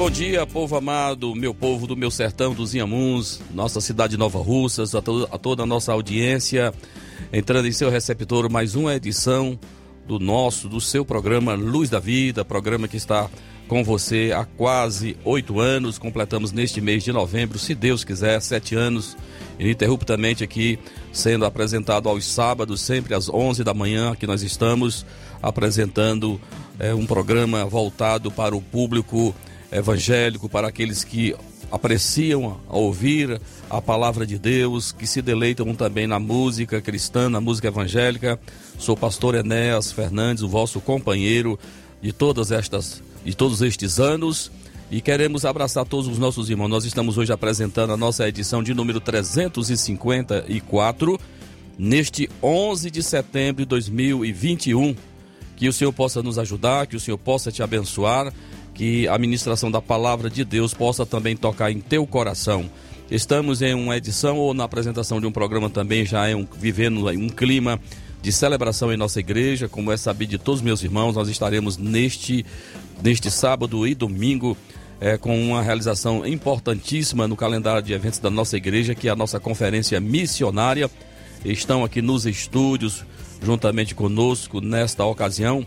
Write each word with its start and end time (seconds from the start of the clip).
Bom 0.00 0.08
dia, 0.08 0.46
povo 0.46 0.76
amado, 0.76 1.34
meu 1.34 1.52
povo 1.52 1.86
do 1.86 1.94
meu 1.94 2.10
sertão 2.10 2.54
dos 2.54 2.74
Inhamuns, 2.74 3.38
nossa 3.52 3.82
cidade 3.82 4.12
de 4.12 4.16
Nova 4.16 4.38
Russas, 4.38 4.94
a, 4.94 5.02
to 5.02 5.28
a 5.30 5.36
toda 5.36 5.64
a 5.64 5.66
nossa 5.66 5.92
audiência, 5.92 6.72
entrando 7.30 7.68
em 7.68 7.72
seu 7.72 7.90
receptor 7.90 8.50
mais 8.50 8.74
uma 8.74 8.94
edição 8.94 9.60
do 10.08 10.18
nosso, 10.18 10.70
do 10.70 10.80
seu 10.80 11.04
programa 11.04 11.52
Luz 11.52 11.90
da 11.90 11.98
Vida, 11.98 12.42
programa 12.46 12.88
que 12.88 12.96
está 12.96 13.28
com 13.68 13.84
você 13.84 14.32
há 14.34 14.46
quase 14.46 15.18
oito 15.22 15.60
anos, 15.60 15.98
completamos 15.98 16.50
neste 16.50 16.80
mês 16.80 17.04
de 17.04 17.12
novembro, 17.12 17.58
se 17.58 17.74
Deus 17.74 18.02
quiser, 18.02 18.40
sete 18.40 18.74
anos, 18.74 19.18
ininterruptamente 19.58 20.42
aqui, 20.42 20.78
sendo 21.12 21.44
apresentado 21.44 22.08
aos 22.08 22.24
sábados, 22.24 22.80
sempre 22.80 23.12
às 23.12 23.28
onze 23.28 23.62
da 23.62 23.74
manhã, 23.74 24.16
que 24.16 24.26
nós 24.26 24.42
estamos 24.42 25.04
apresentando 25.42 26.40
é, 26.78 26.94
um 26.94 27.04
programa 27.04 27.66
voltado 27.66 28.30
para 28.30 28.56
o 28.56 28.62
público 28.62 29.34
evangélico, 29.72 30.48
para 30.48 30.68
aqueles 30.68 31.04
que 31.04 31.34
apreciam 31.70 32.60
a 32.68 32.76
ouvir 32.76 33.40
a 33.68 33.80
palavra 33.80 34.26
de 34.26 34.38
Deus, 34.38 34.92
que 34.92 35.06
se 35.06 35.22
deleitam 35.22 35.74
também 35.74 36.06
na 36.06 36.18
música 36.18 36.80
cristã, 36.80 37.28
na 37.28 37.40
música 37.40 37.68
evangélica. 37.68 38.40
Sou 38.78 38.96
pastor 38.96 39.34
Enéas 39.34 39.92
Fernandes, 39.92 40.42
o 40.42 40.48
vosso 40.48 40.80
companheiro 40.80 41.58
de 42.02 42.12
todas 42.12 42.50
estas 42.50 43.02
de 43.24 43.36
todos 43.36 43.60
estes 43.60 44.00
anos 44.00 44.50
e 44.90 45.00
queremos 45.00 45.44
abraçar 45.44 45.84
todos 45.84 46.08
os 46.08 46.18
nossos 46.18 46.50
irmãos. 46.50 46.68
Nós 46.68 46.84
estamos 46.84 47.16
hoje 47.16 47.32
apresentando 47.32 47.92
a 47.92 47.96
nossa 47.96 48.26
edição 48.26 48.60
de 48.62 48.74
número 48.74 48.98
354 48.98 51.20
neste 51.78 52.28
11 52.42 52.90
de 52.90 53.02
setembro 53.02 53.62
de 53.62 53.68
2021. 53.68 54.96
Que 55.56 55.68
o 55.68 55.72
Senhor 55.72 55.92
possa 55.92 56.22
nos 56.22 56.38
ajudar, 56.38 56.86
que 56.86 56.96
o 56.96 57.00
Senhor 57.00 57.18
possa 57.18 57.52
te 57.52 57.62
abençoar 57.62 58.32
que 58.80 59.06
a 59.08 59.18
ministração 59.18 59.70
da 59.70 59.82
palavra 59.82 60.30
de 60.30 60.42
Deus 60.42 60.72
possa 60.72 61.04
também 61.04 61.36
tocar 61.36 61.70
em 61.70 61.80
teu 61.80 62.06
coração. 62.06 62.64
Estamos 63.10 63.60
em 63.60 63.74
uma 63.74 63.94
edição 63.94 64.38
ou 64.38 64.54
na 64.54 64.64
apresentação 64.64 65.20
de 65.20 65.26
um 65.26 65.30
programa 65.30 65.68
também, 65.68 66.06
já 66.06 66.26
é 66.26 66.34
um, 66.34 66.48
vivendo 66.58 67.06
um 67.10 67.28
clima 67.28 67.78
de 68.22 68.32
celebração 68.32 68.90
em 68.90 68.96
nossa 68.96 69.20
igreja, 69.20 69.68
como 69.68 69.92
é 69.92 69.98
sabido 69.98 70.30
de 70.30 70.38
todos 70.38 70.60
os 70.60 70.64
meus 70.64 70.82
irmãos, 70.82 71.14
nós 71.14 71.28
estaremos 71.28 71.76
neste, 71.76 72.46
neste 73.02 73.30
sábado 73.30 73.86
e 73.86 73.94
domingo 73.94 74.56
é, 74.98 75.18
com 75.18 75.38
uma 75.38 75.60
realização 75.60 76.26
importantíssima 76.26 77.28
no 77.28 77.36
calendário 77.36 77.82
de 77.82 77.92
eventos 77.92 78.18
da 78.18 78.30
nossa 78.30 78.56
igreja, 78.56 78.94
que 78.94 79.08
é 79.08 79.10
a 79.10 79.16
nossa 79.16 79.38
conferência 79.38 80.00
missionária. 80.00 80.90
Estão 81.44 81.84
aqui 81.84 82.00
nos 82.00 82.24
estúdios, 82.24 83.04
juntamente 83.42 83.94
conosco, 83.94 84.58
nesta 84.58 85.04
ocasião, 85.04 85.66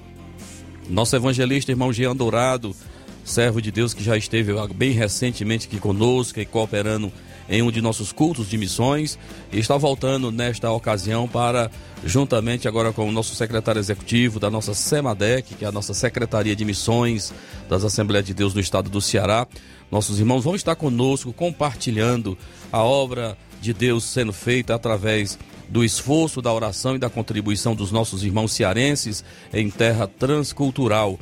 nosso 0.89 1.15
evangelista 1.15 1.71
irmão 1.71 1.93
Jean 1.93 2.15
Dourado, 2.15 2.75
servo 3.23 3.61
de 3.61 3.71
Deus 3.71 3.93
que 3.93 4.03
já 4.03 4.17
esteve 4.17 4.53
bem 4.75 4.91
recentemente 4.91 5.67
aqui 5.67 5.79
conosco 5.79 6.39
e 6.39 6.45
cooperando 6.45 7.11
em 7.49 7.61
um 7.61 7.71
de 7.71 7.81
nossos 7.81 8.11
cultos 8.11 8.49
de 8.49 8.57
missões 8.57 9.17
e 9.51 9.59
está 9.59 9.77
voltando 9.77 10.31
nesta 10.31 10.71
ocasião 10.71 11.27
para, 11.27 11.69
juntamente 12.03 12.67
agora 12.67 12.93
com 12.93 13.07
o 13.07 13.11
nosso 13.11 13.35
secretário 13.35 13.79
executivo 13.79 14.39
da 14.39 14.49
nossa 14.49 14.73
SEMADEC, 14.73 15.55
que 15.55 15.65
é 15.65 15.67
a 15.67 15.71
nossa 15.71 15.93
Secretaria 15.93 16.55
de 16.55 16.65
Missões 16.65 17.33
das 17.69 17.83
Assembleias 17.83 18.25
de 18.25 18.33
Deus 18.33 18.53
no 18.53 18.61
estado 18.61 18.89
do 18.89 19.01
Ceará, 19.01 19.47
nossos 19.91 20.19
irmãos 20.19 20.43
vão 20.43 20.55
estar 20.55 20.75
conosco 20.75 21.31
compartilhando 21.33 22.37
a 22.71 22.81
obra 22.81 23.37
de 23.61 23.73
Deus 23.73 24.03
sendo 24.05 24.33
feita 24.33 24.73
através 24.73 25.37
do 25.69 25.83
esforço, 25.83 26.41
da 26.41 26.51
oração 26.51 26.95
e 26.95 26.99
da 26.99 27.09
contribuição 27.09 27.75
dos 27.75 27.91
nossos 27.91 28.23
irmãos 28.23 28.51
cearenses 28.51 29.23
em 29.53 29.69
terra 29.69 30.07
transcultural. 30.07 31.19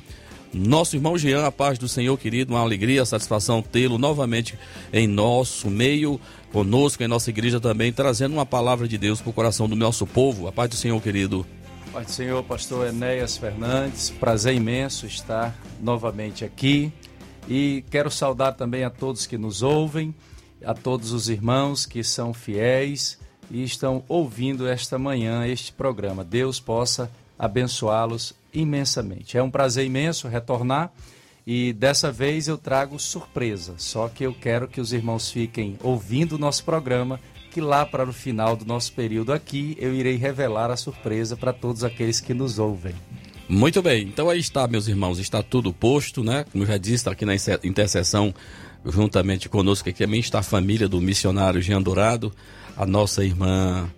Nosso 0.53 0.97
irmão 0.97 1.17
Jean, 1.17 1.45
a 1.45 1.51
paz 1.51 1.79
do 1.79 1.87
Senhor, 1.87 2.17
querido, 2.17 2.53
uma 2.53 2.59
alegria, 2.59 3.05
satisfação 3.05 3.61
tê-lo 3.61 3.97
novamente 3.97 4.59
em 4.91 5.07
nosso 5.07 5.69
meio, 5.69 6.19
conosco, 6.51 7.01
em 7.01 7.07
nossa 7.07 7.29
igreja 7.29 7.57
também, 7.57 7.93
trazendo 7.93 8.33
uma 8.33 8.45
palavra 8.45 8.85
de 8.85 8.97
Deus 8.97 9.21
para 9.21 9.29
o 9.29 9.33
coração 9.33 9.69
do 9.69 9.77
nosso 9.77 10.05
povo. 10.05 10.49
A 10.49 10.51
paz 10.51 10.69
do 10.69 10.75
Senhor, 10.75 11.01
querido. 11.01 11.45
Paz 11.93 12.07
do 12.07 12.11
Senhor, 12.11 12.43
pastor 12.43 12.87
Enéas 12.87 13.37
Fernandes, 13.37 14.09
prazer 14.09 14.53
imenso 14.53 15.05
estar 15.05 15.55
novamente 15.81 16.43
aqui 16.43 16.91
e 17.47 17.85
quero 17.89 18.11
saudar 18.11 18.51
também 18.51 18.83
a 18.83 18.89
todos 18.89 19.25
que 19.25 19.37
nos 19.37 19.61
ouvem, 19.63 20.13
a 20.65 20.73
todos 20.73 21.13
os 21.13 21.29
irmãos 21.29 21.85
que 21.85 22.03
são 22.03 22.33
fiéis 22.33 23.17
e 23.49 23.63
estão 23.63 24.03
ouvindo 24.07 24.67
esta 24.67 24.99
manhã 24.99 25.47
este 25.47 25.71
programa. 25.71 26.25
Deus 26.25 26.59
possa 26.59 27.09
abençoá-los 27.39 28.40
imensamente. 28.53 29.37
É 29.37 29.43
um 29.43 29.51
prazer 29.51 29.85
imenso 29.85 30.27
retornar 30.27 30.91
e 31.45 31.73
dessa 31.73 32.11
vez 32.11 32.47
eu 32.47 32.57
trago 32.57 32.99
surpresa. 32.99 33.75
Só 33.77 34.07
que 34.07 34.23
eu 34.23 34.33
quero 34.33 34.67
que 34.67 34.79
os 34.79 34.93
irmãos 34.93 35.31
fiquem 35.31 35.77
ouvindo 35.81 36.33
o 36.33 36.37
nosso 36.37 36.63
programa, 36.63 37.19
que 37.49 37.59
lá 37.59 37.85
para 37.85 38.07
o 38.07 38.13
final 38.13 38.55
do 38.55 38.65
nosso 38.65 38.93
período 38.93 39.33
aqui 39.33 39.75
eu 39.79 39.93
irei 39.93 40.15
revelar 40.15 40.69
a 40.71 40.77
surpresa 40.77 41.35
para 41.35 41.51
todos 41.51 41.83
aqueles 41.83 42.19
que 42.19 42.33
nos 42.33 42.59
ouvem. 42.59 42.93
Muito 43.49 43.81
bem, 43.81 44.03
então 44.03 44.29
aí 44.29 44.39
está, 44.39 44.65
meus 44.65 44.87
irmãos, 44.87 45.19
está 45.19 45.43
tudo 45.43 45.73
posto, 45.73 46.23
né? 46.23 46.45
Como 46.51 46.65
já 46.65 46.77
disse, 46.77 46.95
está 46.95 47.11
aqui 47.11 47.25
na 47.25 47.35
intercessão, 47.35 48.33
juntamente 48.85 49.49
conosco 49.49 49.89
aqui 49.89 50.05
também 50.05 50.21
está 50.21 50.39
a 50.39 50.43
família 50.43 50.87
do 50.87 51.01
missionário 51.01 51.61
Jean 51.61 51.81
Dourado, 51.81 52.31
a 52.77 52.85
nossa 52.85 53.25
irmã 53.25 53.91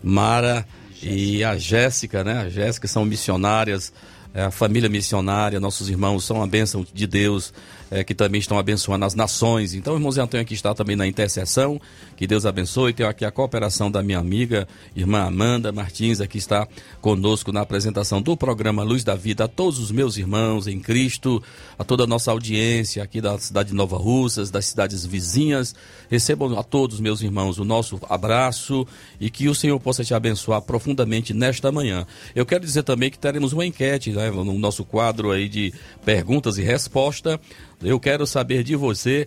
Mara 0.00 0.64
e 1.02 1.44
a 1.44 1.56
Jéssica, 1.56 2.22
né? 2.22 2.38
A 2.38 2.48
Jéssica 2.48 2.86
são 2.88 3.04
missionárias, 3.04 3.92
é, 4.34 4.42
a 4.42 4.50
família 4.50 4.88
missionária, 4.88 5.60
nossos 5.60 5.88
irmãos 5.88 6.24
são 6.24 6.42
a 6.42 6.46
bênção 6.46 6.86
de 6.92 7.06
Deus 7.06 7.52
é, 7.92 8.02
que 8.02 8.14
também 8.14 8.38
estão 8.38 8.58
abençoando 8.58 9.04
as 9.04 9.14
nações. 9.14 9.74
Então, 9.74 9.94
irmãos, 9.94 10.16
Antônio 10.16 10.42
aqui 10.42 10.54
está 10.54 10.74
também 10.74 10.96
na 10.96 11.06
intercessão. 11.06 11.78
Que 12.16 12.26
Deus 12.26 12.46
abençoe. 12.46 12.94
Tenho 12.94 13.06
aqui 13.06 13.22
a 13.22 13.30
cooperação 13.30 13.90
da 13.90 14.02
minha 14.02 14.18
amiga, 14.18 14.66
irmã 14.96 15.24
Amanda 15.24 15.70
Martins, 15.70 16.18
aqui 16.18 16.38
está 16.38 16.66
conosco 17.02 17.52
na 17.52 17.60
apresentação 17.60 18.22
do 18.22 18.34
programa 18.34 18.82
Luz 18.82 19.04
da 19.04 19.14
Vida. 19.14 19.44
A 19.44 19.48
todos 19.48 19.78
os 19.78 19.90
meus 19.90 20.16
irmãos 20.16 20.66
em 20.66 20.80
Cristo, 20.80 21.42
a 21.78 21.84
toda 21.84 22.04
a 22.04 22.06
nossa 22.06 22.30
audiência 22.30 23.02
aqui 23.02 23.20
da 23.20 23.38
cidade 23.38 23.68
de 23.68 23.74
Nova 23.74 23.98
Russas, 23.98 24.50
das 24.50 24.64
cidades 24.64 25.04
vizinhas. 25.04 25.74
Recebam 26.10 26.58
a 26.58 26.62
todos, 26.62 26.98
meus 26.98 27.20
irmãos, 27.20 27.58
o 27.58 27.64
nosso 27.64 28.00
abraço 28.08 28.86
e 29.20 29.28
que 29.28 29.50
o 29.50 29.54
Senhor 29.54 29.78
possa 29.78 30.02
te 30.02 30.14
abençoar 30.14 30.62
profundamente 30.62 31.34
nesta 31.34 31.70
manhã. 31.70 32.06
Eu 32.34 32.46
quero 32.46 32.64
dizer 32.64 32.84
também 32.84 33.10
que 33.10 33.18
teremos 33.18 33.52
uma 33.52 33.66
enquete 33.66 34.12
né, 34.12 34.30
no 34.30 34.58
nosso 34.58 34.82
quadro 34.82 35.30
aí 35.30 35.46
de 35.46 35.74
perguntas 36.06 36.56
e 36.56 36.62
respostas 36.62 37.38
eu 37.82 37.98
quero 37.98 38.26
saber 38.26 38.62
de 38.62 38.76
você. 38.76 39.26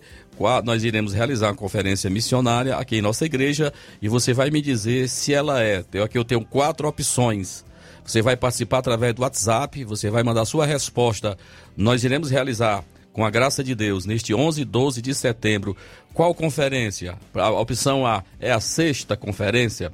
Nós 0.64 0.84
iremos 0.84 1.12
realizar 1.14 1.48
uma 1.48 1.54
conferência 1.54 2.10
missionária 2.10 2.76
aqui 2.76 2.96
em 2.96 3.02
nossa 3.02 3.24
igreja 3.24 3.72
e 4.02 4.08
você 4.08 4.32
vai 4.34 4.50
me 4.50 4.60
dizer 4.60 5.08
se 5.08 5.32
ela 5.32 5.62
é. 5.62 5.84
Aqui 6.02 6.18
eu 6.18 6.24
tenho 6.24 6.44
quatro 6.44 6.86
opções. 6.86 7.64
Você 8.04 8.22
vai 8.22 8.36
participar 8.36 8.78
através 8.78 9.14
do 9.14 9.22
WhatsApp, 9.22 9.82
você 9.84 10.10
vai 10.10 10.22
mandar 10.22 10.44
sua 10.44 10.64
resposta. 10.64 11.36
Nós 11.76 12.04
iremos 12.04 12.30
realizar, 12.30 12.84
com 13.12 13.24
a 13.24 13.30
graça 13.30 13.64
de 13.64 13.74
Deus, 13.74 14.04
neste 14.04 14.34
11 14.34 14.60
e 14.60 14.64
12 14.64 15.02
de 15.02 15.14
setembro, 15.14 15.76
qual 16.12 16.34
conferência? 16.34 17.18
A 17.34 17.50
opção 17.50 18.06
A 18.06 18.22
é 18.38 18.52
a 18.52 18.60
sexta 18.60 19.16
conferência. 19.16 19.90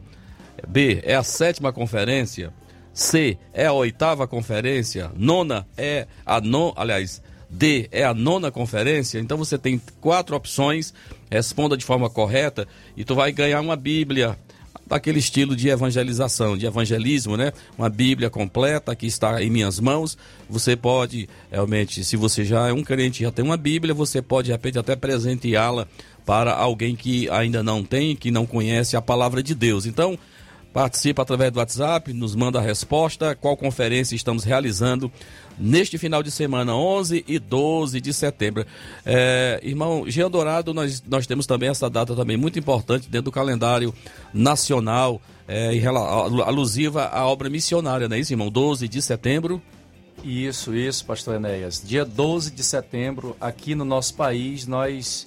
B 0.68 1.00
é 1.04 1.14
a 1.14 1.22
sétima 1.22 1.72
conferência. 1.72 2.52
C 2.92 3.38
é 3.54 3.66
a 3.66 3.72
oitava 3.72 4.26
conferência. 4.26 5.10
Nona 5.16 5.66
é 5.76 6.06
a 6.26 6.40
non, 6.40 6.72
aliás, 6.76 7.22
D 7.52 7.86
é 7.92 8.02
a 8.02 8.14
nona 8.14 8.50
conferência, 8.50 9.18
então 9.18 9.36
você 9.36 9.58
tem 9.58 9.80
quatro 10.00 10.34
opções, 10.34 10.94
responda 11.30 11.76
de 11.76 11.84
forma 11.84 12.08
correta 12.08 12.66
e 12.96 13.04
tu 13.04 13.14
vai 13.14 13.30
ganhar 13.30 13.60
uma 13.60 13.76
Bíblia 13.76 14.38
daquele 14.86 15.18
estilo 15.18 15.54
de 15.54 15.68
evangelização, 15.68 16.56
de 16.56 16.66
evangelismo, 16.66 17.36
né? 17.36 17.52
Uma 17.78 17.90
Bíblia 17.90 18.30
completa 18.30 18.96
que 18.96 19.06
está 19.06 19.42
em 19.42 19.50
minhas 19.50 19.78
mãos. 19.78 20.16
Você 20.48 20.74
pode, 20.74 21.28
realmente, 21.50 22.02
se 22.04 22.16
você 22.16 22.44
já 22.44 22.68
é 22.68 22.72
um 22.72 22.82
crente, 22.82 23.22
já 23.22 23.30
tem 23.30 23.44
uma 23.44 23.56
Bíblia, 23.56 23.94
você 23.94 24.22
pode 24.22 24.46
de 24.46 24.52
repente 24.52 24.78
até 24.78 24.96
presenteá-la 24.96 25.86
para 26.24 26.54
alguém 26.54 26.96
que 26.96 27.28
ainda 27.30 27.62
não 27.62 27.84
tem, 27.84 28.16
que 28.16 28.30
não 28.30 28.46
conhece 28.46 28.96
a 28.96 29.02
palavra 29.02 29.42
de 29.42 29.54
Deus. 29.54 29.86
Então, 29.86 30.18
participa 30.72 31.22
através 31.22 31.52
do 31.52 31.58
WhatsApp, 31.58 32.12
nos 32.12 32.34
manda 32.34 32.58
a 32.58 32.62
resposta, 32.62 33.36
qual 33.36 33.56
conferência 33.56 34.16
estamos 34.16 34.44
realizando 34.44 35.12
neste 35.58 35.98
final 35.98 36.22
de 36.22 36.30
semana, 36.30 36.74
11 36.74 37.24
e 37.28 37.38
12 37.38 38.00
de 38.00 38.12
setembro. 38.12 38.64
É, 39.04 39.60
irmão 39.62 40.08
Jean 40.08 40.30
Dourado, 40.30 40.72
nós, 40.72 41.02
nós 41.06 41.26
temos 41.26 41.46
também 41.46 41.68
essa 41.68 41.90
data 41.90 42.16
também 42.16 42.36
muito 42.36 42.58
importante 42.58 43.08
dentro 43.08 43.26
do 43.26 43.32
calendário 43.32 43.94
nacional, 44.32 45.20
é, 45.46 45.72
alusiva 46.44 47.06
à 47.06 47.26
obra 47.26 47.50
missionária, 47.50 48.08
não 48.08 48.16
é 48.16 48.20
isso, 48.20 48.32
irmão? 48.32 48.50
12 48.50 48.88
de 48.88 49.02
setembro. 49.02 49.60
Isso, 50.24 50.74
isso, 50.74 51.04
pastor 51.04 51.34
Enéas. 51.34 51.82
Dia 51.84 52.04
12 52.04 52.52
de 52.52 52.62
setembro, 52.62 53.36
aqui 53.40 53.74
no 53.74 53.84
nosso 53.84 54.14
país, 54.14 54.66
nós 54.66 55.26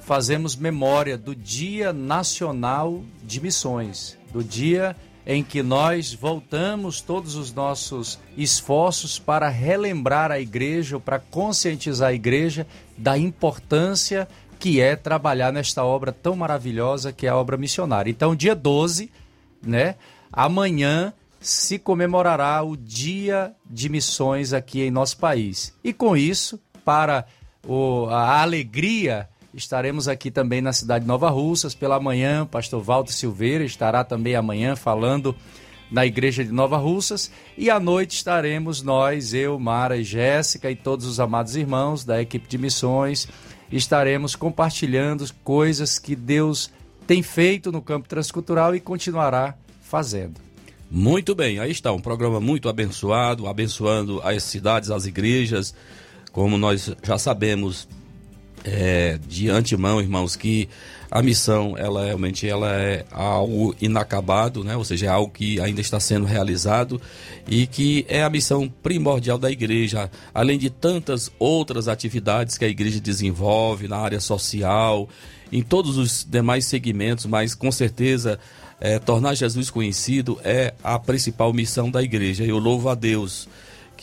fazemos 0.00 0.54
memória 0.54 1.16
do 1.16 1.34
Dia 1.34 1.92
Nacional 1.92 3.02
de 3.22 3.40
Missões, 3.40 4.18
do 4.34 4.42
dia 4.42 4.96
em 5.26 5.42
que 5.42 5.62
nós 5.62 6.12
voltamos 6.12 7.00
todos 7.00 7.36
os 7.36 7.52
nossos 7.52 8.18
esforços 8.36 9.18
para 9.18 9.48
relembrar 9.48 10.30
a 10.30 10.38
igreja, 10.38 11.00
para 11.00 11.18
conscientizar 11.18 12.10
a 12.10 12.14
igreja 12.14 12.66
da 12.98 13.16
importância 13.16 14.28
que 14.58 14.80
é 14.80 14.96
trabalhar 14.96 15.52
nesta 15.52 15.84
obra 15.84 16.12
tão 16.12 16.36
maravilhosa 16.36 17.12
que 17.12 17.26
é 17.26 17.30
a 17.30 17.36
obra 17.36 17.56
missionária. 17.56 18.10
Então, 18.10 18.34
dia 18.34 18.54
12, 18.54 19.10
né? 19.62 19.94
Amanhã 20.32 21.12
se 21.40 21.78
comemorará 21.78 22.62
o 22.62 22.76
Dia 22.76 23.54
de 23.68 23.88
Missões 23.88 24.52
aqui 24.52 24.82
em 24.82 24.90
nosso 24.90 25.16
país. 25.18 25.74
E 25.82 25.92
com 25.92 26.16
isso, 26.16 26.60
para 26.84 27.26
o, 27.66 28.06
a 28.06 28.42
alegria, 28.42 29.28
estaremos 29.54 30.08
aqui 30.08 30.30
também 30.30 30.60
na 30.60 30.72
cidade 30.72 31.04
de 31.04 31.08
Nova 31.08 31.30
Russas 31.30 31.74
pela 31.74 32.00
manhã. 32.00 32.44
Pastor 32.44 32.82
Walter 32.82 33.12
Silveira 33.12 33.64
estará 33.64 34.02
também 34.02 34.34
amanhã 34.34 34.74
falando 34.74 35.34
na 35.90 36.04
igreja 36.04 36.44
de 36.44 36.50
Nova 36.50 36.76
Russas. 36.76 37.30
E 37.56 37.70
à 37.70 37.78
noite 37.78 38.16
estaremos 38.16 38.82
nós, 38.82 39.32
eu, 39.32 39.58
Mara 39.58 39.96
e 39.96 40.04
Jéssica 40.04 40.70
e 40.70 40.76
todos 40.76 41.06
os 41.06 41.20
amados 41.20 41.56
irmãos 41.56 42.04
da 42.04 42.20
equipe 42.20 42.48
de 42.48 42.58
missões. 42.58 43.28
Estaremos 43.70 44.34
compartilhando 44.34 45.24
coisas 45.42 45.98
que 45.98 46.16
Deus 46.16 46.70
tem 47.06 47.22
feito 47.22 47.70
no 47.70 47.80
campo 47.80 48.08
transcultural 48.08 48.74
e 48.74 48.80
continuará 48.80 49.56
fazendo. 49.82 50.40
Muito 50.90 51.34
bem, 51.34 51.58
aí 51.58 51.70
está, 51.70 51.92
um 51.92 52.00
programa 52.00 52.40
muito 52.40 52.68
abençoado, 52.68 53.46
abençoando 53.46 54.20
as 54.22 54.42
cidades, 54.44 54.90
as 54.90 55.06
igrejas, 55.06 55.74
como 56.30 56.56
nós 56.56 56.94
já 57.02 57.18
sabemos 57.18 57.88
é, 58.64 59.18
de 59.28 59.50
antemão, 59.50 60.00
irmãos, 60.00 60.34
que 60.34 60.68
a 61.10 61.22
missão, 61.22 61.76
ela 61.78 62.06
realmente 62.06 62.48
ela 62.48 62.72
é 62.72 63.04
algo 63.12 63.74
inacabado, 63.80 64.64
né? 64.64 64.76
ou 64.76 64.84
seja, 64.84 65.06
é 65.06 65.08
algo 65.08 65.30
que 65.30 65.60
ainda 65.60 65.80
está 65.80 66.00
sendo 66.00 66.26
realizado 66.26 67.00
e 67.46 67.68
que 67.68 68.04
é 68.08 68.24
a 68.24 68.30
missão 68.30 68.68
primordial 68.82 69.38
da 69.38 69.48
igreja, 69.48 70.10
além 70.34 70.58
de 70.58 70.70
tantas 70.70 71.30
outras 71.38 71.86
atividades 71.86 72.58
que 72.58 72.64
a 72.64 72.68
igreja 72.68 72.98
desenvolve 73.00 73.86
na 73.86 73.98
área 73.98 74.18
social, 74.18 75.08
em 75.52 75.62
todos 75.62 75.98
os 75.98 76.26
demais 76.28 76.64
segmentos, 76.64 77.26
mas 77.26 77.54
com 77.54 77.70
certeza 77.70 78.40
é, 78.80 78.98
tornar 78.98 79.34
Jesus 79.34 79.70
conhecido 79.70 80.40
é 80.42 80.74
a 80.82 80.98
principal 80.98 81.52
missão 81.52 81.90
da 81.90 82.02
igreja. 82.02 82.44
Eu 82.44 82.58
louvo 82.58 82.88
a 82.88 82.94
Deus 82.96 83.46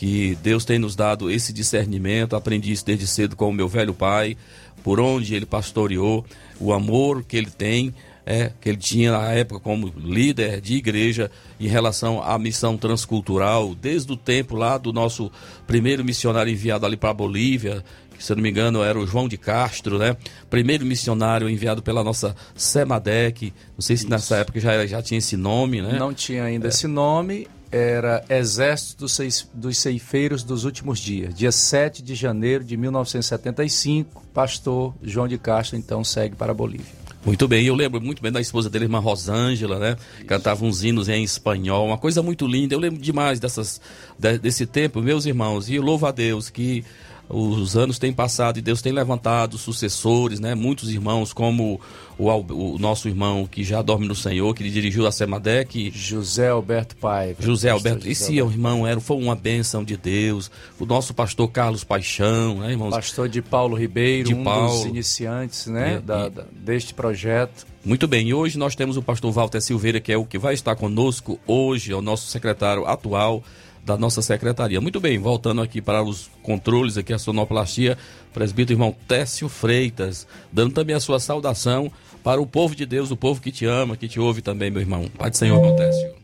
que 0.02 0.36
Deus 0.42 0.64
tem 0.64 0.80
nos 0.80 0.96
dado 0.96 1.30
esse 1.30 1.52
discernimento. 1.52 2.34
Aprendi 2.34 2.72
isso 2.72 2.84
desde 2.84 3.06
cedo 3.06 3.36
com 3.36 3.48
o 3.48 3.52
meu 3.52 3.68
velho 3.68 3.94
pai, 3.94 4.36
por 4.82 4.98
onde 4.98 5.32
ele 5.32 5.46
pastoreou, 5.46 6.26
o 6.58 6.72
amor 6.72 7.22
que 7.22 7.36
ele 7.36 7.50
tem. 7.50 7.94
É, 8.24 8.52
que 8.60 8.68
ele 8.68 8.78
tinha 8.78 9.10
na 9.10 9.32
época 9.32 9.58
como 9.58 9.92
líder 9.96 10.60
de 10.60 10.74
igreja 10.74 11.28
em 11.58 11.66
relação 11.66 12.22
à 12.22 12.38
missão 12.38 12.76
transcultural, 12.76 13.74
desde 13.74 14.12
o 14.12 14.16
tempo 14.16 14.54
lá 14.54 14.78
do 14.78 14.92
nosso 14.92 15.28
primeiro 15.66 16.04
missionário 16.04 16.52
enviado 16.52 16.86
ali 16.86 16.96
para 16.96 17.10
a 17.10 17.14
Bolívia, 17.14 17.82
se 18.16 18.30
eu 18.30 18.36
não 18.36 18.42
me 18.44 18.48
engano, 18.48 18.80
era 18.80 18.96
o 18.96 19.04
João 19.04 19.26
de 19.26 19.36
Castro, 19.36 19.98
né? 19.98 20.16
Primeiro 20.48 20.86
missionário 20.86 21.50
enviado 21.50 21.82
pela 21.82 22.04
nossa 22.04 22.36
SEMADEC. 22.54 23.52
Não 23.76 23.82
sei 23.82 23.96
se 23.96 24.04
Isso. 24.04 24.10
nessa 24.10 24.36
época 24.36 24.60
já, 24.60 24.86
já 24.86 25.02
tinha 25.02 25.18
esse 25.18 25.36
nome, 25.36 25.82
né? 25.82 25.98
Não 25.98 26.14
tinha 26.14 26.44
ainda 26.44 26.66
é. 26.66 26.70
esse 26.70 26.86
nome. 26.86 27.48
Era 27.72 28.22
Exército 28.28 29.06
dos 29.54 29.78
Ceifeiros 29.78 30.44
dos 30.44 30.64
Últimos 30.66 31.00
Dias. 31.00 31.34
Dia 31.34 31.50
7 31.50 32.02
de 32.02 32.14
janeiro 32.14 32.62
de 32.62 32.76
1975, 32.76 34.22
pastor 34.34 34.94
João 35.02 35.26
de 35.26 35.38
Castro 35.38 35.78
então 35.78 36.04
segue 36.04 36.36
para 36.36 36.52
a 36.52 36.54
Bolívia. 36.54 37.02
Muito 37.24 37.48
bem, 37.48 37.64
eu 37.64 37.74
lembro 37.74 38.00
muito 38.00 38.20
bem 38.20 38.30
da 38.30 38.40
esposa 38.40 38.68
dele, 38.68 38.86
irmã 38.86 38.98
Rosângela, 38.98 39.78
né? 39.78 39.96
Isso. 40.16 40.26
Cantava 40.26 40.64
uns 40.64 40.82
hinos 40.82 41.08
em 41.08 41.22
espanhol, 41.24 41.86
uma 41.86 41.96
coisa 41.96 42.20
muito 42.20 42.46
linda. 42.46 42.74
Eu 42.74 42.80
lembro 42.80 43.00
demais 43.00 43.40
dessas, 43.40 43.80
desse 44.18 44.66
tempo, 44.66 45.00
meus 45.00 45.24
irmãos, 45.24 45.70
e 45.70 45.78
louvo 45.78 46.04
a 46.04 46.10
Deus 46.10 46.50
que 46.50 46.84
os 47.32 47.76
anos 47.76 47.98
têm 47.98 48.12
passado 48.12 48.58
e 48.58 48.62
Deus 48.62 48.82
tem 48.82 48.92
levantado 48.92 49.56
sucessores, 49.56 50.38
né? 50.38 50.54
Muitos 50.54 50.90
irmãos, 50.90 51.32
como 51.32 51.80
o, 52.18 52.28
o 52.28 52.78
nosso 52.78 53.08
irmão 53.08 53.48
que 53.50 53.64
já 53.64 53.80
dorme 53.80 54.06
no 54.06 54.14
Senhor, 54.14 54.54
que 54.54 54.68
dirigiu 54.68 55.06
a 55.06 55.12
Semadec. 55.12 55.90
José 55.94 56.48
Alberto 56.48 56.94
Paiva. 56.96 57.42
José 57.42 57.70
Alberto. 57.70 58.06
Esse 58.06 58.36
irmão 58.36 58.86
era, 58.86 59.00
foi 59.00 59.16
uma 59.16 59.34
bênção 59.34 59.82
de 59.82 59.96
Deus. 59.96 60.50
O 60.78 60.84
nosso 60.84 61.14
pastor 61.14 61.50
Carlos 61.50 61.82
Paixão, 61.82 62.58
né, 62.58 62.72
irmãos? 62.72 62.90
Pastor 62.90 63.28
de 63.28 63.40
Paulo 63.40 63.76
Ribeiro, 63.76 64.28
de 64.28 64.34
um 64.34 64.44
Paulo. 64.44 64.68
dos 64.68 64.84
iniciantes, 64.84 65.66
né? 65.66 65.94
É, 65.94 66.00
da, 66.00 66.28
da, 66.28 66.44
deste 66.52 66.92
projeto. 66.92 67.66
Muito 67.84 68.06
bem, 68.06 68.28
e 68.28 68.34
hoje 68.34 68.58
nós 68.58 68.76
temos 68.76 68.96
o 68.96 69.02
pastor 69.02 69.32
Walter 69.32 69.60
Silveira, 69.60 69.98
que 69.98 70.12
é 70.12 70.16
o 70.16 70.24
que 70.24 70.38
vai 70.38 70.54
estar 70.54 70.76
conosco 70.76 71.40
hoje, 71.46 71.90
é 71.90 71.96
o 71.96 72.02
nosso 72.02 72.28
secretário 72.28 72.86
atual 72.86 73.42
da 73.84 73.96
nossa 73.96 74.22
secretaria. 74.22 74.80
Muito 74.80 75.00
bem, 75.00 75.18
voltando 75.18 75.60
aqui 75.60 75.82
para 75.82 76.02
os 76.02 76.30
controles, 76.42 76.96
aqui 76.96 77.12
a 77.12 77.18
sonoplastia, 77.18 77.98
presbítero 78.32 78.74
irmão 78.74 78.94
Técio 79.08 79.48
Freitas, 79.48 80.26
dando 80.52 80.72
também 80.72 80.94
a 80.94 81.00
sua 81.00 81.18
saudação 81.18 81.90
para 82.22 82.40
o 82.40 82.46
povo 82.46 82.76
de 82.76 82.86
Deus, 82.86 83.10
o 83.10 83.16
povo 83.16 83.40
que 83.40 83.50
te 83.50 83.66
ama, 83.66 83.96
que 83.96 84.06
te 84.06 84.20
ouve 84.20 84.40
também, 84.40 84.70
meu 84.70 84.80
irmão. 84.80 85.06
Pai 85.18 85.30
do 85.30 85.36
Senhor, 85.36 85.56
irmão 85.58 85.76
Técio. 85.76 86.14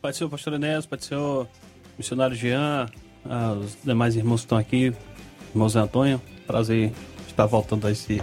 Pai 0.00 0.12
do 0.12 0.16
Senhor, 0.16 0.30
pastor 0.30 0.52
Enéas, 0.54 0.86
Pai 0.86 0.98
do 0.98 1.04
Senhor, 1.04 1.48
missionário 1.98 2.36
Jean, 2.36 2.88
ah, 3.24 3.52
os 3.52 3.76
demais 3.84 4.14
irmãos 4.14 4.40
que 4.40 4.46
estão 4.46 4.58
aqui, 4.58 4.94
irmão 5.52 5.68
Zé 5.68 5.80
Antônio, 5.80 6.22
prazer 6.46 6.92
estar 7.26 7.46
voltando 7.46 7.86
a 7.86 7.90
esse, 7.90 8.22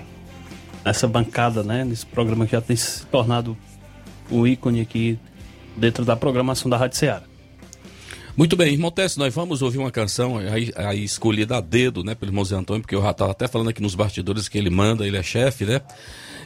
essa 0.86 1.08
bancada, 1.08 1.62
né, 1.62 1.84
nesse 1.84 2.06
programa 2.06 2.46
que 2.46 2.54
já 2.54 2.62
tem 2.62 2.76
se 2.76 3.06
tornado 3.08 3.58
um 4.32 4.48
ícone 4.48 4.82
aqui 4.82 5.20
dentro 5.76 6.06
da 6.06 6.16
programação 6.16 6.70
da 6.70 6.78
Rádio 6.78 6.98
Ceará. 6.98 7.24
Muito 8.38 8.56
bem, 8.56 8.74
irmão 8.74 8.92
Tess, 8.92 9.18
nós 9.18 9.34
vamos 9.34 9.64
ouvir 9.64 9.80
uma 9.80 9.90
canção 9.90 10.38
aí, 10.38 10.72
aí 10.76 11.04
escolhida 11.04 11.58
a 11.58 11.60
dedo, 11.60 12.04
né, 12.04 12.14
pelo 12.14 12.46
Zé 12.46 12.56
Antônio, 12.56 12.84
porque 12.84 12.94
eu 12.94 13.02
já 13.02 13.10
estava 13.10 13.32
até 13.32 13.48
falando 13.48 13.70
aqui 13.70 13.82
nos 13.82 13.96
bastidores 13.96 14.48
que 14.48 14.60
ele 14.60 14.70
manda, 14.70 15.08
ele 15.08 15.18
é 15.18 15.24
chefe, 15.24 15.66
né? 15.66 15.82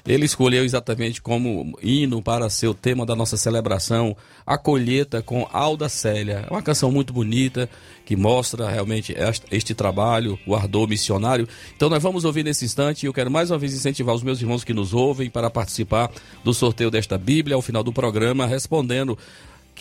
Ele 0.08 0.24
escolheu 0.24 0.64
exatamente 0.64 1.22
como 1.22 1.78
hino 1.84 2.22
para 2.22 2.50
ser 2.50 2.70
o 2.70 2.74
tema 2.74 3.06
da 3.06 3.14
nossa 3.14 3.36
celebração, 3.36 4.16
a 4.48 4.58
colheita 4.58 5.22
com 5.22 5.46
Alda 5.52 5.90
Célia. 5.90 6.46
É 6.50 6.50
uma 6.50 6.62
canção 6.62 6.92
muito 6.92 7.12
bonita 7.12 7.70
que 8.06 8.16
mostra 8.16 8.70
realmente 8.70 9.14
este 9.52 9.76
trabalho, 9.76 10.40
o 10.48 10.56
ardor 10.56 10.88
missionário. 10.88 11.48
Então 11.76 11.90
nós 11.90 12.02
vamos 12.02 12.24
ouvir 12.24 12.44
nesse 12.44 12.64
instante 12.64 13.04
e 13.04 13.08
eu 13.08 13.14
quero 13.14 13.30
mais 13.30 13.52
uma 13.52 13.60
vez 13.60 13.74
incentivar 13.74 14.16
os 14.16 14.24
meus 14.24 14.42
irmãos 14.42 14.64
que 14.64 14.74
nos 14.74 14.94
ouvem 14.94 15.30
para 15.30 15.50
participar 15.50 16.10
do 16.44 16.54
sorteio 16.54 16.90
desta 16.90 17.18
Bíblia 17.18 17.56
ao 17.56 17.62
final 17.62 17.84
do 17.84 17.94
programa, 17.94 18.48
respondendo 18.48 19.18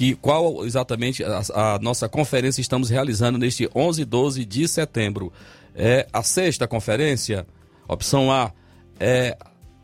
que 0.01 0.15
qual 0.15 0.65
exatamente 0.65 1.23
a, 1.23 1.43
a, 1.53 1.79
nossa 1.79 2.09
conferência 2.09 2.63
estamos 2.63 2.89
realizando 2.89 3.37
neste 3.37 3.69
11 3.75 4.01
e 4.01 4.05
12 4.07 4.45
de 4.47 4.67
setembro. 4.67 5.31
É 5.75 6.07
a 6.11 6.23
sexta 6.23 6.67
conferência, 6.67 7.47
opção 7.87 8.33
A. 8.33 8.51
É 8.99 9.37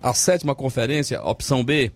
a 0.02 0.14
sétima 0.14 0.54
conferência, 0.54 1.22
opção 1.22 1.62
B. 1.62 1.92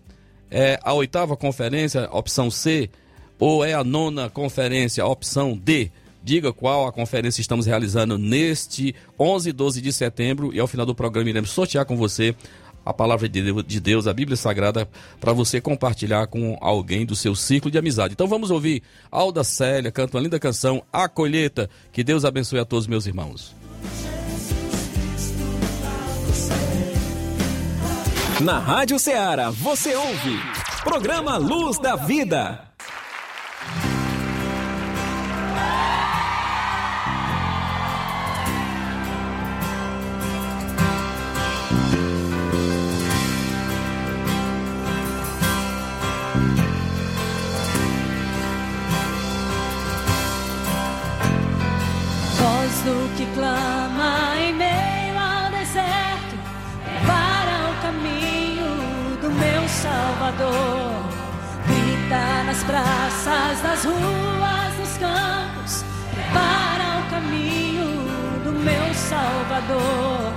É 0.51 0.79
a 0.83 0.93
oitava 0.93 1.35
conferência, 1.35 2.07
opção 2.11 2.51
C. 2.51 2.91
Ou 3.39 3.65
é 3.65 3.73
a 3.73 3.83
nona 3.83 4.29
conferência, 4.29 5.03
opção 5.03 5.57
D. 5.57 5.91
Diga 6.23 6.53
qual 6.53 6.85
a 6.85 6.91
conferência 6.91 7.41
estamos 7.41 7.65
realizando 7.65 8.19
neste 8.19 8.93
11 9.19 9.49
e 9.49 9.51
12 9.51 9.81
de 9.81 9.91
setembro 9.91 10.53
e 10.53 10.59
ao 10.59 10.67
final 10.67 10.85
do 10.85 10.93
programa 10.93 11.31
iremos 11.31 11.49
sortear 11.49 11.85
com 11.85 11.97
você 11.97 12.35
a 12.85 12.93
palavra 12.93 13.29
de 13.29 13.79
Deus, 13.79 14.07
a 14.07 14.13
Bíblia 14.13 14.35
Sagrada, 14.35 14.87
para 15.19 15.33
você 15.33 15.61
compartilhar 15.61 16.27
com 16.27 16.57
alguém 16.59 17.05
do 17.05 17.15
seu 17.15 17.35
ciclo 17.35 17.69
de 17.69 17.77
amizade. 17.77 18.13
Então 18.13 18.27
vamos 18.27 18.49
ouvir 18.49 18.81
Alda 19.11 19.43
Célia, 19.43 19.91
canta 19.91 20.17
uma 20.17 20.23
linda 20.23 20.39
canção, 20.39 20.83
A 20.91 21.07
Colheita. 21.07 21.69
Que 21.91 22.03
Deus 22.03 22.25
abençoe 22.25 22.59
a 22.59 22.65
todos 22.65 22.87
meus 22.87 23.05
irmãos. 23.05 23.55
Na 28.39 28.57
Rádio 28.57 28.97
Ceará, 28.97 29.51
você 29.51 29.95
ouve. 29.95 30.39
Programa 30.83 31.37
Luz 31.37 31.77
da 31.77 31.95
Vida. 31.95 32.70
Salvador. 60.31 61.03
Grita 61.67 62.43
nas 62.45 62.63
praças, 62.63 63.63
nas 63.63 63.83
ruas, 63.83 64.79
nos 64.79 64.97
campos, 64.97 65.85
para 66.31 66.99
o 66.99 67.09
caminho 67.09 68.41
do 68.43 68.51
meu 68.51 68.93
Salvador. 68.93 70.33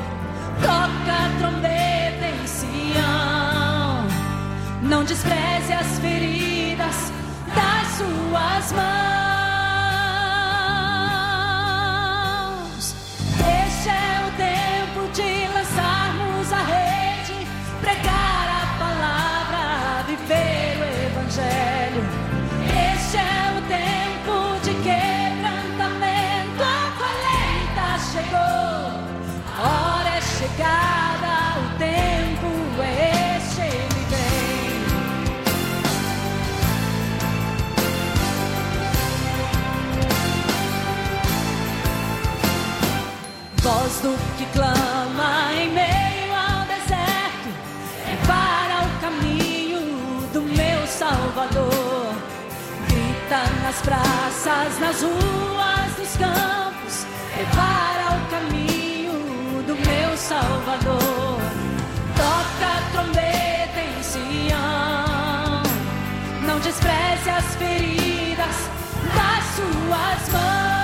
Toca 0.61 1.39
trombeta 1.39 2.27
em 2.27 2.47
Sião, 2.47 4.07
não 4.83 5.05
despreze 5.05 5.73
as 5.73 5.99
feridas 6.01 7.13
das 7.55 7.89
suas 7.97 8.73
mãos. 8.73 9.24
Grita 53.25 53.43
nas 53.63 53.81
praças, 53.81 54.79
nas 54.81 55.01
ruas, 55.01 55.99
nos 55.99 56.17
campos, 56.19 57.07
é 57.39 57.45
para 57.57 58.17
o 58.17 58.31
caminho 58.31 59.65
Salvador. 60.17 61.41
Toca 62.17 62.67
a 62.67 62.91
trombeta 62.93 63.81
em 63.81 64.03
Sião. 64.03 65.63
Não 66.47 66.61
despreze 66.61 67.31
as 67.31 67.55
feridas 67.57 68.57
das 69.15 69.45
suas 69.57 70.33
mãos. 70.33 70.84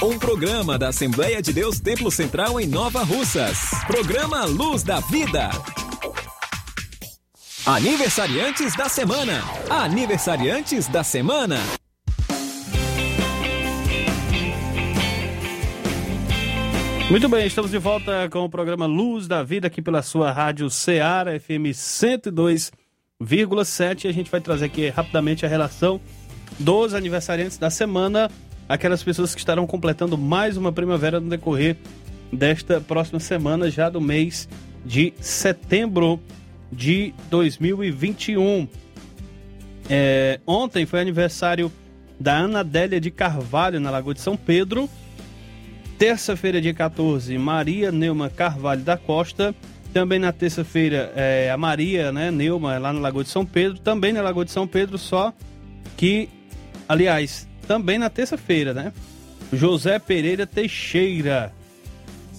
Um 0.00 0.16
programa 0.16 0.78
da 0.78 0.90
Assembleia 0.90 1.42
de 1.42 1.52
Deus 1.52 1.80
Templo 1.80 2.08
Central 2.08 2.60
em 2.60 2.68
Nova 2.68 3.02
Russas. 3.02 3.58
Programa 3.84 4.44
Luz 4.44 4.84
da 4.84 5.00
Vida. 5.00 5.50
Aniversariantes 7.66 8.76
da 8.76 8.88
semana. 8.88 9.42
Aniversariantes 9.68 10.86
da 10.86 11.02
semana. 11.02 11.56
Muito 17.10 17.28
bem, 17.28 17.48
estamos 17.48 17.72
de 17.72 17.78
volta 17.78 18.28
com 18.30 18.44
o 18.44 18.48
programa 18.48 18.86
Luz 18.86 19.26
da 19.26 19.42
Vida 19.42 19.66
aqui 19.66 19.82
pela 19.82 20.02
sua 20.02 20.30
rádio 20.30 20.70
Ceará 20.70 21.32
FM 21.40 21.74
102,7. 21.74 24.08
A 24.08 24.12
gente 24.12 24.30
vai 24.30 24.40
trazer 24.40 24.66
aqui 24.66 24.90
rapidamente 24.90 25.44
a 25.44 25.48
relação 25.48 26.00
dos 26.56 26.94
aniversariantes 26.94 27.58
da 27.58 27.68
semana, 27.68 28.30
aquelas 28.68 29.02
pessoas 29.02 29.34
que 29.34 29.40
estarão 29.40 29.66
completando 29.66 30.18
mais 30.18 30.56
uma 30.56 30.70
primavera 30.70 31.18
no 31.18 31.30
decorrer 31.30 31.76
desta 32.32 32.80
próxima 32.80 33.18
semana, 33.18 33.70
já 33.70 33.88
do 33.88 34.00
mês 34.00 34.48
de 34.84 35.14
setembro 35.20 36.20
de 36.70 37.14
2021. 37.30 38.68
É, 39.88 40.38
ontem 40.46 40.84
foi 40.84 41.00
aniversário 41.00 41.72
da 42.20 42.36
Ana 42.36 42.60
Adélia 42.60 43.00
de 43.00 43.10
Carvalho, 43.10 43.80
na 43.80 43.90
Lagoa 43.90 44.12
de 44.12 44.20
São 44.20 44.36
Pedro. 44.36 44.88
Terça-feira, 45.98 46.60
dia 46.60 46.74
14, 46.74 47.36
Maria 47.38 47.90
Neuma 47.90 48.28
Carvalho 48.28 48.82
da 48.82 48.96
Costa. 48.96 49.54
Também 49.92 50.18
na 50.18 50.32
terça-feira, 50.32 51.10
é, 51.16 51.50
a 51.50 51.56
Maria 51.56 52.12
né, 52.12 52.30
Neuma, 52.30 52.76
lá 52.76 52.92
na 52.92 53.00
Lagoa 53.00 53.24
de 53.24 53.30
São 53.30 53.46
Pedro. 53.46 53.78
Também 53.78 54.12
na 54.12 54.20
Lagoa 54.20 54.44
de 54.44 54.50
São 54.50 54.66
Pedro, 54.66 54.98
só 54.98 55.32
que, 55.96 56.28
aliás, 56.86 57.47
também 57.68 57.98
na 57.98 58.08
terça-feira, 58.08 58.72
né? 58.72 58.92
José 59.52 59.98
Pereira 59.98 60.46
Teixeira. 60.46 61.52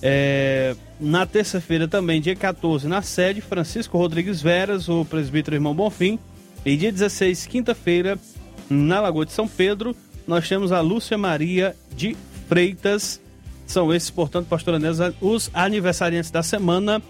É, 0.02 0.76
na 1.00 1.26
terça-feira 1.26 1.88
também, 1.88 2.20
dia 2.20 2.36
14, 2.36 2.88
na 2.88 3.04
sede, 3.04 3.40
Francisco 3.40 3.98
Rodrigues 3.98 4.42
Veras, 4.42 4.90
o 4.90 5.06
presbítero 5.06 5.56
irmão 5.56 5.76
Bonfim. 5.76 6.18
E 6.66 6.76
dia 6.76 6.92
16, 6.92 7.46
quinta-feira, 7.46 8.18
na 8.70 9.00
Lagoa 9.00 9.26
de 9.26 9.32
São 9.32 9.48
Pedro, 9.48 9.96
nós 10.28 10.50
temos 10.50 10.72
a 10.72 10.82
Lúcia 10.82 11.18
Maria 11.18 11.76
de 11.96 12.18
Freitas. 12.48 13.22
São 13.68 13.94
esses, 13.94 14.10
portanto, 14.10 14.48
pastor 14.48 14.76
os 15.22 15.52
aniversariantes 15.54 16.32
da 16.32 16.42
semana, 16.42 17.02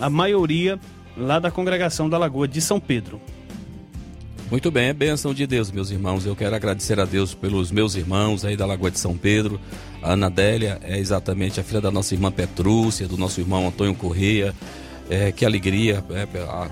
a 0.00 0.08
maioria 0.08 0.80
lá 1.16 1.38
da 1.38 1.50
congregação 1.50 2.08
da 2.08 2.16
Lagoa 2.16 2.48
de 2.48 2.60
São 2.60 2.80
Pedro. 2.80 3.20
Muito 4.48 4.70
bem, 4.70 4.88
é 4.88 4.92
bênção 4.92 5.34
de 5.34 5.44
Deus, 5.44 5.72
meus 5.72 5.90
irmãos. 5.90 6.24
Eu 6.24 6.36
quero 6.36 6.54
agradecer 6.54 7.00
a 7.00 7.04
Deus 7.04 7.34
pelos 7.34 7.72
meus 7.72 7.96
irmãos 7.96 8.44
aí 8.44 8.56
da 8.56 8.64
Lagoa 8.64 8.92
de 8.92 9.00
São 9.00 9.16
Pedro. 9.16 9.60
A 10.00 10.12
Ana 10.12 10.30
Délia 10.30 10.78
é 10.84 10.96
exatamente 10.98 11.58
a 11.58 11.64
filha 11.64 11.80
da 11.80 11.90
nossa 11.90 12.14
irmã 12.14 12.30
Petrúcia, 12.30 13.08
do 13.08 13.16
nosso 13.16 13.40
irmão 13.40 13.66
Antônio 13.66 13.94
Correia. 13.96 14.54
É, 15.10 15.32
que 15.32 15.44
alegria, 15.44 16.02
é, 16.10 16.26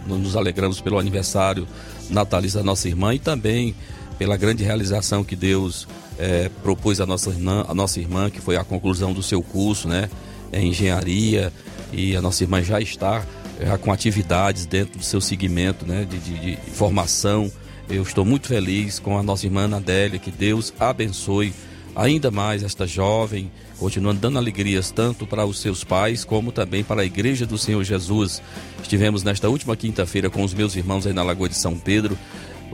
nos 0.06 0.36
alegramos 0.36 0.80
pelo 0.80 0.98
aniversário 0.98 1.66
natalício 2.10 2.58
da 2.58 2.64
nossa 2.64 2.88
irmã 2.88 3.12
e 3.12 3.18
também 3.18 3.74
pela 4.18 4.36
grande 4.36 4.62
realização 4.62 5.24
que 5.24 5.34
Deus 5.34 5.88
é, 6.16 6.48
propôs 6.62 7.00
à 7.00 7.06
nossa, 7.06 7.30
irmã, 7.30 7.64
a 7.68 7.74
nossa 7.74 7.98
irmã, 7.98 8.30
que 8.30 8.40
foi 8.40 8.56
a 8.56 8.62
conclusão 8.62 9.12
do 9.12 9.22
seu 9.22 9.42
curso, 9.42 9.88
né? 9.88 10.08
Em 10.52 10.68
engenharia, 10.68 11.52
e 11.92 12.14
a 12.14 12.22
nossa 12.22 12.44
irmã 12.44 12.62
já 12.62 12.80
está 12.80 13.24
já 13.60 13.78
com 13.78 13.92
atividades 13.92 14.66
dentro 14.66 14.98
do 14.98 15.04
seu 15.04 15.20
segmento 15.20 15.86
né, 15.86 16.04
de, 16.04 16.18
de, 16.18 16.56
de 16.56 16.70
formação 16.72 17.50
eu 17.88 18.02
estou 18.02 18.24
muito 18.24 18.48
feliz 18.48 18.98
com 18.98 19.18
a 19.18 19.22
nossa 19.22 19.46
irmã 19.46 19.68
Adélia, 19.74 20.18
que 20.18 20.30
Deus 20.30 20.72
abençoe 20.78 21.52
ainda 21.94 22.30
mais 22.30 22.62
esta 22.62 22.86
jovem, 22.86 23.50
continuando 23.78 24.20
dando 24.20 24.38
alegrias 24.38 24.90
tanto 24.90 25.26
para 25.26 25.44
os 25.46 25.60
seus 25.60 25.84
pais 25.84 26.24
como 26.24 26.50
também 26.50 26.82
para 26.82 27.02
a 27.02 27.04
igreja 27.04 27.46
do 27.46 27.58
Senhor 27.58 27.84
Jesus. 27.84 28.42
Estivemos 28.82 29.22
nesta 29.22 29.48
última 29.48 29.76
quinta-feira 29.76 30.28
com 30.30 30.42
os 30.42 30.54
meus 30.54 30.74
irmãos 30.74 31.06
aí 31.06 31.12
na 31.12 31.22
Lagoa 31.22 31.48
de 31.48 31.56
São 31.56 31.78
Pedro, 31.78 32.18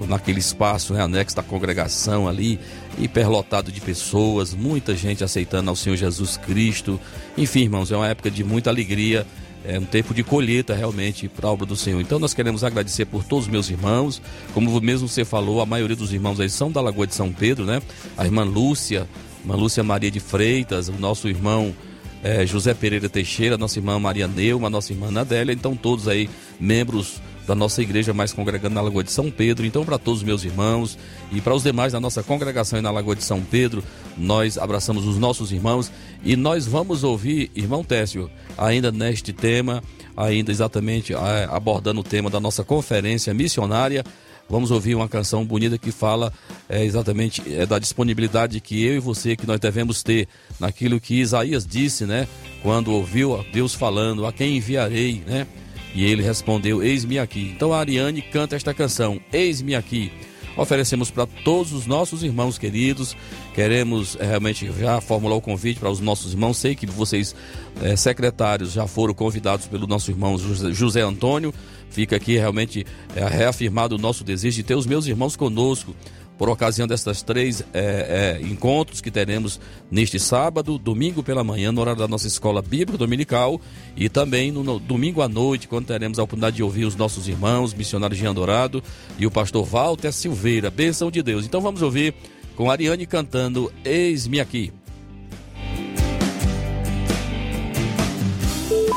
naquele 0.09 0.39
espaço 0.39 0.95
né, 0.95 1.03
anexo 1.03 1.37
da 1.37 1.43
congregação 1.43 2.27
ali, 2.27 2.59
hiperlotado 2.99 3.71
de 3.71 3.81
pessoas, 3.81 4.55
muita 4.55 4.97
gente 4.97 5.23
aceitando 5.23 5.69
ao 5.69 5.77
Senhor 5.77 5.97
Jesus 5.97 6.37
Cristo. 6.39 6.99
Enfim, 7.37 7.63
irmãos, 7.63 7.93
é 7.93 7.97
uma 7.97 8.09
época 8.09 8.31
de 8.31 8.43
muita 8.43 8.71
alegria 8.71 9.27
é 9.65 9.79
um 9.79 9.85
tempo 9.85 10.15
de 10.15 10.23
colheita 10.23 10.75
realmente 10.75 11.29
para 11.29 11.49
a 11.49 11.53
obra 11.53 11.67
do 11.67 11.77
Senhor. 11.77 12.01
Então 12.01 12.19
nós 12.19 12.35
queremos 12.35 12.65
agradecer 12.65 13.05
por 13.05 13.25
todos 13.25 13.47
os 13.47 13.51
meus 13.51 13.69
irmãos, 13.69 14.21
como 14.55 14.81
mesmo 14.81 15.09
você 15.09 15.25
falou, 15.25 15.61
a 15.61 15.67
maioria 15.67 15.97
dos 15.97 16.13
irmãos 16.13 16.41
aí 16.41 16.49
são 16.49 16.71
da 16.71 16.81
Lagoa 16.81 17.07
de 17.07 17.15
São 17.15 17.33
Pedro, 17.33 17.65
né? 17.65 17.83
A 18.17 18.25
irmã 18.25 18.43
Lúcia, 18.43 19.07
a 19.39 19.43
irmã 19.43 19.57
Lúcia 19.57 19.83
Maria 19.83 20.11
de 20.11 20.21
Freitas, 20.21 20.89
o 20.89 20.93
nosso 20.93 21.29
irmão 21.29 21.75
é, 22.23 22.47
José 22.47 22.75
Pereira 22.75 23.09
Teixeira, 23.09 23.57
nossa 23.59 23.79
irmã 23.79 23.99
Maria 23.99 24.29
Neuma, 24.29 24.71
nossa 24.71 24.93
irmã 24.93 25.11
Nadélia, 25.11 25.53
então 25.53 25.77
todos 25.77 26.09
aí 26.09 26.29
membros 26.59 27.21
da 27.47 27.55
nossa 27.55 27.83
igreja 27.83 28.15
mais 28.15 28.33
congregando 28.33 28.77
na 28.77 28.81
Lagoa 28.81 29.03
de 29.03 29.11
São 29.11 29.29
Pedro. 29.29 29.67
Então, 29.67 29.85
para 29.85 29.99
todos 29.99 30.21
os 30.21 30.25
meus 30.25 30.45
irmãos 30.45 30.97
e 31.33 31.41
para 31.41 31.53
os 31.53 31.65
demais 31.65 31.93
da 31.93 31.99
nossa 31.99 32.23
congregação 32.23 32.81
na 32.81 32.93
Lagoa 32.93 33.17
de 33.17 33.25
São 33.25 33.43
Pedro, 33.43 33.83
nós 34.17 34.57
abraçamos 34.57 35.05
os 35.05 35.19
nossos 35.19 35.51
irmãos 35.51 35.91
e 36.23 36.37
nós 36.37 36.67
vamos 36.67 37.03
ouvir, 37.03 37.51
irmão 37.55 37.83
Técio, 37.83 38.31
ainda 38.57 38.93
neste 38.93 39.33
tema, 39.33 39.83
ainda 40.17 40.51
exatamente 40.51 41.15
é, 41.15 41.49
abordando 41.51 42.01
o 42.01 42.05
tema 42.05 42.29
da 42.29 42.39
nossa 42.39 42.63
conferência 42.63 43.33
missionária. 43.33 44.05
Vamos 44.49 44.73
ouvir 44.73 44.97
uma 44.97 45.09
canção 45.09 45.45
bonita 45.45 45.79
que 45.79 45.93
fala 45.93 46.33
é, 46.69 46.85
exatamente 46.85 47.43
é, 47.55 47.65
da 47.65 47.79
disponibilidade 47.79 48.61
que 48.61 48.85
eu 48.85 48.97
e 48.97 48.99
você 48.99 49.37
que 49.37 49.47
nós 49.47 49.61
devemos 49.61 50.03
ter 50.03 50.27
naquilo 50.59 51.01
que 51.01 51.21
Isaías 51.21 51.65
disse, 51.65 52.05
né? 52.05 52.27
Quando 52.61 52.93
ouviu 52.93 53.45
Deus 53.53 53.75
falando, 53.75 54.27
a 54.27 54.33
quem 54.33 54.57
enviarei, 54.57 55.23
né? 55.27 55.47
E 55.95 56.05
ele 56.05 56.23
respondeu: 56.23 56.83
Eis-me 56.83 57.19
aqui. 57.19 57.53
Então 57.55 57.73
a 57.73 57.79
Ariane 57.79 58.21
canta 58.21 58.57
esta 58.57 58.75
canção: 58.75 59.21
Eis-me 59.33 59.75
aqui. 59.75 60.13
Oferecemos 60.61 61.11
para 61.11 61.25
todos 61.25 61.73
os 61.73 61.87
nossos 61.87 62.23
irmãos 62.23 62.59
queridos. 62.59 63.17
Queremos 63.55 64.15
é, 64.21 64.27
realmente 64.27 64.71
já 64.79 65.01
formular 65.01 65.37
o 65.37 65.41
convite 65.41 65.81
para 65.81 65.89
os 65.89 66.01
nossos 66.01 66.35
irmãos. 66.35 66.59
Sei 66.59 66.75
que 66.75 66.85
vocês, 66.85 67.35
é, 67.81 67.97
secretários, 67.97 68.73
já 68.73 68.87
foram 68.87 69.15
convidados 69.15 69.67
pelo 69.67 69.87
nosso 69.87 70.11
irmão 70.11 70.37
José 70.39 71.01
Antônio. 71.01 71.55
Fica 71.89 72.17
aqui 72.17 72.37
realmente 72.37 72.85
é, 73.17 73.27
reafirmado 73.27 73.95
o 73.95 73.99
nosso 73.99 74.23
desejo 74.23 74.57
de 74.57 74.63
ter 74.63 74.75
os 74.75 74.85
meus 74.85 75.07
irmãos 75.07 75.35
conosco 75.35 75.97
por 76.41 76.49
ocasião 76.49 76.89
destas 76.89 77.21
três 77.21 77.63
é, 77.75 78.39
é, 78.41 78.47
encontros 78.47 79.03
que 79.03 79.11
teremos 79.11 79.61
neste 79.91 80.19
sábado, 80.19 80.79
domingo 80.79 81.23
pela 81.23 81.45
manhã, 81.45 81.71
no 81.71 81.83
horário 81.83 82.01
da 82.01 82.09
nossa 82.09 82.27
escola 82.27 82.63
bíblica 82.63 82.97
dominical, 82.97 83.61
e 83.95 84.09
também 84.09 84.51
no, 84.51 84.65
no 84.65 84.79
domingo 84.79 85.21
à 85.21 85.29
noite, 85.29 85.69
quando 85.69 85.85
teremos 85.85 86.19
a 86.19 86.23
oportunidade 86.23 86.57
de 86.57 86.63
ouvir 86.63 86.87
os 86.87 86.97
nossos 86.97 87.29
irmãos, 87.29 87.75
missionários 87.75 88.19
Jean 88.19 88.33
Dourado 88.33 88.83
e 89.19 89.27
o 89.27 89.31
pastor 89.31 89.67
Walter 89.67 90.11
Silveira. 90.13 90.71
Bênção 90.71 91.11
de 91.11 91.23
Deus. 91.23 91.45
Então 91.45 91.61
vamos 91.61 91.83
ouvir 91.83 92.15
com 92.57 92.71
Ariane 92.71 93.05
cantando 93.05 93.71
Eis-me 93.85 94.41
aqui. 94.41 94.73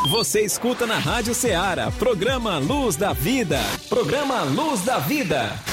Você 0.10 0.46
escuta 0.46 0.88
na 0.88 0.98
Rádio 0.98 1.36
Ceará, 1.36 1.92
programa 1.92 2.58
Luz 2.58 2.96
da 2.96 3.12
Vida. 3.12 3.60
Programa 3.90 4.44
Luz 4.44 4.86
da 4.86 5.00
Vida. 5.00 5.73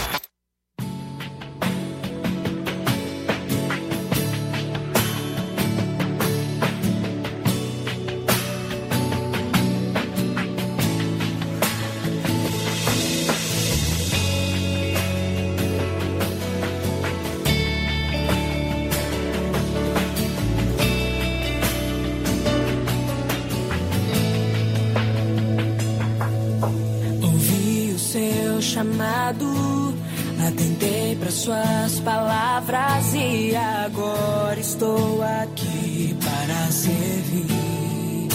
Estou 34.81 35.23
aqui 35.23 36.17
para 36.25 36.73
servir. 36.73 38.29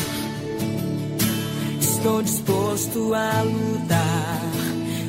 Estou 1.81 2.21
disposto 2.21 3.13
a 3.15 3.41
lutar, 3.41 4.41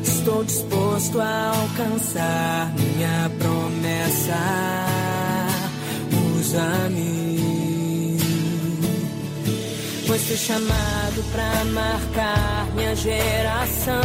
estou 0.02 0.42
disposto 0.44 1.20
a 1.20 1.48
alcançar 1.50 2.72
minha 2.78 3.30
promessa. 3.38 4.34
Usa-me, 6.38 8.16
pois 10.06 10.22
fui 10.22 10.36
chamado 10.36 11.22
para 11.32 11.64
marcar 11.66 12.66
minha 12.74 12.96
geração 12.96 14.00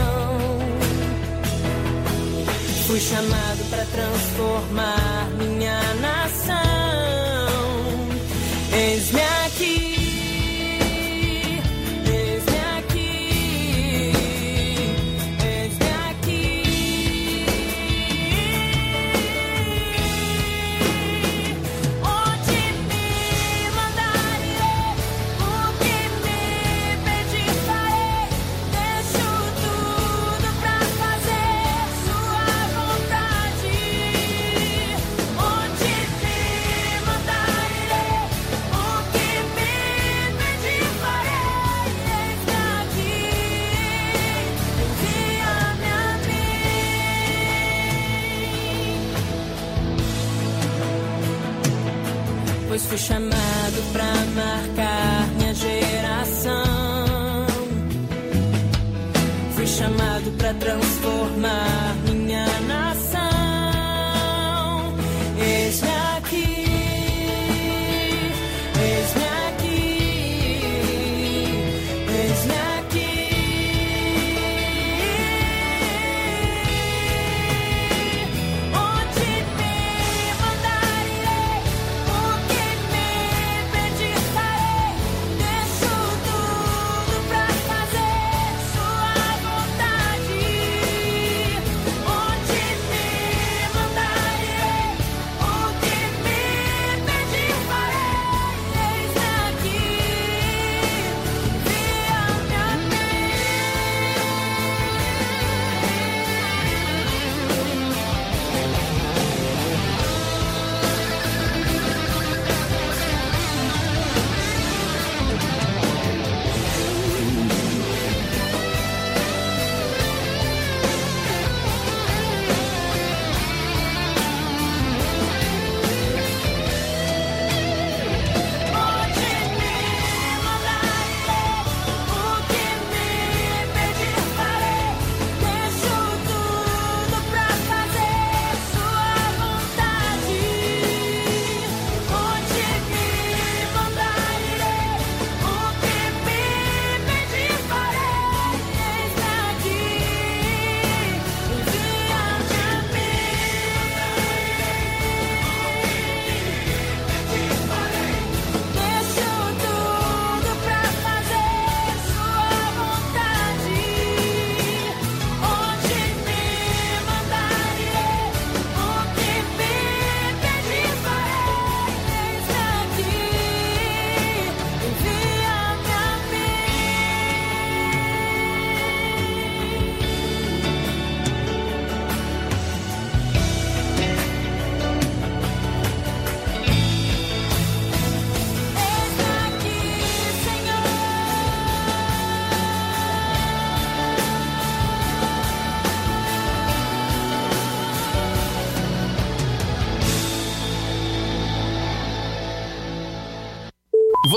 Fui 2.87 2.99
chamado 2.99 3.69
para 3.69 3.85
transformar 3.85 5.29
minha 5.37 5.79
nação. 6.01 6.90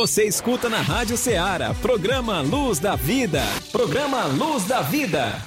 Você 0.05 0.25
escuta 0.25 0.69
na 0.69 0.83
Rádio 0.83 1.17
Ceará, 1.17 1.73
programa 1.73 2.43
Luz 2.43 2.79
da 2.79 2.95
Vida. 2.95 3.43
Programa 3.73 4.27
Luz 4.27 4.65
da 4.65 4.83
Vida. 4.83 5.43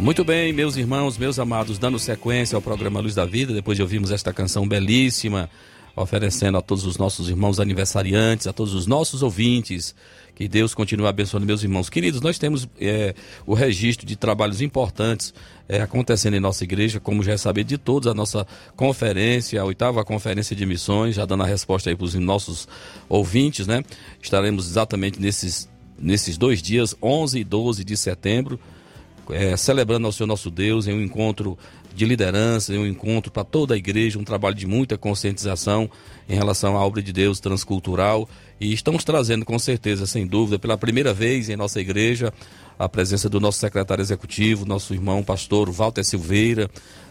Muito 0.00 0.24
bem, 0.24 0.52
meus 0.52 0.76
irmãos, 0.76 1.16
meus 1.16 1.38
amados, 1.38 1.78
dando 1.78 1.96
sequência 1.96 2.56
ao 2.56 2.62
programa 2.62 2.98
Luz 2.98 3.14
da 3.14 3.24
Vida, 3.24 3.54
depois 3.54 3.76
de 3.76 3.82
ouvirmos 3.82 4.10
esta 4.10 4.32
canção 4.32 4.66
belíssima, 4.66 5.48
oferecendo 5.94 6.58
a 6.58 6.62
todos 6.62 6.84
os 6.84 6.98
nossos 6.98 7.28
irmãos 7.28 7.60
aniversariantes, 7.60 8.48
a 8.48 8.52
todos 8.52 8.74
os 8.74 8.88
nossos 8.88 9.22
ouvintes, 9.22 9.94
que 10.36 10.46
Deus 10.46 10.74
continue 10.74 11.06
abençoando 11.06 11.46
meus 11.46 11.62
irmãos. 11.62 11.88
Queridos, 11.88 12.20
nós 12.20 12.38
temos 12.38 12.68
é, 12.78 13.14
o 13.46 13.54
registro 13.54 14.06
de 14.06 14.16
trabalhos 14.16 14.60
importantes 14.60 15.32
é, 15.66 15.80
acontecendo 15.80 16.36
em 16.36 16.40
nossa 16.40 16.62
igreja, 16.62 17.00
como 17.00 17.22
já 17.22 17.32
é 17.32 17.36
sabido 17.38 17.68
de 17.68 17.78
todos, 17.78 18.06
a 18.06 18.12
nossa 18.12 18.46
conferência, 18.76 19.58
a 19.58 19.64
oitava 19.64 20.04
conferência 20.04 20.54
de 20.54 20.66
missões, 20.66 21.14
já 21.16 21.24
dando 21.24 21.42
a 21.42 21.46
resposta 21.46 21.88
aí 21.88 21.96
para 21.96 22.04
os 22.04 22.14
nossos 22.14 22.68
ouvintes, 23.08 23.66
né? 23.66 23.82
Estaremos 24.22 24.68
exatamente 24.68 25.18
nesses, 25.18 25.70
nesses 25.98 26.36
dois 26.36 26.60
dias, 26.60 26.94
11 27.02 27.40
e 27.40 27.42
12 27.42 27.82
de 27.82 27.96
setembro, 27.96 28.60
é, 29.30 29.56
celebrando 29.56 30.06
ao 30.06 30.12
Senhor 30.12 30.26
nosso 30.26 30.50
Deus 30.50 30.86
em 30.86 30.92
um 30.92 31.00
encontro 31.02 31.58
de 31.96 32.04
liderança, 32.04 32.74
um 32.74 32.86
encontro 32.86 33.32
para 33.32 33.42
toda 33.42 33.74
a 33.74 33.76
igreja, 33.76 34.18
um 34.18 34.24
trabalho 34.24 34.54
de 34.54 34.66
muita 34.66 34.98
conscientização 34.98 35.90
em 36.28 36.34
relação 36.34 36.76
à 36.76 36.84
obra 36.84 37.02
de 37.02 37.12
Deus 37.12 37.40
transcultural. 37.40 38.28
E 38.60 38.72
estamos 38.72 39.02
trazendo, 39.02 39.44
com 39.44 39.58
certeza, 39.58 40.06
sem 40.06 40.26
dúvida, 40.26 40.58
pela 40.58 40.76
primeira 40.76 41.14
vez 41.14 41.48
em 41.48 41.56
nossa 41.56 41.80
igreja, 41.80 42.32
a 42.78 42.88
presença 42.88 43.30
do 43.30 43.40
nosso 43.40 43.58
secretário 43.58 44.02
executivo, 44.02 44.66
nosso 44.66 44.92
irmão 44.92 45.22
pastor 45.22 45.70
Walter 45.70 46.04
Silveira, 46.04 46.70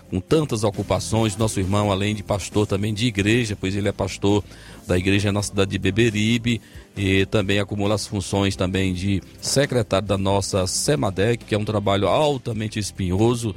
com 0.09 0.19
tantas 0.19 0.63
ocupações, 0.63 1.35
nosso 1.35 1.59
irmão, 1.59 1.91
além 1.91 2.13
de 2.13 2.21
pastor 2.21 2.67
também 2.67 2.93
de 2.93 3.07
igreja, 3.07 3.57
pois 3.59 3.75
ele 3.75 3.87
é 3.87 3.91
pastor 3.91 4.43
da 4.87 4.95
igreja 4.95 5.31
na 5.31 5.41
cidade 5.41 5.71
de 5.71 5.79
Beberibe 5.79 6.61
e 6.95 7.25
também 7.25 7.59
acumula 7.59 7.95
as 7.95 8.05
funções 8.05 8.55
também 8.55 8.93
de 8.93 9.21
secretário 9.41 10.07
da 10.07 10.17
nossa 10.17 10.67
SEMADEC, 10.67 11.45
que 11.45 11.55
é 11.55 11.57
um 11.57 11.65
trabalho 11.65 12.07
altamente 12.07 12.77
espinhoso, 12.77 13.55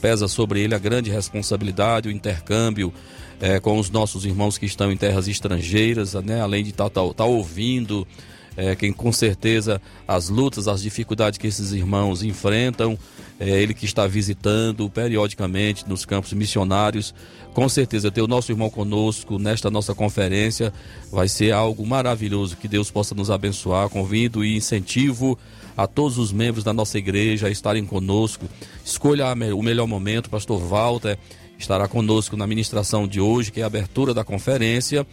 pesa 0.00 0.28
sobre 0.28 0.60
ele 0.60 0.74
a 0.74 0.78
grande 0.78 1.10
responsabilidade, 1.10 2.08
o 2.08 2.12
intercâmbio 2.12 2.92
é, 3.40 3.58
com 3.58 3.78
os 3.78 3.90
nossos 3.90 4.24
irmãos 4.24 4.56
que 4.56 4.66
estão 4.66 4.92
em 4.92 4.96
terras 4.96 5.26
estrangeiras, 5.26 6.14
né, 6.14 6.40
além 6.40 6.62
de 6.62 6.70
estar 6.70 6.88
tá, 6.88 7.02
tá, 7.02 7.14
tá 7.14 7.24
ouvindo, 7.24 8.06
é, 8.56 8.76
quem 8.76 8.92
com 8.92 9.12
certeza 9.12 9.80
as 10.06 10.28
lutas, 10.28 10.68
as 10.68 10.82
dificuldades 10.82 11.38
que 11.38 11.46
esses 11.46 11.72
irmãos 11.72 12.22
enfrentam, 12.22 12.98
é, 13.40 13.48
ele 13.60 13.74
que 13.74 13.84
está 13.84 14.06
visitando 14.06 14.88
periodicamente 14.88 15.88
nos 15.88 16.04
campos 16.04 16.32
missionários, 16.32 17.14
com 17.52 17.68
certeza 17.68 18.10
ter 18.10 18.22
o 18.22 18.28
nosso 18.28 18.52
irmão 18.52 18.70
conosco 18.70 19.38
nesta 19.38 19.70
nossa 19.70 19.94
conferência 19.94 20.72
vai 21.10 21.28
ser 21.28 21.52
algo 21.52 21.84
maravilhoso, 21.86 22.56
que 22.56 22.68
Deus 22.68 22.90
possa 22.90 23.14
nos 23.14 23.30
abençoar, 23.30 23.88
convido 23.88 24.44
e 24.44 24.56
incentivo 24.56 25.38
a 25.76 25.86
todos 25.86 26.18
os 26.18 26.32
membros 26.32 26.64
da 26.64 26.72
nossa 26.72 26.98
igreja 26.98 27.46
a 27.46 27.50
estarem 27.50 27.84
conosco, 27.84 28.46
escolha 28.84 29.32
o 29.54 29.62
melhor 29.62 29.86
momento, 29.86 30.30
pastor 30.30 30.60
Walter 30.60 31.18
estará 31.62 31.88
conosco 31.88 32.36
na 32.36 32.46
ministração 32.46 33.06
de 33.06 33.20
hoje, 33.20 33.50
que 33.50 33.60
é 33.60 33.62
a 33.62 33.66
abertura 33.66 34.12
da 34.12 34.24
conferência, 34.24 35.06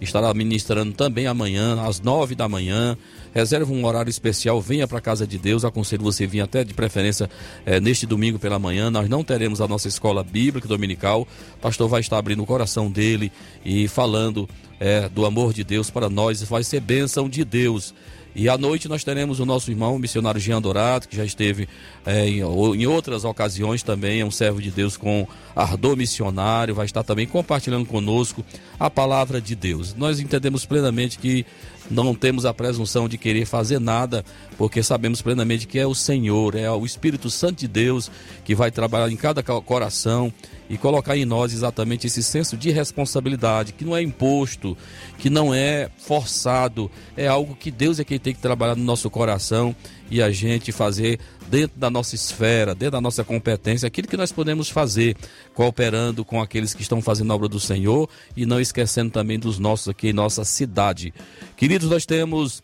estará 0.00 0.32
ministrando 0.32 0.92
também 0.92 1.26
amanhã, 1.26 1.80
às 1.82 2.00
nove 2.00 2.34
da 2.34 2.48
manhã. 2.48 2.96
Reserve 3.34 3.70
um 3.72 3.84
horário 3.84 4.08
especial, 4.08 4.60
venha 4.60 4.86
para 4.86 4.98
a 4.98 5.00
casa 5.00 5.26
de 5.26 5.36
Deus. 5.36 5.64
Aconselho 5.64 6.02
você 6.02 6.26
vir 6.26 6.40
até 6.40 6.64
de 6.64 6.72
preferência 6.72 7.28
é, 7.66 7.80
neste 7.80 8.06
domingo 8.06 8.38
pela 8.38 8.58
manhã. 8.58 8.90
Nós 8.90 9.08
não 9.08 9.22
teremos 9.22 9.60
a 9.60 9.68
nossa 9.68 9.88
escola 9.88 10.22
bíblica 10.22 10.66
dominical. 10.66 11.26
O 11.56 11.60
pastor 11.60 11.88
vai 11.88 12.00
estar 12.00 12.18
abrindo 12.18 12.42
o 12.42 12.46
coração 12.46 12.90
dele 12.90 13.30
e 13.64 13.88
falando 13.88 14.48
é, 14.80 15.08
do 15.08 15.26
amor 15.26 15.52
de 15.52 15.64
Deus 15.64 15.90
para 15.90 16.08
nós. 16.08 16.42
Vai 16.42 16.64
ser 16.64 16.80
bênção 16.80 17.28
de 17.28 17.44
Deus. 17.44 17.94
E 18.38 18.50
à 18.50 18.58
noite 18.58 18.86
nós 18.86 19.02
teremos 19.02 19.40
o 19.40 19.46
nosso 19.46 19.70
irmão, 19.70 19.96
o 19.96 19.98
missionário 19.98 20.38
Jean 20.38 20.60
Dourado, 20.60 21.08
que 21.08 21.16
já 21.16 21.24
esteve 21.24 21.66
é, 22.04 22.28
em, 22.28 22.40
em, 22.40 22.86
outras 22.86 23.24
ocasiões 23.24 23.82
também, 23.82 24.20
é 24.20 24.26
um 24.26 24.30
servo 24.30 24.60
de 24.60 24.70
Deus 24.70 24.94
com 24.94 25.26
ardor 25.54 25.96
missionário, 25.96 26.74
vai 26.74 26.84
estar 26.84 27.02
também 27.02 27.26
compartilhando 27.26 27.86
conosco 27.86 28.44
a 28.78 28.90
palavra 28.90 29.40
de 29.40 29.54
Deus. 29.54 29.94
Nós 29.94 30.20
entendemos 30.20 30.66
plenamente 30.66 31.18
que 31.18 31.46
não 31.90 32.14
temos 32.14 32.44
a 32.44 32.52
presunção 32.52 33.08
de 33.08 33.16
querer 33.18 33.46
fazer 33.46 33.78
nada, 33.78 34.24
porque 34.58 34.82
sabemos 34.82 35.22
plenamente 35.22 35.66
que 35.66 35.78
é 35.78 35.86
o 35.86 35.94
Senhor, 35.94 36.54
é 36.54 36.70
o 36.70 36.84
Espírito 36.84 37.30
Santo 37.30 37.60
de 37.60 37.68
Deus 37.68 38.10
que 38.44 38.54
vai 38.54 38.70
trabalhar 38.70 39.10
em 39.10 39.16
cada 39.16 39.42
coração 39.42 40.32
e 40.68 40.76
colocar 40.76 41.16
em 41.16 41.24
nós 41.24 41.52
exatamente 41.52 42.06
esse 42.06 42.22
senso 42.22 42.56
de 42.56 42.70
responsabilidade, 42.70 43.72
que 43.72 43.84
não 43.84 43.96
é 43.96 44.02
imposto, 44.02 44.76
que 45.18 45.30
não 45.30 45.54
é 45.54 45.88
forçado, 45.96 46.90
é 47.16 47.26
algo 47.26 47.54
que 47.54 47.70
Deus 47.70 48.00
é 48.00 48.04
quem 48.04 48.18
tem 48.18 48.34
que 48.34 48.40
trabalhar 48.40 48.74
no 48.74 48.84
nosso 48.84 49.08
coração 49.08 49.74
e 50.10 50.20
a 50.22 50.30
gente 50.30 50.72
fazer 50.72 51.18
dentro 51.48 51.78
da 51.78 51.90
nossa 51.90 52.14
esfera, 52.14 52.74
dentro 52.74 52.92
da 52.92 53.00
nossa 53.00 53.24
competência, 53.24 53.86
aquilo 53.86 54.08
que 54.08 54.16
nós 54.16 54.32
podemos 54.32 54.68
fazer, 54.68 55.16
cooperando 55.54 56.24
com 56.24 56.40
aqueles 56.40 56.74
que 56.74 56.82
estão 56.82 57.00
fazendo 57.00 57.32
a 57.32 57.34
obra 57.34 57.48
do 57.48 57.60
Senhor 57.60 58.08
e 58.36 58.44
não 58.46 58.60
esquecendo 58.60 59.10
também 59.10 59.38
dos 59.38 59.58
nossos 59.58 59.88
aqui 59.88 60.08
em 60.08 60.12
nossa 60.12 60.44
cidade. 60.44 61.12
Queridos, 61.56 61.88
nós 61.88 62.04
temos 62.04 62.62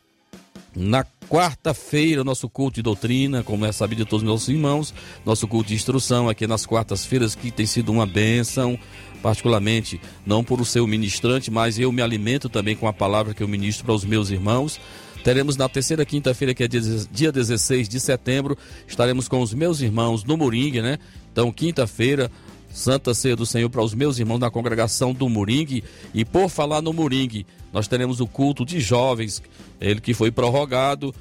na 0.74 1.04
quarta-feira, 1.28 2.24
nosso 2.24 2.48
culto 2.48 2.76
de 2.76 2.82
doutrina, 2.82 3.42
como 3.42 3.64
é 3.64 3.72
sabido 3.72 4.04
de 4.04 4.10
todos 4.10 4.22
os 4.22 4.28
nossos 4.28 4.48
irmãos, 4.48 4.94
nosso 5.24 5.46
culto 5.46 5.68
de 5.68 5.74
instrução 5.74 6.28
aqui 6.28 6.46
nas 6.46 6.66
quartas-feiras, 6.66 7.34
que 7.34 7.50
tem 7.50 7.66
sido 7.66 7.92
uma 7.92 8.06
bênção, 8.06 8.78
particularmente, 9.22 10.00
não 10.26 10.42
por 10.42 10.60
o 10.60 10.64
seu 10.64 10.86
ministrante, 10.86 11.50
mas 11.50 11.78
eu 11.78 11.92
me 11.92 12.02
alimento 12.02 12.48
também 12.48 12.74
com 12.74 12.88
a 12.88 12.92
palavra 12.92 13.34
que 13.34 13.42
eu 13.42 13.48
ministro 13.48 13.84
para 13.84 13.94
os 13.94 14.04
meus 14.04 14.30
irmãos. 14.30 14.80
Teremos 15.22 15.56
na 15.56 15.68
terceira 15.68 16.04
quinta-feira, 16.04 16.52
que 16.54 16.64
é 16.64 16.68
dia 16.68 17.32
16 17.32 17.88
de 17.88 18.00
setembro, 18.00 18.58
estaremos 18.86 19.28
com 19.28 19.40
os 19.40 19.54
meus 19.54 19.80
irmãos 19.80 20.24
no 20.24 20.36
Moringue, 20.36 20.82
né? 20.82 20.98
Então, 21.32 21.52
quinta-feira, 21.52 22.30
Santa 22.72 23.14
Ceia 23.14 23.36
do 23.36 23.46
Senhor 23.46 23.68
para 23.68 23.82
os 23.82 23.94
meus 23.94 24.18
irmãos 24.18 24.38
na 24.38 24.50
congregação 24.50 25.12
do 25.12 25.28
Moringue. 25.28 25.84
E 26.12 26.24
por 26.24 26.48
falar 26.48 26.82
no 26.82 26.92
Moringue, 26.92 27.46
nós 27.72 27.86
teremos 27.86 28.20
o 28.20 28.26
culto 28.26 28.64
de 28.64 28.80
jovens, 28.80 29.42
ele 29.80 30.00
que 30.00 30.12
foi 30.12 30.30
prorrogado, 30.30 31.14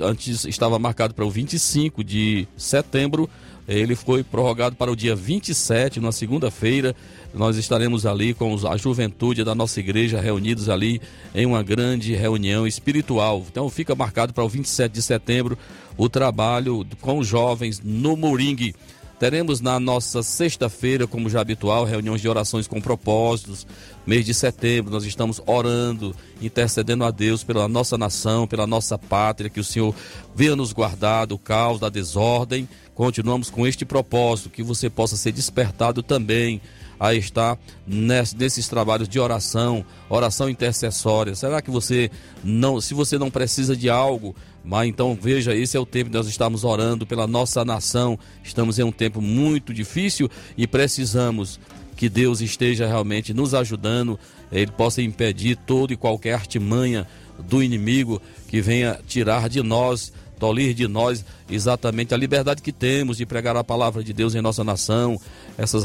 antes 0.00 0.44
estava 0.44 0.78
marcado 0.78 1.14
para 1.14 1.24
o 1.24 1.30
25 1.30 2.02
de 2.02 2.48
setembro, 2.56 3.28
ele 3.66 3.94
foi 3.94 4.22
prorrogado 4.22 4.76
para 4.76 4.90
o 4.90 4.96
dia 4.96 5.14
27, 5.14 6.00
na 6.00 6.12
segunda-feira. 6.12 6.94
Nós 7.34 7.56
estaremos 7.56 8.06
ali 8.06 8.32
com 8.32 8.56
a 8.68 8.76
juventude 8.76 9.42
da 9.42 9.54
nossa 9.54 9.80
igreja 9.80 10.20
reunidos 10.20 10.68
ali 10.68 11.00
em 11.34 11.44
uma 11.44 11.62
grande 11.64 12.14
reunião 12.14 12.64
espiritual. 12.64 13.44
Então 13.50 13.68
fica 13.68 13.94
marcado 13.94 14.32
para 14.32 14.44
o 14.44 14.48
27 14.48 14.92
de 14.92 15.02
setembro 15.02 15.58
o 15.96 16.08
trabalho 16.08 16.86
com 17.00 17.18
os 17.18 17.26
jovens 17.26 17.80
no 17.82 18.16
Moringue. 18.16 18.74
Teremos 19.18 19.60
na 19.60 19.80
nossa 19.80 20.22
sexta-feira, 20.22 21.06
como 21.06 21.30
já 21.30 21.40
habitual, 21.40 21.84
reuniões 21.84 22.20
de 22.20 22.28
orações 22.28 22.68
com 22.68 22.80
propósitos. 22.80 23.66
Mês 24.06 24.26
de 24.26 24.34
setembro, 24.34 24.92
nós 24.92 25.04
estamos 25.04 25.40
orando, 25.46 26.14
intercedendo 26.42 27.04
a 27.04 27.10
Deus 27.10 27.42
pela 27.42 27.66
nossa 27.66 27.96
nação, 27.96 28.46
pela 28.46 28.66
nossa 28.66 28.98
pátria, 28.98 29.48
que 29.48 29.60
o 29.60 29.64
Senhor 29.64 29.94
venha 30.34 30.54
nos 30.54 30.72
guardar 30.72 31.26
do 31.26 31.38
caos, 31.38 31.80
da 31.80 31.88
desordem 31.88 32.68
continuamos 32.94 33.50
com 33.50 33.66
este 33.66 33.84
propósito, 33.84 34.50
que 34.50 34.62
você 34.62 34.88
possa 34.88 35.16
ser 35.16 35.32
despertado 35.32 36.02
também 36.02 36.60
a 36.98 37.14
estar 37.14 37.58
nesses 37.86 38.68
trabalhos 38.68 39.08
de 39.08 39.18
oração, 39.18 39.84
oração 40.08 40.48
intercessória. 40.48 41.34
Será 41.34 41.60
que 41.60 41.70
você 41.70 42.10
não, 42.42 42.80
se 42.80 42.94
você 42.94 43.18
não 43.18 43.30
precisa 43.30 43.76
de 43.76 43.90
algo, 43.90 44.34
mas 44.64 44.88
então 44.88 45.16
veja, 45.20 45.54
esse 45.54 45.76
é 45.76 45.80
o 45.80 45.86
tempo 45.86 46.10
que 46.10 46.16
nós 46.16 46.26
estamos 46.26 46.64
orando 46.64 47.06
pela 47.06 47.26
nossa 47.26 47.64
nação. 47.64 48.18
Estamos 48.42 48.78
em 48.78 48.82
um 48.82 48.92
tempo 48.92 49.20
muito 49.20 49.74
difícil 49.74 50.30
e 50.56 50.66
precisamos 50.66 51.60
que 51.96 52.08
Deus 52.08 52.40
esteja 52.40 52.86
realmente 52.86 53.32
nos 53.32 53.54
ajudando, 53.54 54.18
ele 54.50 54.72
possa 54.72 55.00
impedir 55.00 55.56
toda 55.56 55.92
e 55.92 55.96
qualquer 55.96 56.34
artimanha 56.34 57.06
do 57.38 57.62
inimigo 57.62 58.20
que 58.48 58.60
venha 58.60 58.98
tirar 59.06 59.48
de 59.48 59.62
nós 59.62 60.12
tolir 60.38 60.74
de 60.74 60.86
nós 60.86 61.24
exatamente 61.48 62.12
a 62.12 62.16
liberdade 62.16 62.62
que 62.62 62.72
temos 62.72 63.16
de 63.16 63.26
pregar 63.26 63.56
a 63.56 63.64
palavra 63.64 64.02
de 64.02 64.12
Deus 64.12 64.34
em 64.34 64.40
nossa 64.40 64.64
nação, 64.64 65.18
essas 65.56 65.84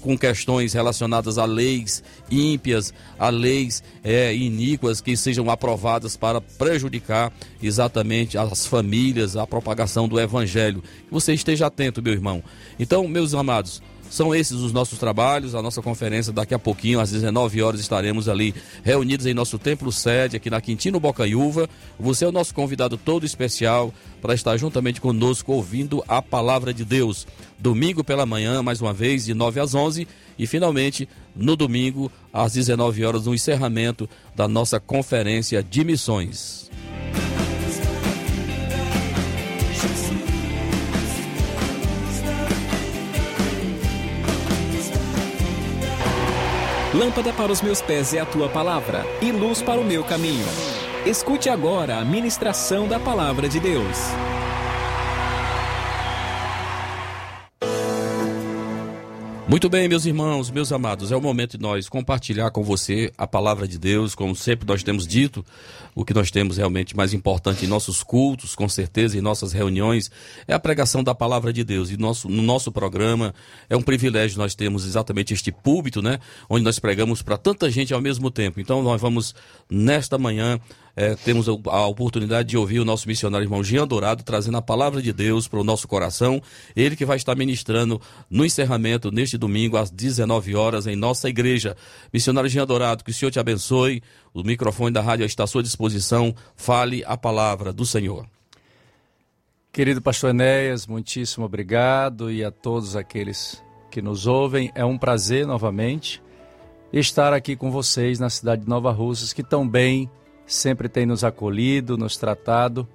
com, 0.00 0.16
questões 0.16 0.72
relacionadas 0.72 1.38
a 1.38 1.44
leis 1.44 2.02
ímpias, 2.30 2.92
a 3.18 3.28
leis 3.28 3.82
é, 4.04 4.34
iníquas 4.34 5.00
que 5.00 5.16
sejam 5.16 5.50
aprovadas 5.50 6.16
para 6.16 6.40
prejudicar 6.40 7.32
exatamente 7.62 8.36
as 8.36 8.66
famílias, 8.66 9.36
a 9.36 9.46
propagação 9.46 10.08
do 10.08 10.20
evangelho. 10.20 10.82
Você 11.10 11.32
esteja 11.32 11.66
atento, 11.66 12.02
meu 12.02 12.12
irmão. 12.12 12.42
Então, 12.78 13.06
meus 13.08 13.34
amados, 13.34 13.82
São 14.10 14.34
esses 14.34 14.58
os 14.58 14.72
nossos 14.72 14.98
trabalhos, 14.98 15.54
a 15.54 15.62
nossa 15.62 15.80
conferência 15.80 16.32
daqui 16.32 16.52
a 16.52 16.58
pouquinho, 16.58 16.98
às 16.98 17.12
19 17.12 17.62
horas, 17.62 17.80
estaremos 17.80 18.28
ali 18.28 18.52
reunidos 18.82 19.24
em 19.24 19.32
nosso 19.32 19.56
templo 19.56 19.92
sede, 19.92 20.36
aqui 20.36 20.50
na 20.50 20.60
Quintino 20.60 20.98
Bocaiúva. 20.98 21.68
Você 21.98 22.24
é 22.24 22.28
o 22.28 22.32
nosso 22.32 22.52
convidado 22.52 22.96
todo 22.96 23.24
especial 23.24 23.94
para 24.20 24.34
estar 24.34 24.56
juntamente 24.56 25.00
conosco 25.00 25.52
ouvindo 25.52 26.02
a 26.08 26.20
palavra 26.20 26.74
de 26.74 26.84
Deus. 26.84 27.24
Domingo 27.56 28.02
pela 28.02 28.26
manhã, 28.26 28.60
mais 28.64 28.80
uma 28.80 28.92
vez, 28.92 29.26
de 29.26 29.32
9 29.32 29.60
às 29.60 29.76
11 29.76 30.08
e 30.36 30.44
finalmente 30.44 31.08
no 31.36 31.54
domingo, 31.54 32.10
às 32.32 32.54
19 32.54 33.04
horas, 33.04 33.26
no 33.26 33.34
encerramento 33.34 34.10
da 34.34 34.48
nossa 34.48 34.80
conferência 34.80 35.62
de 35.62 35.84
missões. 35.84 36.68
Lâmpada 46.92 47.32
para 47.32 47.52
os 47.52 47.62
meus 47.62 47.80
pés 47.80 48.12
é 48.14 48.18
a 48.18 48.26
tua 48.26 48.48
palavra 48.48 49.06
e 49.22 49.30
luz 49.30 49.62
para 49.62 49.80
o 49.80 49.84
meu 49.84 50.02
caminho. 50.02 50.44
Escute 51.06 51.48
agora 51.48 51.98
a 51.98 52.04
ministração 52.04 52.88
da 52.88 52.98
palavra 52.98 53.48
de 53.48 53.60
Deus. 53.60 53.96
Muito 59.50 59.68
bem, 59.68 59.88
meus 59.88 60.04
irmãos, 60.04 60.50
meus 60.50 60.72
amados, 60.72 61.12
é 61.12 61.16
o 61.16 61.20
momento 61.20 61.56
de 61.56 61.62
nós 61.62 61.88
compartilhar 61.88 62.50
com 62.50 62.62
você 62.62 63.12
a 63.18 63.26
palavra 63.26 63.68
de 63.68 63.78
Deus, 63.78 64.14
como 64.14 64.34
sempre 64.34 64.66
nós 64.66 64.82
temos 64.82 65.06
dito, 65.06 65.44
o 65.94 66.04
que 66.04 66.14
nós 66.14 66.30
temos 66.30 66.56
realmente 66.56 66.96
mais 66.96 67.12
importante 67.12 67.64
em 67.64 67.68
nossos 67.68 68.02
cultos, 68.02 68.54
com 68.54 68.68
certeza, 68.68 69.18
em 69.18 69.20
nossas 69.20 69.52
reuniões, 69.52 70.10
é 70.46 70.54
a 70.54 70.58
pregação 70.60 71.02
da 71.02 71.14
palavra 71.14 71.52
de 71.52 71.64
Deus. 71.64 71.90
E 71.90 71.96
nosso, 71.96 72.28
no 72.28 72.42
nosso 72.42 72.70
programa 72.70 73.34
é 73.68 73.76
um 73.76 73.82
privilégio 73.82 74.38
nós 74.38 74.54
termos 74.54 74.86
exatamente 74.86 75.34
este 75.34 75.50
púlpito, 75.50 76.00
né? 76.00 76.18
Onde 76.48 76.64
nós 76.64 76.78
pregamos 76.78 77.22
para 77.22 77.36
tanta 77.36 77.70
gente 77.70 77.92
ao 77.92 78.00
mesmo 78.00 78.30
tempo. 78.30 78.60
Então 78.60 78.82
nós 78.82 79.00
vamos, 79.00 79.34
nesta 79.68 80.16
manhã, 80.18 80.60
é, 80.96 81.14
temos 81.14 81.48
a 81.48 81.86
oportunidade 81.86 82.48
de 82.48 82.56
ouvir 82.56 82.80
o 82.80 82.84
nosso 82.84 83.08
missionário 83.08 83.44
irmão 83.44 83.62
Jean 83.62 83.86
Dourado 83.86 84.22
trazendo 84.22 84.56
a 84.56 84.62
palavra 84.62 85.00
de 85.00 85.12
Deus 85.12 85.46
para 85.46 85.60
o 85.60 85.64
nosso 85.64 85.86
coração. 85.86 86.42
Ele 86.74 86.96
que 86.96 87.04
vai 87.04 87.16
estar 87.16 87.34
ministrando 87.36 88.00
no 88.28 88.44
encerramento 88.44 89.10
neste 89.10 89.38
domingo 89.38 89.76
às 89.76 89.90
19 89.90 90.54
horas 90.54 90.86
em 90.86 90.96
nossa 90.96 91.28
igreja. 91.28 91.76
Missionário 92.12 92.50
Jean 92.50 92.66
Dourado, 92.66 93.04
que 93.04 93.10
o 93.10 93.14
Senhor 93.14 93.30
te 93.30 93.38
abençoe. 93.38 94.02
O 94.32 94.42
microfone 94.42 94.92
da 94.92 95.00
rádio 95.00 95.26
está 95.26 95.44
à 95.44 95.46
sua 95.46 95.62
disposição. 95.62 96.34
Fale 96.54 97.04
a 97.04 97.16
palavra 97.16 97.72
do 97.72 97.84
Senhor. 97.84 98.26
Querido 99.72 100.02
pastor 100.02 100.30
Enéas, 100.30 100.86
muitíssimo 100.86 101.46
obrigado 101.46 102.30
e 102.30 102.44
a 102.44 102.50
todos 102.50 102.96
aqueles 102.96 103.62
que 103.90 104.02
nos 104.02 104.26
ouvem. 104.26 104.70
É 104.74 104.84
um 104.84 104.98
prazer 104.98 105.46
novamente 105.46 106.20
estar 106.92 107.32
aqui 107.32 107.54
com 107.54 107.70
vocês 107.70 108.18
na 108.18 108.28
cidade 108.28 108.62
de 108.62 108.68
Nova 108.68 108.90
Russas, 108.90 109.32
que 109.32 109.44
tão 109.44 109.68
bem 109.68 110.10
sempre 110.44 110.88
tem 110.88 111.06
nos 111.06 111.22
acolhido, 111.22 111.96
nos 111.96 112.16
tratado 112.16 112.86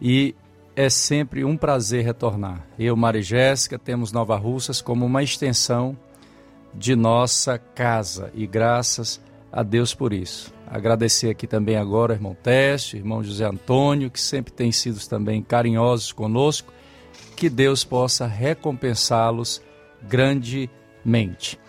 e 0.00 0.36
é 0.76 0.88
sempre 0.88 1.44
um 1.44 1.56
prazer 1.56 2.04
retornar. 2.04 2.64
Eu, 2.78 2.96
Mari 2.96 3.22
Jéssica, 3.22 3.76
temos 3.76 4.12
Nova 4.12 4.36
Russas 4.36 4.80
como 4.80 5.04
uma 5.04 5.22
extensão 5.22 5.96
de 6.72 6.94
nossa 6.94 7.58
casa 7.58 8.30
e 8.34 8.46
graças 8.46 9.20
a 9.50 9.64
Deus 9.64 9.92
por 9.92 10.12
isso. 10.12 10.53
Agradecer 10.74 11.30
aqui 11.30 11.46
também 11.46 11.76
agora 11.76 12.14
irmão 12.14 12.34
Teste, 12.34 12.96
irmão 12.96 13.22
José 13.22 13.44
Antônio, 13.44 14.10
que 14.10 14.20
sempre 14.20 14.52
têm 14.52 14.72
sido 14.72 14.98
também 15.06 15.40
carinhosos 15.40 16.10
conosco, 16.10 16.72
que 17.36 17.48
Deus 17.48 17.84
possa 17.84 18.26
recompensá-los 18.26 19.62
grandemente. 20.02 21.60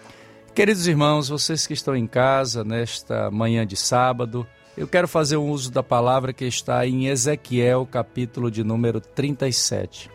Queridos 0.56 0.88
irmãos, 0.88 1.30
vocês 1.30 1.68
que 1.68 1.74
estão 1.74 1.96
em 1.96 2.08
casa 2.08 2.64
nesta 2.64 3.30
manhã 3.30 3.64
de 3.64 3.76
sábado, 3.76 4.44
eu 4.76 4.88
quero 4.88 5.08
fazer 5.08 5.38
um 5.38 5.52
uso 5.52 5.70
da 5.70 5.84
palavra 5.84 6.34
que 6.34 6.46
está 6.46 6.88
em 6.88 7.06
Ezequiel, 7.06 7.86
capítulo 7.86 8.50
de 8.50 8.64
número 8.64 9.00
37. 9.00 10.10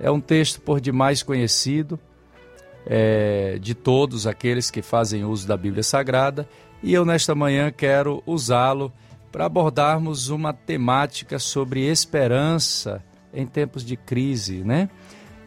É 0.00 0.10
um 0.10 0.20
texto 0.20 0.60
por 0.60 0.80
demais 0.80 1.22
conhecido 1.22 1.96
é, 2.84 3.56
de 3.60 3.72
todos 3.72 4.26
aqueles 4.26 4.68
que 4.68 4.82
fazem 4.82 5.24
uso 5.24 5.46
da 5.46 5.56
Bíblia 5.56 5.84
Sagrada 5.84 6.48
e 6.82 6.92
eu 6.92 7.04
nesta 7.04 7.34
manhã 7.34 7.70
quero 7.70 8.22
usá-lo 8.26 8.92
para 9.32 9.46
abordarmos 9.46 10.28
uma 10.28 10.52
temática 10.52 11.38
sobre 11.38 11.86
esperança 11.86 13.04
em 13.34 13.46
tempos 13.46 13.84
de 13.84 13.96
crise, 13.96 14.64
né? 14.64 14.88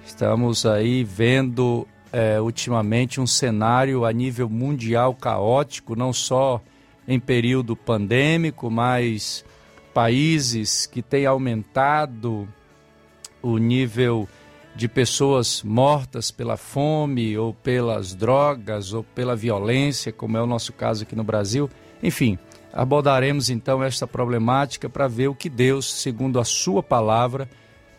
Estamos 0.05 0.65
aí 0.65 1.03
vendo 1.03 1.87
é, 2.11 2.39
ultimamente 2.41 3.21
um 3.21 3.27
cenário 3.27 4.05
a 4.05 4.11
nível 4.11 4.49
mundial 4.49 5.13
caótico, 5.13 5.95
não 5.95 6.11
só 6.11 6.61
em 7.07 7.19
período 7.19 7.75
pandêmico, 7.75 8.69
mas 8.69 9.43
países 9.93 10.85
que 10.85 11.01
têm 11.01 11.25
aumentado 11.25 12.47
o 13.41 13.57
nível 13.57 14.27
de 14.79 14.87
pessoas 14.87 15.61
mortas 15.61 16.31
pela 16.31 16.55
fome 16.55 17.37
ou 17.37 17.53
pelas 17.53 18.15
drogas 18.15 18.93
ou 18.93 19.03
pela 19.03 19.35
violência, 19.35 20.09
como 20.09 20.37
é 20.37 20.41
o 20.41 20.47
nosso 20.47 20.71
caso 20.71 21.03
aqui 21.03 21.17
no 21.17 21.23
Brasil. 21.23 21.69
Enfim, 22.01 22.39
abordaremos 22.71 23.49
então 23.49 23.83
esta 23.83 24.07
problemática 24.07 24.87
para 24.87 25.05
ver 25.05 25.27
o 25.27 25.35
que 25.35 25.49
Deus, 25.49 25.93
segundo 25.93 26.39
a 26.39 26.45
sua 26.45 26.81
palavra, 26.81 27.49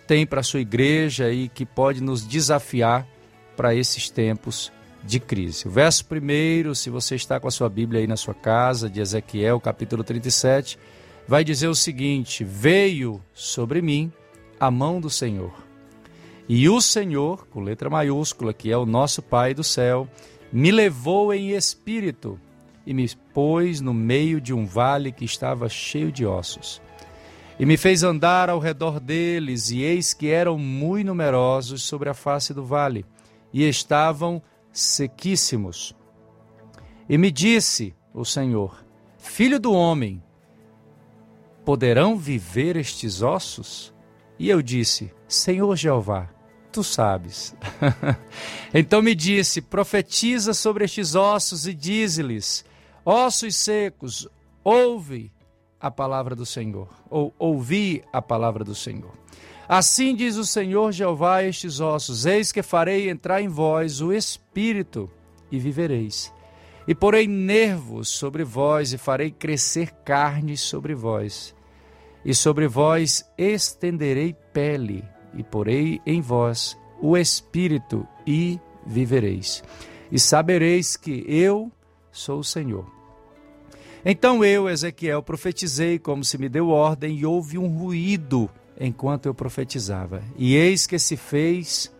tem 0.06 0.24
para 0.24 0.40
a 0.40 0.42
sua 0.42 0.60
igreja 0.60 1.30
e 1.30 1.50
que 1.50 1.66
pode 1.66 2.02
nos 2.02 2.26
desafiar 2.26 3.06
para 3.54 3.74
esses 3.74 4.08
tempos 4.08 4.72
de 5.04 5.20
crise. 5.20 5.68
O 5.68 5.70
verso 5.70 6.06
primeiro, 6.06 6.74
se 6.74 6.88
você 6.88 7.14
está 7.14 7.38
com 7.38 7.46
a 7.46 7.50
sua 7.50 7.68
Bíblia 7.68 8.00
aí 8.00 8.06
na 8.06 8.16
sua 8.16 8.32
casa, 8.32 8.88
de 8.88 9.02
Ezequiel, 9.02 9.60
capítulo 9.60 10.02
37, 10.02 10.78
vai 11.28 11.44
dizer 11.44 11.68
o 11.68 11.74
seguinte: 11.74 12.42
Veio 12.42 13.20
sobre 13.34 13.82
mim 13.82 14.10
a 14.58 14.70
mão 14.70 14.98
do 14.98 15.10
Senhor. 15.10 15.69
E 16.52 16.68
o 16.68 16.80
Senhor, 16.80 17.46
com 17.46 17.60
letra 17.60 17.88
maiúscula, 17.88 18.52
que 18.52 18.72
é 18.72 18.76
o 18.76 18.84
nosso 18.84 19.22
Pai 19.22 19.54
do 19.54 19.62
céu, 19.62 20.08
me 20.52 20.72
levou 20.72 21.32
em 21.32 21.50
espírito 21.50 22.40
e 22.84 22.92
me 22.92 23.08
pôs 23.32 23.80
no 23.80 23.94
meio 23.94 24.40
de 24.40 24.52
um 24.52 24.66
vale 24.66 25.12
que 25.12 25.24
estava 25.24 25.68
cheio 25.68 26.10
de 26.10 26.26
ossos. 26.26 26.82
E 27.56 27.64
me 27.64 27.76
fez 27.76 28.02
andar 28.02 28.50
ao 28.50 28.58
redor 28.58 28.98
deles, 28.98 29.70
e 29.70 29.82
eis 29.82 30.12
que 30.12 30.28
eram 30.28 30.58
muito 30.58 31.06
numerosos 31.06 31.84
sobre 31.84 32.08
a 32.08 32.14
face 32.14 32.52
do 32.52 32.64
vale, 32.64 33.06
e 33.52 33.62
estavam 33.62 34.42
sequíssimos. 34.72 35.94
E 37.08 37.16
me 37.16 37.30
disse 37.30 37.94
o 38.12 38.24
Senhor: 38.24 38.84
Filho 39.18 39.60
do 39.60 39.72
homem, 39.72 40.20
poderão 41.64 42.18
viver 42.18 42.74
estes 42.74 43.22
ossos? 43.22 43.94
E 44.36 44.48
eu 44.48 44.60
disse: 44.60 45.14
Senhor 45.28 45.76
Jeová, 45.76 46.28
tu 46.70 46.82
sabes. 46.84 47.54
então 48.72 49.02
me 49.02 49.14
disse: 49.14 49.60
Profetiza 49.60 50.54
sobre 50.54 50.84
estes 50.84 51.14
ossos 51.14 51.66
e 51.66 51.74
dize-lhes: 51.74 52.64
Ossos 53.04 53.56
secos, 53.56 54.28
ouve 54.62 55.32
a 55.80 55.90
palavra 55.90 56.34
do 56.34 56.46
Senhor, 56.46 56.88
ou 57.08 57.34
ouvi 57.38 58.02
a 58.12 58.20
palavra 58.22 58.64
do 58.64 58.74
Senhor. 58.74 59.12
Assim 59.68 60.14
diz 60.16 60.36
o 60.36 60.44
Senhor 60.44 60.92
Jeová 60.92 61.36
a 61.36 61.44
estes 61.44 61.80
ossos: 61.80 62.26
Eis 62.26 62.52
que 62.52 62.62
farei 62.62 63.08
entrar 63.08 63.40
em 63.40 63.48
vós 63.48 64.00
o 64.00 64.12
espírito 64.12 65.10
e 65.50 65.58
vivereis. 65.58 66.32
E 66.88 66.94
porei 66.94 67.26
nervos 67.26 68.08
sobre 68.08 68.42
vós 68.42 68.92
e 68.92 68.98
farei 68.98 69.30
crescer 69.30 69.92
carne 70.04 70.56
sobre 70.56 70.94
vós. 70.94 71.54
E 72.24 72.34
sobre 72.34 72.66
vós 72.66 73.24
estenderei 73.38 74.34
pele 74.52 75.04
e 75.34 75.42
porei 75.42 76.00
em 76.04 76.20
vós 76.20 76.76
o 77.00 77.16
espírito 77.16 78.06
e 78.26 78.58
vivereis. 78.86 79.62
E 80.10 80.18
sabereis 80.18 80.96
que 80.96 81.24
eu 81.28 81.70
sou 82.10 82.40
o 82.40 82.44
Senhor. 82.44 82.84
Então 84.04 84.44
eu, 84.44 84.68
Ezequiel, 84.68 85.22
profetizei 85.22 85.98
como 85.98 86.24
se 86.24 86.38
me 86.38 86.48
deu 86.48 86.68
ordem 86.68 87.16
e 87.18 87.26
houve 87.26 87.58
um 87.58 87.68
ruído 87.68 88.50
enquanto 88.78 89.26
eu 89.26 89.34
profetizava. 89.34 90.22
E 90.36 90.54
eis 90.56 90.86
que 90.86 90.98
se 90.98 91.16
fez 91.16 91.92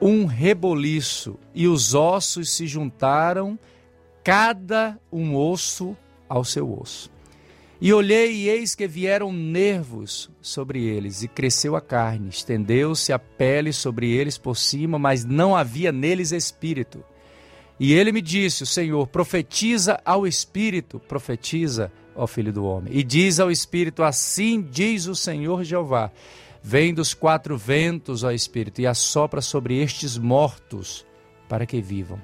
um 0.00 0.26
reboliço, 0.26 1.36
e 1.52 1.66
os 1.66 1.92
ossos 1.92 2.52
se 2.52 2.68
juntaram, 2.68 3.58
cada 4.22 4.96
um 5.10 5.34
osso 5.34 5.96
ao 6.28 6.44
seu 6.44 6.80
osso. 6.80 7.10
E 7.80 7.92
olhei, 7.92 8.32
e 8.32 8.48
eis 8.48 8.74
que 8.74 8.88
vieram 8.88 9.32
nervos 9.32 10.28
sobre 10.42 10.84
eles, 10.84 11.22
e 11.22 11.28
cresceu 11.28 11.76
a 11.76 11.80
carne, 11.80 12.28
estendeu-se 12.28 13.12
a 13.12 13.18
pele 13.18 13.72
sobre 13.72 14.10
eles 14.10 14.36
por 14.36 14.56
cima, 14.56 14.98
mas 14.98 15.24
não 15.24 15.54
havia 15.54 15.92
neles 15.92 16.32
espírito. 16.32 17.04
E 17.78 17.92
ele 17.94 18.10
me 18.10 18.20
disse: 18.20 18.64
O 18.64 18.66
Senhor, 18.66 19.06
profetiza 19.06 20.00
ao 20.04 20.26
espírito, 20.26 20.98
profetiza 20.98 21.92
ó 22.16 22.26
filho 22.26 22.52
do 22.52 22.64
homem. 22.64 22.92
E 22.96 23.04
diz 23.04 23.38
ao 23.38 23.50
espírito: 23.50 24.02
Assim 24.02 24.60
diz 24.60 25.06
o 25.06 25.14
Senhor 25.14 25.62
Jeová: 25.62 26.10
Vem 26.62 26.92
dos 26.92 27.14
quatro 27.14 27.56
ventos, 27.56 28.24
ó 28.24 28.32
Espírito, 28.32 28.80
e 28.80 28.86
assopra 28.86 29.40
sobre 29.40 29.80
estes 29.80 30.18
mortos 30.18 31.06
para 31.48 31.64
que 31.64 31.80
vivam. 31.80 32.20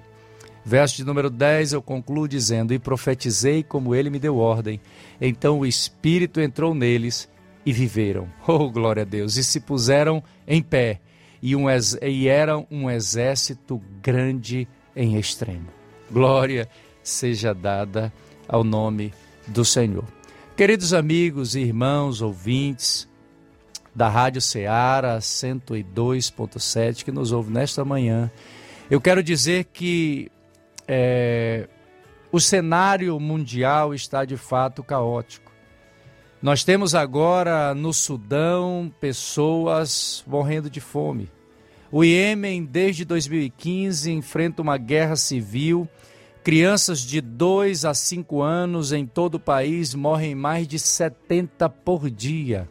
Verso 0.64 0.96
de 0.96 1.04
número 1.04 1.28
10 1.28 1.74
eu 1.74 1.82
concluo 1.82 2.26
dizendo: 2.26 2.72
E 2.72 2.78
profetizei 2.78 3.62
como 3.62 3.94
ele 3.94 4.08
me 4.08 4.18
deu 4.18 4.38
ordem. 4.38 4.80
Então 5.20 5.58
o 5.58 5.66
Espírito 5.66 6.40
entrou 6.40 6.74
neles 6.74 7.28
e 7.66 7.72
viveram. 7.72 8.28
Oh, 8.46 8.70
glória 8.70 9.02
a 9.02 9.06
Deus! 9.06 9.36
E 9.36 9.44
se 9.44 9.60
puseram 9.60 10.22
em 10.46 10.62
pé, 10.62 11.00
e, 11.42 11.54
um, 11.54 11.66
e 12.02 12.28
eram 12.28 12.66
um 12.70 12.90
exército 12.90 13.80
grande 14.02 14.66
em 14.96 15.18
extremo. 15.18 15.68
Glória 16.10 16.68
seja 17.02 17.52
dada 17.52 18.12
ao 18.48 18.64
nome 18.64 19.12
do 19.46 19.64
Senhor. 19.64 20.04
Queridos 20.56 20.94
amigos 20.94 21.54
e 21.54 21.60
irmãos 21.60 22.22
ouvintes 22.22 23.08
da 23.94 24.08
Rádio 24.08 24.40
Ceará 24.40 25.18
102.7 25.18 27.04
que 27.04 27.12
nos 27.12 27.32
ouve 27.32 27.52
nesta 27.52 27.84
manhã, 27.84 28.30
eu 28.90 29.00
quero 29.00 29.22
dizer 29.22 29.64
que 29.64 30.30
é, 30.86 31.68
o 32.30 32.40
cenário 32.40 33.18
mundial 33.18 33.94
está 33.94 34.24
de 34.24 34.36
fato 34.36 34.82
caótico. 34.82 35.52
Nós 36.42 36.62
temos 36.64 36.94
agora 36.94 37.74
no 37.74 37.92
Sudão 37.92 38.92
pessoas 39.00 40.22
morrendo 40.26 40.68
de 40.68 40.80
fome. 40.80 41.30
O 41.90 42.04
Iêmen, 42.04 42.64
desde 42.64 43.04
2015, 43.04 44.10
enfrenta 44.10 44.60
uma 44.60 44.76
guerra 44.76 45.16
civil 45.16 45.88
Crianças 46.44 47.00
de 47.00 47.22
2 47.22 47.86
a 47.86 47.94
5 47.94 48.42
anos 48.42 48.92
em 48.92 49.06
todo 49.06 49.36
o 49.36 49.40
país 49.40 49.94
morrem 49.94 50.34
mais 50.34 50.68
de 50.68 50.78
70 50.78 51.70
por 51.70 52.10
dia. 52.10 52.68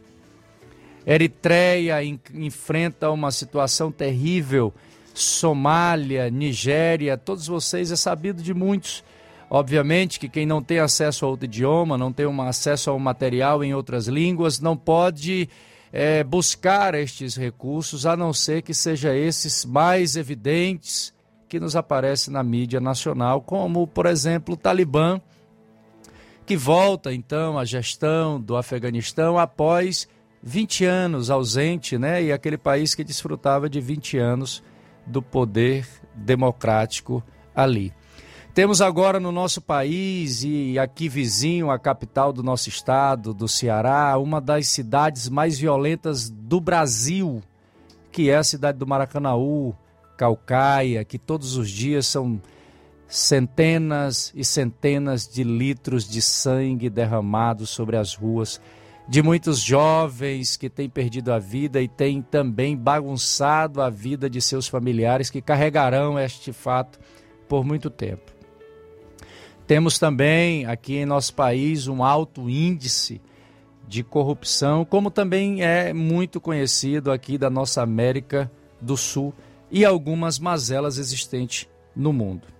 Eritreia 1.04 1.96
enfrenta 2.32 3.10
uma 3.10 3.32
situação 3.32 3.90
terrível. 3.90 4.72
Somália, 5.14 6.28
Nigéria, 6.28 7.16
todos 7.16 7.46
vocês 7.46 7.92
é 7.92 7.96
sabido 7.96 8.42
de 8.42 8.52
muitos. 8.52 9.04
Obviamente 9.48 10.18
que 10.18 10.28
quem 10.28 10.44
não 10.44 10.60
tem 10.60 10.80
acesso 10.80 11.24
a 11.24 11.28
outro 11.28 11.44
idioma, 11.44 11.96
não 11.96 12.12
tem 12.12 12.26
um 12.26 12.42
acesso 12.42 12.90
ao 12.90 12.98
material 12.98 13.62
em 13.62 13.72
outras 13.72 14.08
línguas, 14.08 14.58
não 14.58 14.76
pode 14.76 15.48
é, 15.92 16.24
buscar 16.24 16.94
estes 16.94 17.36
recursos, 17.36 18.04
a 18.04 18.16
não 18.16 18.32
ser 18.32 18.62
que 18.62 18.74
seja 18.74 19.14
esses 19.16 19.64
mais 19.64 20.16
evidentes 20.16 21.14
que 21.48 21.60
nos 21.60 21.76
aparece 21.76 22.32
na 22.32 22.42
mídia 22.42 22.80
nacional, 22.80 23.40
como, 23.40 23.86
por 23.86 24.06
exemplo, 24.06 24.54
o 24.54 24.56
Talibã, 24.56 25.20
que 26.44 26.56
volta 26.56 27.14
então 27.14 27.56
à 27.56 27.64
gestão 27.64 28.40
do 28.40 28.56
Afeganistão 28.56 29.38
após 29.38 30.08
20 30.42 30.84
anos 30.84 31.30
ausente, 31.30 31.96
né? 31.96 32.24
E 32.24 32.32
aquele 32.32 32.58
país 32.58 32.94
que 32.94 33.04
desfrutava 33.04 33.70
de 33.70 33.80
20 33.80 34.18
anos 34.18 34.62
do 35.06 35.22
poder 35.22 35.86
democrático 36.14 37.22
ali. 37.54 37.92
Temos 38.54 38.80
agora 38.80 39.18
no 39.18 39.32
nosso 39.32 39.60
país 39.60 40.44
e 40.44 40.78
aqui 40.78 41.08
vizinho, 41.08 41.72
a 41.72 41.78
capital 41.78 42.32
do 42.32 42.40
nosso 42.40 42.68
estado, 42.68 43.34
do 43.34 43.48
Ceará, 43.48 44.16
uma 44.16 44.40
das 44.40 44.68
cidades 44.68 45.28
mais 45.28 45.58
violentas 45.58 46.30
do 46.30 46.60
Brasil, 46.60 47.42
que 48.12 48.30
é 48.30 48.36
a 48.36 48.44
cidade 48.44 48.78
do 48.78 48.86
Maracanaú, 48.86 49.74
Calcaia, 50.16 51.04
que 51.04 51.18
todos 51.18 51.56
os 51.56 51.68
dias 51.68 52.06
são 52.06 52.40
centenas 53.08 54.32
e 54.36 54.44
centenas 54.44 55.26
de 55.26 55.42
litros 55.42 56.08
de 56.08 56.22
sangue 56.22 56.88
derramados 56.88 57.70
sobre 57.70 57.96
as 57.96 58.14
ruas, 58.14 58.60
de 59.06 59.22
muitos 59.22 59.60
jovens 59.60 60.56
que 60.56 60.70
têm 60.70 60.88
perdido 60.88 61.32
a 61.32 61.38
vida 61.38 61.80
e 61.80 61.88
têm 61.88 62.22
também 62.22 62.76
bagunçado 62.76 63.82
a 63.82 63.90
vida 63.90 64.30
de 64.30 64.40
seus 64.40 64.66
familiares 64.66 65.28
que 65.28 65.42
carregarão 65.42 66.18
este 66.18 66.52
fato 66.52 66.98
por 67.48 67.64
muito 67.64 67.90
tempo. 67.90 68.32
Temos 69.66 69.98
também 69.98 70.66
aqui 70.66 70.96
em 70.96 71.06
nosso 71.06 71.34
país 71.34 71.86
um 71.86 72.02
alto 72.02 72.48
índice 72.48 73.20
de 73.86 74.02
corrupção, 74.02 74.84
como 74.84 75.10
também 75.10 75.62
é 75.62 75.92
muito 75.92 76.40
conhecido 76.40 77.12
aqui 77.12 77.36
da 77.36 77.50
nossa 77.50 77.82
América 77.82 78.50
do 78.80 78.96
Sul 78.96 79.34
e 79.70 79.84
algumas 79.84 80.38
mazelas 80.38 80.98
existentes 80.98 81.68
no 81.94 82.12
mundo. 82.12 82.53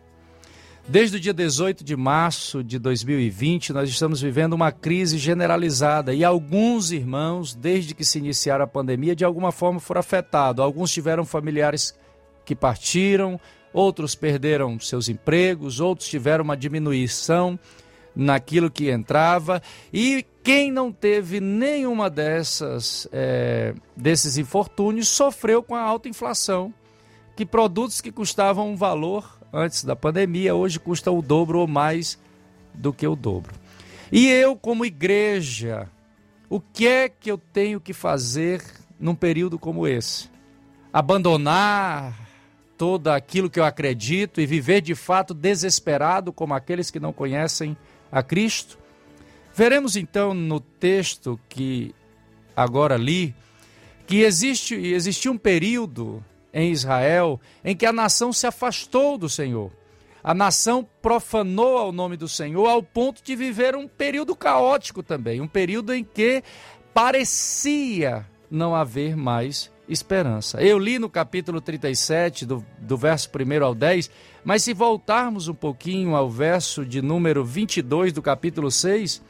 Desde 0.87 1.17
o 1.17 1.21
dia 1.21 1.33
18 1.33 1.83
de 1.83 1.97
março 1.97 2.63
de 2.63 2.79
2020, 2.79 3.73
nós 3.73 3.89
estamos 3.89 4.21
vivendo 4.21 4.53
uma 4.53 4.71
crise 4.71 5.17
generalizada 5.17 6.13
e 6.13 6.23
alguns 6.23 6.93
irmãos, 6.93 7.55
desde 7.55 7.95
que 7.95 8.05
se 8.05 8.19
iniciara 8.19 8.65
a 8.65 8.67
pandemia, 8.67 9.17
de 9.17 9.25
alguma 9.25 9.51
forma 9.51 9.81
foram 9.81 10.01
afetados. 10.01 10.63
Alguns 10.63 10.93
tiveram 10.93 11.25
familiares 11.25 11.99
que 12.45 12.55
partiram, 12.55 13.41
outros 13.73 14.15
perderam 14.15 14.79
seus 14.79 15.09
empregos, 15.09 15.81
outros 15.81 16.07
tiveram 16.07 16.45
uma 16.45 16.57
diminuição 16.57 17.59
naquilo 18.15 18.71
que 18.71 18.91
entrava 18.91 19.63
e 19.91 20.25
quem 20.43 20.71
não 20.71 20.93
teve 20.93 21.41
nenhuma 21.41 22.11
dessas 22.11 23.09
é, 23.11 23.75
desses 23.97 24.37
infortúnios 24.37 25.09
sofreu 25.09 25.63
com 25.63 25.75
a 25.75 25.81
alta 25.81 26.11
inflação 26.11 26.73
que 27.35 27.45
produtos 27.45 28.01
que 28.01 28.13
custavam 28.13 28.71
um 28.71 28.77
valor 28.77 29.41
antes 29.55 29.85
da 29.85 29.95
pandemia 29.95 30.55
hoje 30.55 30.81
custam 30.81 31.17
o 31.17 31.23
dobro 31.23 31.61
ou 31.61 31.67
mais 31.67 32.19
do 32.75 32.93
que 32.93 33.07
o 33.07 33.15
dobro. 33.15 33.55
E 34.11 34.29
eu, 34.29 34.57
como 34.57 34.85
igreja, 34.85 35.89
o 36.51 36.61
que 36.61 36.87
é 36.87 37.09
que 37.09 37.31
eu 37.31 37.39
tenho 37.39 37.81
que 37.81 37.93
fazer 37.93 38.63
num 38.99 39.15
período 39.15 39.59
como 39.59 39.87
esse? 39.87 40.29
Abandonar 40.93 42.29
todo 42.77 43.09
aquilo 43.09 43.49
que 43.49 43.59
eu 43.59 43.65
acredito 43.65 44.41
e 44.41 44.47
viver 44.47 44.81
de 44.81 44.95
fato 44.95 45.33
desesperado 45.33 46.33
como 46.33 46.55
aqueles 46.55 46.91
que 46.91 47.01
não 47.01 47.13
conhecem 47.13 47.77
a 48.11 48.23
Cristo? 48.23 48.79
Veremos 49.55 49.95
então 49.97 50.35
no 50.35 50.59
texto 50.59 51.39
que 51.49 51.95
agora 52.57 52.97
li 52.97 53.35
que 54.07 54.23
existe 54.23 54.75
existiu 54.75 55.33
um 55.33 55.39
período 55.39 56.23
em 56.55 56.71
Israel 56.71 57.41
em 57.65 57.77
que 57.77 57.85
a 57.85 57.93
nação 57.93 58.33
se 58.33 58.47
afastou 58.47 59.19
do 59.19 59.29
Senhor. 59.29 59.73
A 60.23 60.33
nação 60.33 60.89
profanou 61.03 61.77
ao 61.77 61.93
nome 61.93 62.17
do 62.17 62.29
Senhor 62.29 62.67
ao 62.67 62.83
ponto 62.83 63.23
de 63.23 63.37
viver 63.37 63.77
um 63.77 63.87
período 63.87 64.35
caótico 64.35 65.03
também, 65.03 65.41
um 65.41 65.49
período 65.49 65.93
em 65.93 66.03
que 66.03 66.43
parecia 66.95 68.25
não 68.51 68.75
haver 68.75 69.17
mais 69.17 69.71
esperança. 69.87 70.63
Eu 70.63 70.79
li 70.79 70.99
no 70.99 71.11
capítulo 71.11 71.61
37, 71.61 72.47
do, 72.47 72.65
do 72.79 72.97
verso 72.97 73.29
1 73.29 73.65
ao 73.65 73.75
10, 73.75 74.11
mas 74.43 74.63
se 74.63 74.73
voltarmos 74.73 75.49
um 75.49 75.55
pouquinho 75.55 76.15
ao 76.15 76.31
verso 76.31 76.87
de 76.87 77.03
número 77.03 77.45
22 77.45 78.13
do 78.13 78.23
capítulo 78.23 78.71
6, 78.71 79.21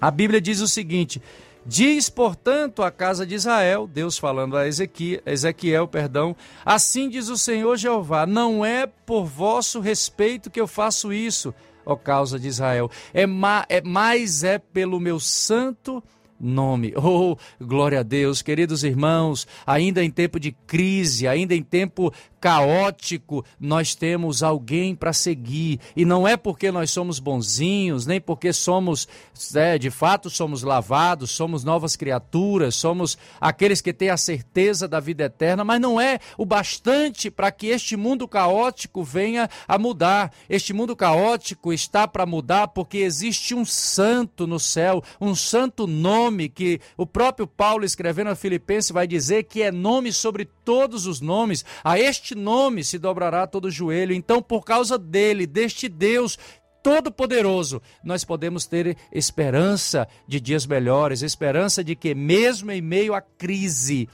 a 0.00 0.10
Bíblia 0.10 0.40
diz 0.40 0.60
o 0.60 0.66
seguinte: 0.66 1.22
Diz, 1.68 2.08
portanto, 2.08 2.80
a 2.80 2.92
casa 2.92 3.26
de 3.26 3.34
Israel, 3.34 3.88
Deus 3.88 4.16
falando 4.16 4.56
a 4.56 4.68
Ezequiel, 4.68 5.20
Ezequiel, 5.26 5.88
perdão, 5.88 6.36
assim 6.64 7.08
diz 7.08 7.28
o 7.28 7.36
Senhor 7.36 7.76
Jeová: 7.76 8.24
Não 8.24 8.64
é 8.64 8.86
por 8.86 9.24
vosso 9.24 9.80
respeito 9.80 10.48
que 10.48 10.60
eu 10.60 10.68
faço 10.68 11.12
isso, 11.12 11.52
ó 11.84 11.96
causa 11.96 12.38
de 12.38 12.46
Israel, 12.46 12.88
é, 13.12 13.26
ma, 13.26 13.66
é 13.68 13.80
mais 13.82 14.44
é 14.44 14.58
pelo 14.58 15.00
meu 15.00 15.18
santo 15.18 16.00
nome. 16.40 16.94
Oh, 17.08 17.36
glória 17.60 18.00
a 18.00 18.02
Deus, 18.02 18.42
queridos 18.42 18.82
irmãos, 18.82 19.46
ainda 19.64 20.02
em 20.02 20.10
tempo 20.10 20.40
de 20.40 20.50
crise, 20.50 21.28
ainda 21.28 21.54
em 21.54 21.62
tempo 21.62 22.12
caótico, 22.40 23.44
nós 23.58 23.94
temos 23.94 24.42
alguém 24.42 24.94
para 24.94 25.12
seguir. 25.12 25.80
E 25.96 26.04
não 26.04 26.26
é 26.26 26.36
porque 26.36 26.70
nós 26.70 26.90
somos 26.90 27.18
bonzinhos, 27.18 28.06
nem 28.06 28.20
porque 28.20 28.52
somos, 28.52 29.08
é, 29.54 29.78
de 29.78 29.90
fato, 29.90 30.28
somos 30.28 30.62
lavados, 30.62 31.30
somos 31.30 31.64
novas 31.64 31.96
criaturas, 31.96 32.74
somos 32.74 33.16
aqueles 33.40 33.80
que 33.80 33.92
têm 33.92 34.10
a 34.10 34.16
certeza 34.16 34.86
da 34.86 35.00
vida 35.00 35.24
eterna, 35.24 35.64
mas 35.64 35.80
não 35.80 36.00
é 36.00 36.18
o 36.36 36.44
bastante 36.44 37.30
para 37.30 37.50
que 37.50 37.68
este 37.68 37.96
mundo 37.96 38.28
caótico 38.28 39.02
venha 39.02 39.48
a 39.66 39.78
mudar. 39.78 40.32
Este 40.48 40.72
mundo 40.72 40.94
caótico 40.94 41.72
está 41.72 42.06
para 42.06 42.26
mudar 42.26 42.68
porque 42.68 42.98
existe 42.98 43.54
um 43.54 43.64
santo 43.64 44.46
no 44.46 44.60
céu, 44.60 45.02
um 45.20 45.34
santo 45.34 45.86
nome 45.86 46.25
que 46.52 46.80
o 46.96 47.06
próprio 47.06 47.46
Paulo, 47.46 47.84
escrevendo 47.84 48.30
a 48.30 48.36
Filipenses, 48.36 48.90
vai 48.90 49.06
dizer 49.06 49.44
que 49.44 49.62
é 49.62 49.70
nome 49.70 50.12
sobre 50.12 50.44
todos 50.44 51.06
os 51.06 51.20
nomes. 51.20 51.64
A 51.82 51.98
este 51.98 52.34
nome 52.34 52.84
se 52.84 52.98
dobrará 52.98 53.46
todo 53.46 53.66
o 53.66 53.70
joelho. 53.70 54.14
Então, 54.14 54.42
por 54.42 54.64
causa 54.64 54.98
dele, 54.98 55.46
deste 55.46 55.88
Deus 55.88 56.38
Todo-Poderoso, 56.82 57.82
nós 58.04 58.24
podemos 58.24 58.64
ter 58.64 58.96
esperança 59.10 60.06
de 60.28 60.38
dias 60.38 60.66
melhores, 60.66 61.20
esperança 61.20 61.82
de 61.82 61.96
que, 61.96 62.14
mesmo 62.14 62.70
em 62.70 62.80
meio 62.80 63.12
à 63.12 63.20
crise, 63.20 64.08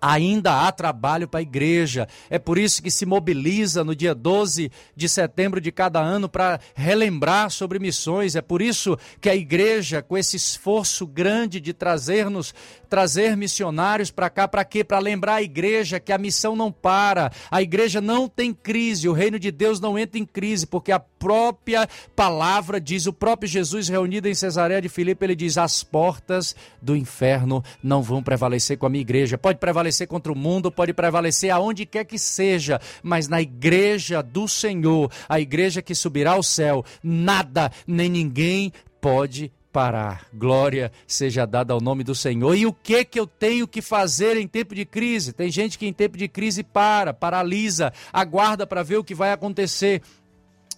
ainda 0.00 0.66
há 0.66 0.72
trabalho 0.72 1.28
para 1.28 1.40
a 1.40 1.42
igreja. 1.42 2.08
É 2.30 2.38
por 2.38 2.58
isso 2.58 2.82
que 2.82 2.90
se 2.90 3.06
mobiliza 3.06 3.84
no 3.84 3.94
dia 3.94 4.14
12 4.14 4.70
de 4.94 5.08
setembro 5.08 5.60
de 5.60 5.72
cada 5.72 6.00
ano 6.00 6.28
para 6.28 6.60
relembrar 6.74 7.50
sobre 7.50 7.78
missões. 7.78 8.36
É 8.36 8.42
por 8.42 8.62
isso 8.62 8.98
que 9.20 9.28
a 9.28 9.34
igreja, 9.34 10.02
com 10.02 10.16
esse 10.16 10.36
esforço 10.36 11.06
grande 11.06 11.60
de 11.60 11.72
trazer-nos 11.72 12.54
trazer 12.88 13.36
missionários 13.36 14.10
para 14.10 14.30
cá, 14.30 14.48
para 14.48 14.64
quê? 14.64 14.82
Para 14.82 14.98
lembrar 14.98 15.36
a 15.36 15.42
igreja 15.42 16.00
que 16.00 16.12
a 16.12 16.18
missão 16.18 16.56
não 16.56 16.72
para, 16.72 17.30
a 17.50 17.62
igreja 17.62 18.00
não 18.00 18.28
tem 18.28 18.52
crise, 18.52 19.08
o 19.08 19.12
reino 19.12 19.38
de 19.38 19.50
Deus 19.50 19.80
não 19.80 19.98
entra 19.98 20.18
em 20.18 20.24
crise, 20.24 20.66
porque 20.66 20.90
a 20.90 20.98
própria 20.98 21.88
palavra 22.14 22.80
diz, 22.80 23.06
o 23.06 23.12
próprio 23.12 23.48
Jesus 23.48 23.88
reunido 23.88 24.28
em 24.28 24.34
Cesareia 24.34 24.80
de 24.80 24.88
Filipe, 24.88 25.24
ele 25.24 25.34
diz: 25.34 25.58
as 25.58 25.82
portas 25.82 26.54
do 26.80 26.96
inferno 26.96 27.62
não 27.82 28.02
vão 28.02 28.22
prevalecer 28.22 28.78
com 28.78 28.86
a 28.86 28.88
minha 28.88 29.02
igreja. 29.02 29.36
Pode 29.36 29.58
prevalecer 29.58 30.06
contra 30.06 30.32
o 30.32 30.36
mundo, 30.36 30.70
pode 30.70 30.92
prevalecer 30.92 31.50
aonde 31.50 31.84
quer 31.84 32.04
que 32.04 32.18
seja, 32.18 32.80
mas 33.02 33.28
na 33.28 33.40
igreja 33.40 34.22
do 34.22 34.48
Senhor, 34.48 35.10
a 35.28 35.40
igreja 35.40 35.82
que 35.82 35.94
subirá 35.94 36.32
ao 36.32 36.42
céu, 36.42 36.84
nada 37.02 37.70
nem 37.86 38.08
ninguém 38.08 38.72
pode 39.00 39.52
parar. 39.72 40.26
Glória 40.32 40.90
seja 41.06 41.46
dada 41.46 41.72
ao 41.72 41.80
nome 41.80 42.02
do 42.02 42.14
Senhor. 42.14 42.54
E 42.54 42.66
o 42.66 42.72
que 42.72 43.04
que 43.04 43.18
eu 43.18 43.26
tenho 43.26 43.66
que 43.66 43.82
fazer 43.82 44.36
em 44.36 44.46
tempo 44.46 44.74
de 44.74 44.84
crise? 44.84 45.32
Tem 45.32 45.50
gente 45.50 45.78
que 45.78 45.86
em 45.86 45.92
tempo 45.92 46.16
de 46.16 46.28
crise 46.28 46.62
para, 46.62 47.12
paralisa, 47.12 47.92
aguarda 48.12 48.66
para 48.66 48.82
ver 48.82 48.96
o 48.96 49.04
que 49.04 49.14
vai 49.14 49.32
acontecer. 49.32 50.02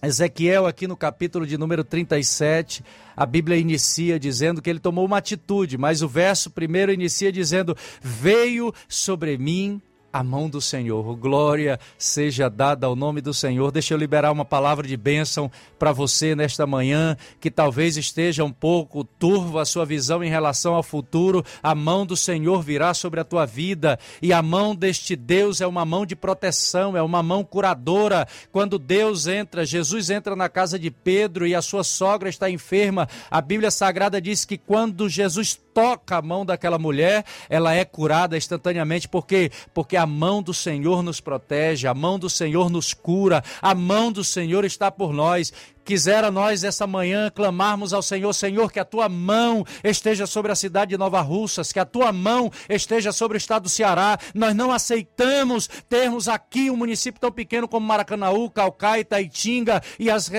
Ezequiel, 0.03 0.65
aqui 0.65 0.87
no 0.87 0.97
capítulo 0.97 1.45
de 1.45 1.57
número 1.59 1.83
37, 1.83 2.83
a 3.15 3.23
Bíblia 3.23 3.57
inicia 3.57 4.19
dizendo 4.19 4.59
que 4.59 4.67
ele 4.67 4.79
tomou 4.79 5.05
uma 5.05 5.17
atitude, 5.17 5.77
mas 5.77 6.01
o 6.01 6.07
verso 6.07 6.49
primeiro 6.49 6.91
inicia 6.91 7.31
dizendo: 7.31 7.77
Veio 8.01 8.73
sobre 8.87 9.37
mim 9.37 9.79
a 10.11 10.23
mão 10.23 10.49
do 10.49 10.59
Senhor. 10.59 11.15
Glória 11.15 11.79
seja 11.97 12.49
dada 12.49 12.87
ao 12.87 12.95
nome 12.95 13.21
do 13.21 13.33
Senhor. 13.33 13.71
Deixa 13.71 13.93
eu 13.93 13.97
liberar 13.97 14.31
uma 14.31 14.45
palavra 14.45 14.87
de 14.87 14.97
bênção 14.97 15.51
para 15.79 15.91
você 15.91 16.35
nesta 16.35 16.67
manhã, 16.67 17.15
que 17.39 17.49
talvez 17.49 17.97
esteja 17.97 18.43
um 18.43 18.51
pouco 18.51 19.03
turva 19.03 19.61
a 19.61 19.65
sua 19.65 19.85
visão 19.85 20.23
em 20.23 20.29
relação 20.29 20.75
ao 20.75 20.83
futuro. 20.83 21.43
A 21.61 21.73
mão 21.73 22.05
do 22.05 22.15
Senhor 22.15 22.61
virá 22.61 22.93
sobre 22.93 23.19
a 23.19 23.23
tua 23.23 23.45
vida 23.45 23.97
e 24.21 24.33
a 24.33 24.41
mão 24.41 24.75
deste 24.75 25.15
Deus 25.15 25.61
é 25.61 25.67
uma 25.67 25.85
mão 25.85 26.05
de 26.05 26.15
proteção, 26.15 26.97
é 26.97 27.01
uma 27.01 27.23
mão 27.23 27.43
curadora. 27.43 28.27
Quando 28.51 28.77
Deus 28.77 29.27
entra, 29.27 29.65
Jesus 29.65 30.09
entra 30.09 30.35
na 30.35 30.49
casa 30.49 30.77
de 30.77 30.91
Pedro 30.91 31.47
e 31.47 31.55
a 31.55 31.61
sua 31.61 31.83
sogra 31.83 32.29
está 32.29 32.49
enferma, 32.49 33.07
a 33.29 33.41
Bíblia 33.41 33.71
Sagrada 33.71 34.21
diz 34.21 34.45
que 34.45 34.57
quando 34.57 35.07
Jesus 35.07 35.59
toca 35.73 36.17
a 36.17 36.21
mão 36.21 36.45
daquela 36.45 36.77
mulher, 36.77 37.23
ela 37.49 37.73
é 37.73 37.85
curada 37.85 38.37
instantaneamente, 38.37 39.07
porque 39.07 39.51
porque 39.73 39.95
a 39.95 40.00
mão 40.05 40.41
do 40.41 40.53
Senhor 40.53 41.01
nos 41.03 41.19
protege, 41.19 41.87
a 41.87 41.93
mão 41.93 42.17
do 42.17 42.29
Senhor 42.29 42.69
nos 42.69 42.93
cura, 42.93 43.43
a 43.61 43.73
mão 43.73 44.11
do 44.11 44.23
Senhor 44.23 44.65
está 44.65 44.91
por 44.91 45.13
nós. 45.13 45.53
Quisera 45.83 46.29
nós 46.29 46.63
essa 46.63 46.85
manhã 46.85 47.29
clamarmos 47.29 47.93
ao 47.93 48.01
Senhor, 48.01 48.33
Senhor, 48.33 48.71
que 48.71 48.79
a 48.79 48.85
tua 48.85 49.09
mão 49.09 49.65
esteja 49.83 50.27
sobre 50.27 50.51
a 50.51 50.55
cidade 50.55 50.89
de 50.89 50.97
Nova 50.97 51.21
Russas, 51.21 51.71
que 51.71 51.79
a 51.79 51.85
tua 51.85 52.11
mão 52.11 52.51
esteja 52.69 53.11
sobre 53.11 53.37
o 53.37 53.39
estado 53.39 53.63
do 53.63 53.69
Ceará. 53.69 54.17
Nós 54.33 54.55
não 54.55 54.71
aceitamos 54.71 55.69
termos 55.89 56.27
aqui 56.27 56.69
um 56.69 56.75
município 56.75 57.19
tão 57.19 57.31
pequeno 57.31 57.67
como 57.67 57.85
Maracanaú, 57.85 58.49
Calcaia, 58.49 59.03
Taitinga 59.03 59.81
e 59.97 60.09
as, 60.09 60.29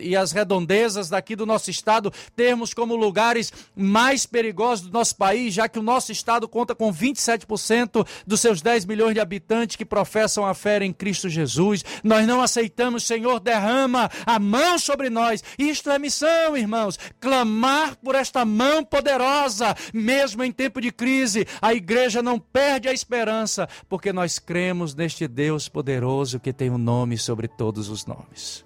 e 0.00 0.16
as 0.16 0.32
redondezas 0.32 1.08
daqui 1.08 1.34
do 1.34 1.46
nosso 1.46 1.70
estado, 1.70 2.12
termos 2.36 2.74
como 2.74 2.94
lugares 2.94 3.52
mais 3.74 4.26
perigosos 4.26 4.86
do 4.86 4.92
nosso 4.92 5.16
país, 5.16 5.54
já 5.54 5.68
que 5.68 5.78
o 5.78 5.82
nosso 5.82 6.12
estado 6.12 6.48
conta 6.48 6.74
com 6.74 6.92
27% 6.92 8.06
dos 8.26 8.40
seus 8.40 8.62
10 8.62 8.84
milhões 8.84 9.14
de 9.14 9.20
habitantes 9.20 9.76
que 9.76 9.84
professam 9.84 10.46
a 10.46 10.54
fé 10.54 10.82
em 10.82 10.92
Cristo 10.92 11.28
Jesus. 11.28 11.84
Nós 12.02 12.26
não 12.26 12.40
aceitamos, 12.40 13.04
Senhor, 13.04 13.40
derrama 13.40 14.10
a 14.24 14.38
mão 14.38 14.78
sobre 14.78 14.91
sobre 14.92 15.08
nós. 15.08 15.42
Isto 15.58 15.90
é 15.90 15.98
missão, 15.98 16.56
irmãos. 16.56 16.98
Clamar 17.18 17.96
por 17.96 18.14
esta 18.14 18.44
mão 18.44 18.84
poderosa, 18.84 19.74
mesmo 19.92 20.44
em 20.44 20.52
tempo 20.52 20.80
de 20.80 20.92
crise. 20.92 21.46
A 21.60 21.72
igreja 21.72 22.22
não 22.22 22.38
perde 22.38 22.88
a 22.88 22.92
esperança, 22.92 23.68
porque 23.88 24.12
nós 24.12 24.38
cremos 24.38 24.94
neste 24.94 25.26
Deus 25.26 25.68
poderoso 25.68 26.38
que 26.38 26.52
tem 26.52 26.68
o 26.68 26.74
um 26.74 26.78
nome 26.78 27.16
sobre 27.16 27.48
todos 27.48 27.88
os 27.88 28.04
nomes. 28.04 28.64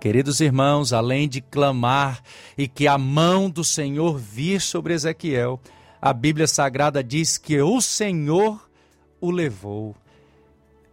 Queridos 0.00 0.40
irmãos, 0.40 0.92
além 0.92 1.28
de 1.28 1.40
clamar 1.40 2.22
e 2.56 2.68
que 2.68 2.86
a 2.86 2.96
mão 2.96 3.50
do 3.50 3.64
Senhor 3.64 4.16
vir 4.16 4.60
sobre 4.60 4.94
Ezequiel, 4.94 5.60
a 6.00 6.12
Bíblia 6.12 6.46
Sagrada 6.46 7.02
diz 7.02 7.36
que 7.36 7.60
o 7.60 7.80
Senhor 7.80 8.70
o 9.20 9.30
levou. 9.30 9.96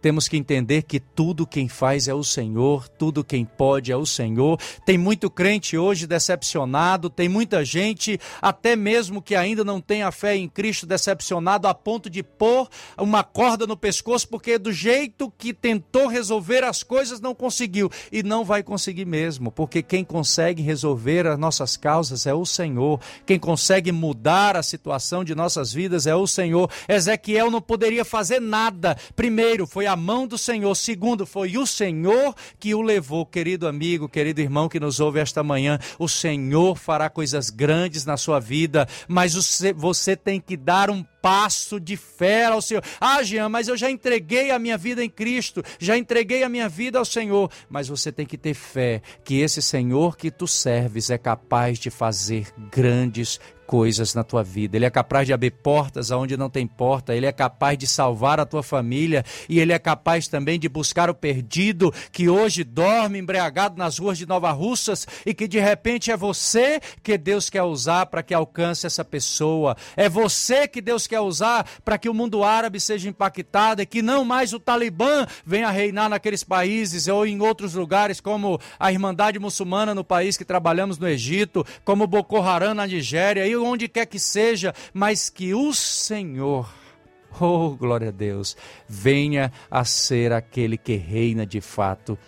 Temos 0.02 0.26
que 0.26 0.36
entender 0.36 0.82
que 0.82 0.98
tudo 0.98 1.46
quem 1.46 1.68
faz 1.68 2.08
é 2.08 2.14
o 2.14 2.24
Senhor, 2.24 2.88
tudo 2.88 3.22
quem 3.22 3.44
pode 3.44 3.92
é 3.92 3.96
o 3.96 4.04
Senhor. 4.04 4.58
Tem 4.84 4.98
muito 4.98 5.30
crente 5.30 5.78
hoje 5.78 6.08
decepcionado, 6.08 7.08
tem 7.08 7.28
muita 7.28 7.64
gente, 7.64 8.18
até 8.40 8.74
mesmo 8.74 9.22
que 9.22 9.36
ainda 9.36 9.62
não 9.62 9.80
tem 9.80 10.02
a 10.02 10.10
fé 10.10 10.36
em 10.36 10.48
Cristo, 10.48 10.86
decepcionado 10.86 11.68
a 11.68 11.74
ponto 11.74 12.10
de 12.10 12.20
pôr 12.20 12.68
uma 12.98 13.22
corda 13.22 13.64
no 13.64 13.76
pescoço, 13.76 14.26
porque 14.28 14.58
do 14.58 14.72
jeito 14.72 15.32
que 15.38 15.54
tentou 15.54 16.08
resolver 16.08 16.64
as 16.64 16.82
coisas 16.82 17.20
não 17.20 17.32
conseguiu. 17.32 17.88
E 18.10 18.24
não 18.24 18.44
vai 18.44 18.64
conseguir 18.64 19.04
mesmo, 19.04 19.52
porque 19.52 19.84
quem 19.84 20.04
consegue 20.04 20.62
resolver 20.62 21.28
as 21.28 21.38
nossas 21.38 21.76
causas 21.76 22.26
é 22.26 22.34
o 22.34 22.44
Senhor. 22.44 22.98
Quem 23.24 23.38
consegue 23.38 23.92
mudar 23.92 24.56
a 24.56 24.64
situação 24.64 25.22
de 25.22 25.32
nossas 25.32 25.72
vidas 25.72 26.08
é 26.08 26.14
o 26.16 26.26
Senhor. 26.26 26.68
Ezequiel 26.88 27.52
não 27.52 27.62
poderia 27.62 28.04
fazer 28.04 28.40
nada. 28.40 28.96
Primeiro, 29.14 29.64
foi 29.64 29.91
a 29.92 29.96
mão 29.96 30.26
do 30.26 30.38
Senhor. 30.38 30.74
Segundo, 30.74 31.26
foi 31.26 31.56
o 31.56 31.66
Senhor 31.66 32.34
que 32.58 32.74
o 32.74 32.80
levou, 32.80 33.26
querido 33.26 33.68
amigo, 33.68 34.08
querido 34.08 34.40
irmão 34.40 34.68
que 34.68 34.80
nos 34.80 35.00
ouve 35.00 35.20
esta 35.20 35.42
manhã. 35.42 35.78
O 35.98 36.08
Senhor 36.08 36.76
fará 36.76 37.10
coisas 37.10 37.50
grandes 37.50 38.04
na 38.04 38.16
sua 38.16 38.40
vida, 38.40 38.88
mas 39.06 39.34
você 39.76 40.16
tem 40.16 40.40
que 40.40 40.56
dar 40.56 40.90
um 40.90 41.04
passo 41.22 41.78
de 41.78 41.96
fé 41.96 42.46
ao 42.46 42.60
Senhor. 42.60 42.82
Ah, 43.00 43.22
Jean, 43.22 43.48
mas 43.48 43.68
eu 43.68 43.76
já 43.76 43.88
entreguei 43.88 44.50
a 44.50 44.58
minha 44.58 44.76
vida 44.76 45.02
em 45.02 45.08
Cristo, 45.08 45.62
já 45.78 45.96
entreguei 45.96 46.42
a 46.42 46.48
minha 46.48 46.68
vida 46.68 46.98
ao 46.98 47.04
Senhor. 47.04 47.50
Mas 47.70 47.88
você 47.88 48.10
tem 48.10 48.26
que 48.26 48.36
ter 48.36 48.54
fé 48.54 49.00
que 49.24 49.40
esse 49.40 49.62
Senhor 49.62 50.16
que 50.16 50.30
tu 50.30 50.48
serves 50.48 51.08
é 51.08 51.16
capaz 51.16 51.78
de 51.78 51.88
fazer 51.88 52.48
grandes 52.70 53.38
coisas 53.72 54.14
na 54.14 54.22
tua 54.22 54.42
vida. 54.42 54.76
Ele 54.76 54.84
é 54.84 54.90
capaz 54.90 55.26
de 55.26 55.32
abrir 55.32 55.50
portas 55.50 56.10
aonde 56.10 56.36
não 56.36 56.50
tem 56.50 56.66
porta, 56.66 57.14
ele 57.14 57.24
é 57.24 57.32
capaz 57.32 57.78
de 57.78 57.86
salvar 57.86 58.38
a 58.38 58.44
tua 58.44 58.62
família 58.62 59.24
e 59.48 59.58
ele 59.58 59.72
é 59.72 59.78
capaz 59.78 60.28
também 60.28 60.58
de 60.58 60.68
buscar 60.68 61.08
o 61.08 61.14
perdido 61.14 61.90
que 62.12 62.28
hoje 62.28 62.64
dorme 62.64 63.18
embriagado 63.18 63.78
nas 63.78 63.98
ruas 63.98 64.18
de 64.18 64.26
Nova 64.26 64.50
Russas 64.50 65.06
e 65.24 65.32
que 65.32 65.48
de 65.48 65.58
repente 65.58 66.10
é 66.10 66.16
você 66.18 66.80
que 67.02 67.16
Deus 67.16 67.48
quer 67.48 67.62
usar 67.62 68.04
para 68.06 68.22
que 68.22 68.34
alcance 68.34 68.86
essa 68.86 69.02
pessoa. 69.04 69.74
É 69.96 70.06
você 70.06 70.68
que 70.68 70.82
Deus 70.82 71.06
quer 71.12 71.20
usar 71.20 71.68
para 71.84 71.98
que 71.98 72.08
o 72.08 72.14
mundo 72.14 72.42
árabe 72.42 72.80
seja 72.80 73.06
impactado 73.06 73.82
e 73.82 73.86
que 73.86 74.00
não 74.00 74.24
mais 74.24 74.54
o 74.54 74.58
Talibã 74.58 75.26
venha 75.44 75.70
reinar 75.70 76.08
naqueles 76.08 76.42
países 76.42 77.06
ou 77.06 77.26
em 77.26 77.38
outros 77.38 77.74
lugares 77.74 78.18
como 78.18 78.58
a 78.80 78.90
Irmandade 78.90 79.38
Muçulmana 79.38 79.94
no 79.94 80.02
país 80.02 80.38
que 80.38 80.44
trabalhamos 80.44 80.96
no 80.96 81.06
Egito, 81.06 81.66
como 81.84 82.06
Boko 82.06 82.40
Haram 82.40 82.72
na 82.72 82.86
Nigéria 82.86 83.46
e 83.46 83.54
onde 83.54 83.88
quer 83.88 84.06
que 84.06 84.18
seja, 84.18 84.74
mas 84.94 85.28
que 85.28 85.52
o 85.52 85.74
Senhor, 85.74 86.72
oh 87.38 87.76
glória 87.76 88.08
a 88.08 88.12
Deus, 88.12 88.56
venha 88.88 89.52
a 89.70 89.84
ser 89.84 90.32
aquele 90.32 90.78
que 90.78 90.96
reina 90.96 91.44
de 91.44 91.60
fato 91.60 92.18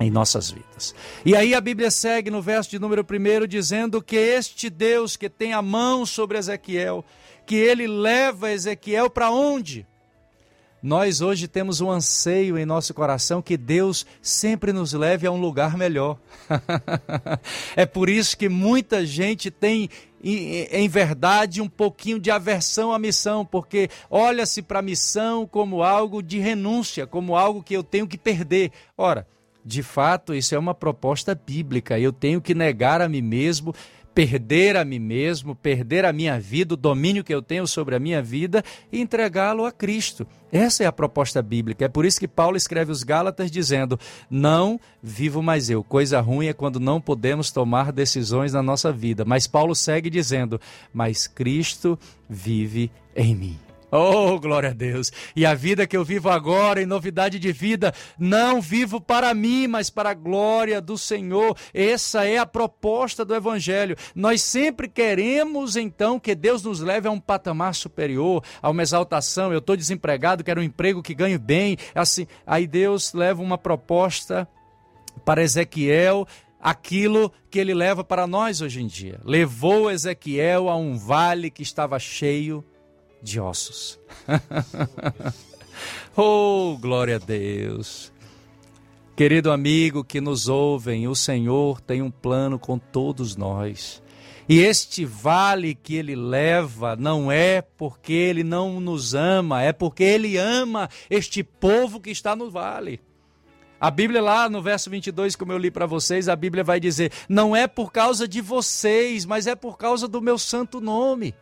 em 0.00 0.10
nossas 0.10 0.50
vidas. 0.50 0.96
E 1.24 1.36
aí 1.36 1.54
a 1.54 1.60
Bíblia 1.60 1.92
segue 1.92 2.28
no 2.28 2.42
verso 2.42 2.70
de 2.70 2.80
número 2.80 3.06
1 3.08 3.46
dizendo 3.46 4.02
que 4.02 4.16
este 4.16 4.68
Deus 4.68 5.16
que 5.16 5.30
tem 5.30 5.52
a 5.52 5.62
mão 5.62 6.04
sobre 6.04 6.38
Ezequiel, 6.38 7.04
que 7.46 7.54
ele 7.54 7.86
leva 7.86 8.50
Ezequiel 8.50 9.08
para 9.08 9.30
onde? 9.30 9.86
Nós 10.82 11.20
hoje 11.20 11.48
temos 11.48 11.80
um 11.80 11.90
anseio 11.90 12.58
em 12.58 12.66
nosso 12.66 12.92
coração 12.92 13.40
que 13.40 13.56
Deus 13.56 14.04
sempre 14.20 14.72
nos 14.72 14.92
leve 14.92 15.26
a 15.26 15.32
um 15.32 15.40
lugar 15.40 15.76
melhor. 15.76 16.18
é 17.74 17.86
por 17.86 18.08
isso 18.08 18.36
que 18.36 18.48
muita 18.48 19.04
gente 19.06 19.50
tem 19.50 19.88
em 20.22 20.88
verdade, 20.88 21.60
um 21.60 21.68
pouquinho 21.68 22.18
de 22.18 22.30
aversão 22.30 22.92
à 22.92 22.98
missão, 22.98 23.44
porque 23.44 23.88
olha-se 24.10 24.60
para 24.60 24.80
a 24.80 24.82
missão 24.82 25.46
como 25.46 25.82
algo 25.82 26.22
de 26.22 26.38
renúncia, 26.38 27.06
como 27.06 27.36
algo 27.36 27.62
que 27.62 27.74
eu 27.74 27.82
tenho 27.82 28.08
que 28.08 28.18
perder. 28.18 28.72
Ora, 28.96 29.26
de 29.64 29.82
fato, 29.82 30.34
isso 30.34 30.54
é 30.54 30.58
uma 30.58 30.74
proposta 30.74 31.34
bíblica. 31.34 31.98
Eu 31.98 32.12
tenho 32.12 32.40
que 32.40 32.54
negar 32.54 33.00
a 33.00 33.08
mim 33.08 33.22
mesmo, 33.22 33.74
perder 34.16 34.78
a 34.78 34.84
mim 34.84 34.98
mesmo, 34.98 35.54
perder 35.54 36.06
a 36.06 36.12
minha 36.12 36.40
vida, 36.40 36.72
o 36.72 36.76
domínio 36.76 37.22
que 37.22 37.34
eu 37.34 37.42
tenho 37.42 37.66
sobre 37.66 37.94
a 37.94 37.98
minha 38.00 38.22
vida 38.22 38.64
e 38.90 38.98
entregá-lo 38.98 39.66
a 39.66 39.70
Cristo. 39.70 40.26
Essa 40.50 40.84
é 40.84 40.86
a 40.86 40.92
proposta 40.92 41.42
bíblica. 41.42 41.84
É 41.84 41.88
por 41.88 42.06
isso 42.06 42.18
que 42.18 42.26
Paulo 42.26 42.56
escreve 42.56 42.90
os 42.90 43.02
Gálatas 43.02 43.50
dizendo: 43.50 44.00
Não 44.30 44.80
vivo 45.02 45.42
mais 45.42 45.68
eu. 45.68 45.84
Coisa 45.84 46.18
ruim 46.18 46.46
é 46.46 46.54
quando 46.54 46.80
não 46.80 46.98
podemos 46.98 47.50
tomar 47.50 47.92
decisões 47.92 48.54
na 48.54 48.62
nossa 48.62 48.90
vida. 48.90 49.22
Mas 49.22 49.46
Paulo 49.46 49.74
segue 49.74 50.08
dizendo: 50.08 50.58
Mas 50.94 51.26
Cristo 51.26 51.98
vive 52.26 52.90
em 53.14 53.34
mim. 53.34 53.65
Oh, 53.90 54.38
glória 54.40 54.70
a 54.70 54.72
Deus. 54.72 55.12
E 55.34 55.46
a 55.46 55.54
vida 55.54 55.86
que 55.86 55.96
eu 55.96 56.04
vivo 56.04 56.28
agora, 56.28 56.82
em 56.82 56.86
novidade 56.86 57.38
de 57.38 57.52
vida, 57.52 57.94
não 58.18 58.60
vivo 58.60 59.00
para 59.00 59.32
mim, 59.32 59.68
mas 59.68 59.90
para 59.90 60.10
a 60.10 60.14
glória 60.14 60.80
do 60.80 60.98
Senhor. 60.98 61.56
Essa 61.72 62.24
é 62.24 62.36
a 62.36 62.46
proposta 62.46 63.24
do 63.24 63.34
Evangelho. 63.34 63.96
Nós 64.14 64.42
sempre 64.42 64.88
queremos, 64.88 65.76
então, 65.76 66.18
que 66.18 66.34
Deus 66.34 66.64
nos 66.64 66.80
leve 66.80 67.06
a 67.06 67.12
um 67.12 67.20
patamar 67.20 67.76
superior, 67.76 68.42
a 68.60 68.68
uma 68.70 68.82
exaltação. 68.82 69.52
Eu 69.52 69.60
estou 69.60 69.76
desempregado, 69.76 70.42
quero 70.42 70.60
um 70.60 70.64
emprego 70.64 71.02
que 71.02 71.14
ganhe 71.14 71.38
bem. 71.38 71.76
Assim, 71.94 72.26
aí 72.44 72.66
Deus 72.66 73.12
leva 73.12 73.40
uma 73.40 73.56
proposta 73.56 74.48
para 75.24 75.42
Ezequiel 75.42 76.26
aquilo 76.60 77.32
que 77.48 77.60
ele 77.60 77.72
leva 77.72 78.02
para 78.02 78.26
nós 78.26 78.60
hoje 78.60 78.82
em 78.82 78.88
dia. 78.88 79.20
Levou 79.24 79.88
Ezequiel 79.88 80.68
a 80.68 80.76
um 80.76 80.98
vale 80.98 81.50
que 81.50 81.62
estava 81.62 81.98
cheio 82.00 82.64
de 83.22 83.40
ossos. 83.40 83.98
oh, 86.16 86.76
glória 86.80 87.16
a 87.16 87.18
Deus. 87.18 88.12
Querido 89.16 89.50
amigo 89.50 90.04
que 90.04 90.20
nos 90.20 90.48
ouvem, 90.48 91.08
o 91.08 91.14
Senhor 91.14 91.80
tem 91.80 92.02
um 92.02 92.10
plano 92.10 92.58
com 92.58 92.78
todos 92.78 93.34
nós. 93.34 94.02
E 94.48 94.60
este 94.60 95.04
vale 95.04 95.74
que 95.74 95.96
ele 95.96 96.14
leva 96.14 96.94
não 96.94 97.32
é 97.32 97.60
porque 97.60 98.12
ele 98.12 98.44
não 98.44 98.78
nos 98.78 99.14
ama, 99.14 99.62
é 99.62 99.72
porque 99.72 100.04
ele 100.04 100.36
ama 100.36 100.88
este 101.10 101.42
povo 101.42 101.98
que 101.98 102.10
está 102.10 102.36
no 102.36 102.50
vale. 102.50 103.00
A 103.80 103.90
Bíblia 103.90 104.22
lá 104.22 104.48
no 104.48 104.62
verso 104.62 104.88
22, 104.88 105.34
como 105.34 105.52
eu 105.52 105.58
li 105.58 105.70
para 105.70 105.84
vocês, 105.84 106.28
a 106.28 106.36
Bíblia 106.36 106.62
vai 106.62 106.78
dizer: 106.78 107.10
"Não 107.28 107.56
é 107.56 107.66
por 107.66 107.90
causa 107.90 108.28
de 108.28 108.40
vocês, 108.40 109.26
mas 109.26 109.46
é 109.46 109.54
por 109.54 109.76
causa 109.76 110.06
do 110.06 110.22
meu 110.22 110.38
santo 110.38 110.80
nome". 110.80 111.34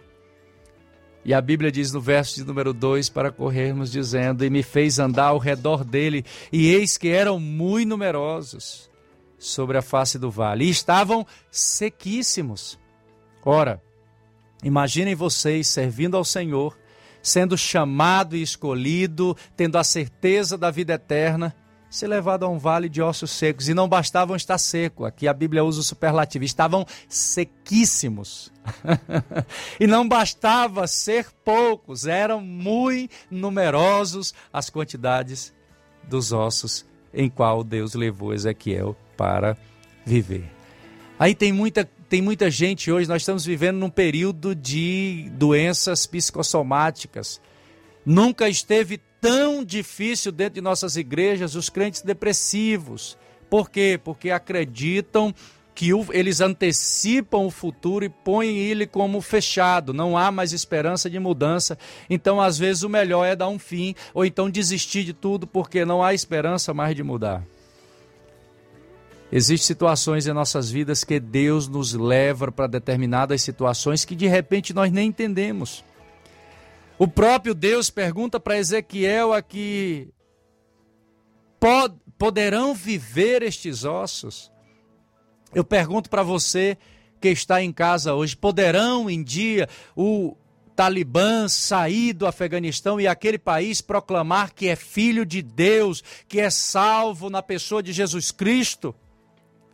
E 1.24 1.32
a 1.32 1.40
Bíblia 1.40 1.72
diz 1.72 1.90
no 1.92 2.00
verso 2.00 2.34
de 2.34 2.44
número 2.44 2.74
2 2.74 3.08
para 3.08 3.32
corrermos 3.32 3.90
dizendo: 3.90 4.44
"E 4.44 4.50
me 4.50 4.62
fez 4.62 4.98
andar 4.98 5.28
ao 5.28 5.38
redor 5.38 5.82
dele, 5.82 6.24
e 6.52 6.68
eis 6.68 6.98
que 6.98 7.08
eram 7.08 7.40
muito 7.40 7.88
numerosos 7.88 8.90
sobre 9.38 9.78
a 9.78 9.82
face 9.82 10.18
do 10.18 10.30
vale, 10.30 10.66
e 10.66 10.70
estavam 10.70 11.26
sequíssimos". 11.50 12.78
Ora, 13.42 13.82
imaginem 14.62 15.14
vocês 15.14 15.66
servindo 15.68 16.16
ao 16.16 16.24
Senhor, 16.24 16.76
sendo 17.22 17.56
chamado 17.56 18.36
e 18.36 18.42
escolhido, 18.42 19.34
tendo 19.56 19.78
a 19.78 19.84
certeza 19.84 20.58
da 20.58 20.70
vida 20.70 20.92
eterna, 20.92 21.54
ser 21.94 22.08
levado 22.08 22.44
a 22.44 22.48
um 22.48 22.58
vale 22.58 22.88
de 22.88 23.00
ossos 23.00 23.30
secos. 23.30 23.68
E 23.68 23.74
não 23.74 23.88
bastavam 23.88 24.34
estar 24.34 24.58
seco, 24.58 25.04
aqui 25.04 25.28
a 25.28 25.32
Bíblia 25.32 25.64
usa 25.64 25.80
o 25.80 25.84
superlativo, 25.84 26.44
estavam 26.44 26.84
sequíssimos. 27.08 28.52
e 29.78 29.86
não 29.86 30.08
bastava 30.08 30.86
ser 30.88 31.28
poucos, 31.44 32.06
eram 32.06 32.40
muito 32.40 33.14
numerosos 33.30 34.34
as 34.52 34.68
quantidades 34.68 35.52
dos 36.02 36.32
ossos 36.32 36.84
em 37.12 37.30
qual 37.30 37.62
Deus 37.62 37.94
levou 37.94 38.34
Ezequiel 38.34 38.96
para 39.16 39.56
viver. 40.04 40.50
Aí 41.16 41.32
tem 41.32 41.52
muita, 41.52 41.88
tem 42.08 42.20
muita 42.20 42.50
gente 42.50 42.90
hoje, 42.90 43.08
nós 43.08 43.22
estamos 43.22 43.44
vivendo 43.44 43.76
num 43.76 43.90
período 43.90 44.52
de 44.52 45.30
doenças 45.34 46.06
psicossomáticas. 46.06 47.40
Nunca 48.04 48.48
esteve 48.48 49.00
tão 49.24 49.64
difícil 49.64 50.30
dentro 50.30 50.56
de 50.56 50.60
nossas 50.60 50.96
igrejas 50.96 51.54
os 51.54 51.70
crentes 51.70 52.02
depressivos. 52.02 53.16
Por 53.48 53.70
quê? 53.70 53.98
Porque 54.02 54.30
acreditam 54.30 55.34
que 55.74 55.94
o, 55.94 56.06
eles 56.12 56.42
antecipam 56.42 57.46
o 57.46 57.50
futuro 57.50 58.04
e 58.04 58.10
põem 58.10 58.58
ele 58.58 58.86
como 58.86 59.20
fechado, 59.22 59.94
não 59.94 60.16
há 60.16 60.30
mais 60.30 60.52
esperança 60.52 61.08
de 61.08 61.18
mudança. 61.18 61.78
Então, 62.08 62.38
às 62.38 62.58
vezes, 62.58 62.82
o 62.82 62.88
melhor 62.88 63.24
é 63.24 63.34
dar 63.34 63.48
um 63.48 63.58
fim, 63.58 63.94
ou 64.12 64.26
então 64.26 64.50
desistir 64.50 65.04
de 65.04 65.14
tudo, 65.14 65.46
porque 65.46 65.86
não 65.86 66.02
há 66.02 66.12
esperança 66.12 66.74
mais 66.74 66.94
de 66.94 67.02
mudar. 67.02 67.42
Existem 69.32 69.66
situações 69.66 70.26
em 70.26 70.32
nossas 70.32 70.70
vidas 70.70 71.02
que 71.02 71.18
Deus 71.18 71.66
nos 71.66 71.94
leva 71.94 72.52
para 72.52 72.66
determinadas 72.66 73.42
situações 73.42 74.04
que 74.04 74.14
de 74.14 74.28
repente 74.28 74.74
nós 74.74 74.92
nem 74.92 75.08
entendemos. 75.08 75.82
O 76.98 77.08
próprio 77.08 77.54
Deus 77.54 77.90
pergunta 77.90 78.38
para 78.38 78.58
Ezequiel 78.58 79.32
aqui: 79.32 80.12
Pod, 81.58 81.96
poderão 82.16 82.74
viver 82.74 83.42
estes 83.42 83.84
ossos? 83.84 84.52
Eu 85.52 85.64
pergunto 85.64 86.08
para 86.08 86.22
você 86.22 86.78
que 87.20 87.28
está 87.28 87.62
em 87.62 87.72
casa 87.72 88.14
hoje: 88.14 88.36
poderão 88.36 89.10
em 89.10 89.22
dia 89.24 89.68
o 89.96 90.36
Talibã 90.76 91.48
sair 91.48 92.12
do 92.12 92.26
Afeganistão 92.26 93.00
e 93.00 93.08
aquele 93.08 93.38
país 93.38 93.80
proclamar 93.80 94.52
que 94.54 94.68
é 94.68 94.76
filho 94.76 95.26
de 95.26 95.42
Deus, 95.42 96.02
que 96.28 96.40
é 96.40 96.50
salvo 96.50 97.28
na 97.28 97.42
pessoa 97.42 97.82
de 97.82 97.92
Jesus 97.92 98.30
Cristo? 98.30 98.94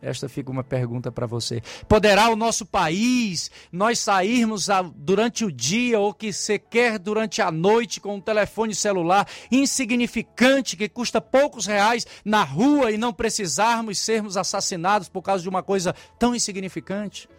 Esta 0.01 0.27
fica 0.27 0.49
uma 0.49 0.63
pergunta 0.63 1.11
para 1.11 1.27
você. 1.27 1.61
Poderá 1.87 2.29
o 2.29 2.35
nosso 2.35 2.65
país, 2.65 3.51
nós 3.71 3.99
sairmos 3.99 4.67
durante 4.95 5.45
o 5.45 5.51
dia 5.51 5.99
ou 5.99 6.11
que 6.11 6.33
sequer 6.33 6.97
durante 6.97 7.39
a 7.39 7.51
noite 7.51 8.01
com 8.01 8.15
um 8.15 8.21
telefone 8.21 8.73
celular 8.73 9.27
insignificante 9.51 10.75
que 10.75 10.89
custa 10.89 11.21
poucos 11.21 11.67
reais 11.67 12.07
na 12.25 12.43
rua 12.43 12.91
e 12.91 12.97
não 12.97 13.13
precisarmos 13.13 13.99
sermos 13.99 14.37
assassinados 14.37 15.07
por 15.07 15.21
causa 15.21 15.43
de 15.43 15.49
uma 15.49 15.61
coisa 15.61 15.93
tão 16.17 16.33
insignificante? 16.33 17.29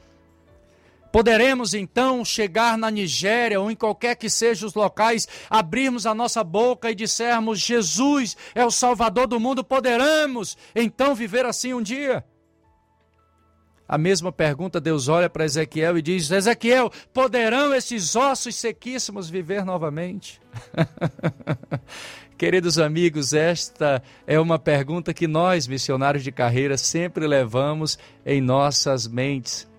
Poderemos 1.11 1.75
então 1.75 2.25
chegar 2.25 2.79
na 2.79 2.91
Nigéria 2.91 3.61
ou 3.61 3.71
em 3.71 3.77
qualquer 3.77 4.17
que 4.17 4.31
sejam 4.31 4.67
os 4.67 4.75
locais, 4.75 5.29
abrirmos 5.51 6.07
a 6.07 6.15
nossa 6.15 6.43
boca 6.43 6.91
e 6.91 6.95
dissermos: 6.95 7.61
Jesus 7.61 8.35
é 8.55 8.65
o 8.65 8.71
Salvador 8.71 9.27
do 9.27 9.39
mundo. 9.39 9.63
Poderemos 9.63 10.57
então 10.75 11.15
viver 11.15 11.45
assim 11.45 11.75
um 11.75 11.83
dia? 11.83 12.25
A 13.89 13.99
mesma 13.99 14.33
pergunta, 14.33 14.81
Deus 14.81 15.09
olha 15.09 15.29
para 15.29 15.45
Ezequiel 15.45 15.99
e 15.99 16.03
diz: 16.03 16.31
Ezequiel, 16.31 16.91
poderão 17.13 17.75
esses 17.75 18.17
ossos 18.17 18.55
sequíssimos 18.57 19.29
viver 19.29 19.65
novamente? 19.65 20.41
Queridos 22.37 22.79
amigos, 22.79 23.33
esta 23.33 24.03
é 24.27 24.41
uma 24.41 24.59
pergunta 24.59 25.15
que 25.15 25.29
nós, 25.29 25.69
missionários 25.69 26.25
de 26.25 26.33
carreira, 26.33 26.77
sempre 26.77 27.27
levamos 27.27 27.99
em 28.27 28.41
nossas 28.41 29.07
mentes. 29.07 29.72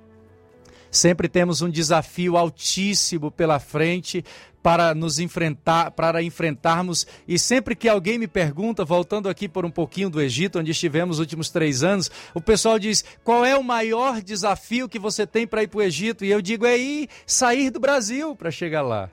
Sempre 0.93 1.27
temos 1.27 1.63
um 1.63 1.71
desafio 1.71 2.37
altíssimo 2.37 3.31
pela 3.31 3.59
frente 3.59 4.23
para 4.61 4.93
nos 4.93 5.17
enfrentar, 5.17 5.89
para 5.89 6.21
enfrentarmos. 6.21 7.07
E 7.27 7.39
sempre 7.39 7.75
que 7.75 7.89
alguém 7.89 8.19
me 8.19 8.27
pergunta, 8.27 8.85
voltando 8.85 9.27
aqui 9.27 9.49
por 9.49 9.65
um 9.65 9.71
pouquinho 9.71 10.07
do 10.07 10.21
Egito, 10.21 10.59
onde 10.59 10.69
estivemos 10.69 11.15
os 11.15 11.19
últimos 11.19 11.49
três 11.49 11.81
anos, 11.81 12.11
o 12.31 12.39
pessoal 12.39 12.77
diz: 12.77 13.03
qual 13.23 13.43
é 13.43 13.57
o 13.57 13.63
maior 13.63 14.21
desafio 14.21 14.87
que 14.87 14.99
você 14.99 15.25
tem 15.25 15.47
para 15.47 15.63
ir 15.63 15.67
para 15.67 15.79
o 15.79 15.81
Egito? 15.81 16.23
E 16.23 16.29
eu 16.29 16.43
digo: 16.43 16.63
é 16.63 16.77
ir 16.77 17.09
sair 17.25 17.71
do 17.71 17.79
Brasil 17.79 18.35
para 18.35 18.51
chegar 18.51 18.83
lá. 18.83 19.09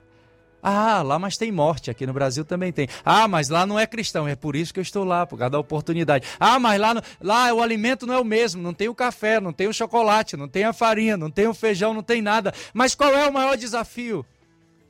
Ah, 0.61 1.01
lá 1.01 1.17
mas 1.17 1.37
tem 1.37 1.51
morte, 1.51 1.89
aqui 1.89 2.05
no 2.05 2.13
Brasil 2.13 2.45
também 2.45 2.71
tem. 2.71 2.87
Ah, 3.03 3.27
mas 3.27 3.49
lá 3.49 3.65
não 3.65 3.79
é 3.79 3.87
cristão, 3.87 4.27
é 4.27 4.35
por 4.35 4.55
isso 4.55 4.73
que 4.73 4.79
eu 4.79 4.83
estou 4.83 5.03
lá, 5.03 5.25
por 5.25 5.37
causa 5.37 5.51
da 5.51 5.59
oportunidade. 5.59 6.27
Ah, 6.39 6.59
mas 6.59 6.79
lá, 6.79 7.01
lá 7.19 7.53
o 7.53 7.61
alimento 7.61 8.05
não 8.05 8.13
é 8.13 8.19
o 8.19 8.25
mesmo, 8.25 8.61
não 8.61 8.73
tem 8.73 8.87
o 8.87 8.95
café, 8.95 9.39
não 9.39 9.53
tem 9.53 9.67
o 9.67 9.73
chocolate, 9.73 10.37
não 10.37 10.47
tem 10.47 10.63
a 10.63 10.73
farinha, 10.73 11.17
não 11.17 11.31
tem 11.31 11.47
o 11.47 11.53
feijão, 11.53 11.93
não 11.93 12.03
tem 12.03 12.21
nada. 12.21 12.53
Mas 12.73 12.95
qual 12.95 13.11
é 13.11 13.27
o 13.27 13.33
maior 13.33 13.57
desafio? 13.57 14.25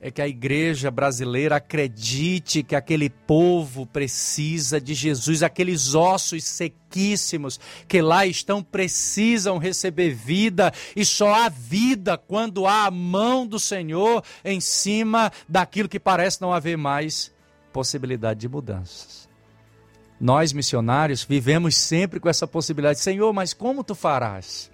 É 0.04 0.10
que 0.10 0.20
a 0.20 0.26
igreja 0.26 0.90
brasileira 0.90 1.56
acredite 1.56 2.64
que 2.64 2.74
aquele 2.74 3.08
povo 3.08 3.86
precisa 3.86 4.80
de 4.80 4.94
Jesus, 4.94 5.44
aqueles 5.44 5.94
ossos 5.94 6.42
sequíssimos 6.42 7.60
que 7.86 8.02
lá 8.02 8.26
estão 8.26 8.64
precisam 8.64 9.58
receber 9.58 10.10
vida 10.10 10.72
e 10.96 11.04
só 11.04 11.32
há 11.32 11.48
vida 11.48 12.18
quando 12.18 12.66
há 12.66 12.86
a 12.86 12.90
mão 12.90 13.46
do 13.46 13.60
Senhor 13.60 14.24
em 14.44 14.58
cima 14.60 15.30
daquilo 15.48 15.88
que 15.88 16.00
parece 16.00 16.42
não 16.42 16.52
haver 16.52 16.76
mais 16.76 17.32
possibilidade 17.72 18.40
de 18.40 18.48
mudanças. 18.48 19.28
Nós 20.20 20.52
missionários 20.52 21.22
vivemos 21.22 21.76
sempre 21.76 22.18
com 22.18 22.28
essa 22.28 22.46
possibilidade, 22.46 22.98
Senhor, 22.98 23.32
mas 23.32 23.54
como 23.54 23.84
tu 23.84 23.94
farás? 23.94 24.68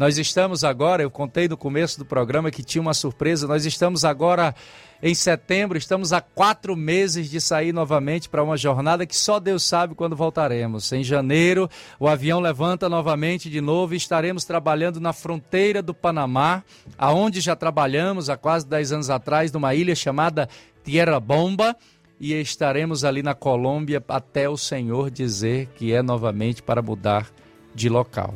Nós 0.00 0.16
estamos 0.16 0.64
agora, 0.64 1.02
eu 1.02 1.10
contei 1.10 1.46
no 1.46 1.58
começo 1.58 1.98
do 1.98 2.06
programa 2.06 2.50
que 2.50 2.62
tinha 2.62 2.80
uma 2.80 2.94
surpresa, 2.94 3.46
nós 3.46 3.66
estamos 3.66 4.02
agora 4.02 4.54
em 5.02 5.14
setembro, 5.14 5.76
estamos 5.76 6.10
há 6.10 6.22
quatro 6.22 6.74
meses 6.74 7.28
de 7.28 7.38
sair 7.38 7.70
novamente 7.70 8.26
para 8.26 8.42
uma 8.42 8.56
jornada 8.56 9.04
que 9.04 9.14
só 9.14 9.38
Deus 9.38 9.62
sabe 9.62 9.94
quando 9.94 10.16
voltaremos. 10.16 10.90
Em 10.90 11.04
janeiro, 11.04 11.68
o 11.98 12.08
avião 12.08 12.40
levanta 12.40 12.88
novamente 12.88 13.50
de 13.50 13.60
novo 13.60 13.92
e 13.92 13.98
estaremos 13.98 14.42
trabalhando 14.42 15.00
na 15.00 15.12
fronteira 15.12 15.82
do 15.82 15.92
Panamá, 15.92 16.64
aonde 16.96 17.38
já 17.42 17.54
trabalhamos 17.54 18.30
há 18.30 18.38
quase 18.38 18.66
dez 18.66 18.92
anos 18.92 19.10
atrás, 19.10 19.52
numa 19.52 19.74
ilha 19.74 19.94
chamada 19.94 20.48
Tierra 20.82 21.20
Bomba 21.20 21.76
e 22.18 22.32
estaremos 22.32 23.04
ali 23.04 23.22
na 23.22 23.34
Colômbia 23.34 24.02
até 24.08 24.48
o 24.48 24.56
Senhor 24.56 25.10
dizer 25.10 25.68
que 25.76 25.92
é 25.92 26.00
novamente 26.00 26.62
para 26.62 26.80
mudar 26.80 27.26
de 27.74 27.90
local 27.90 28.32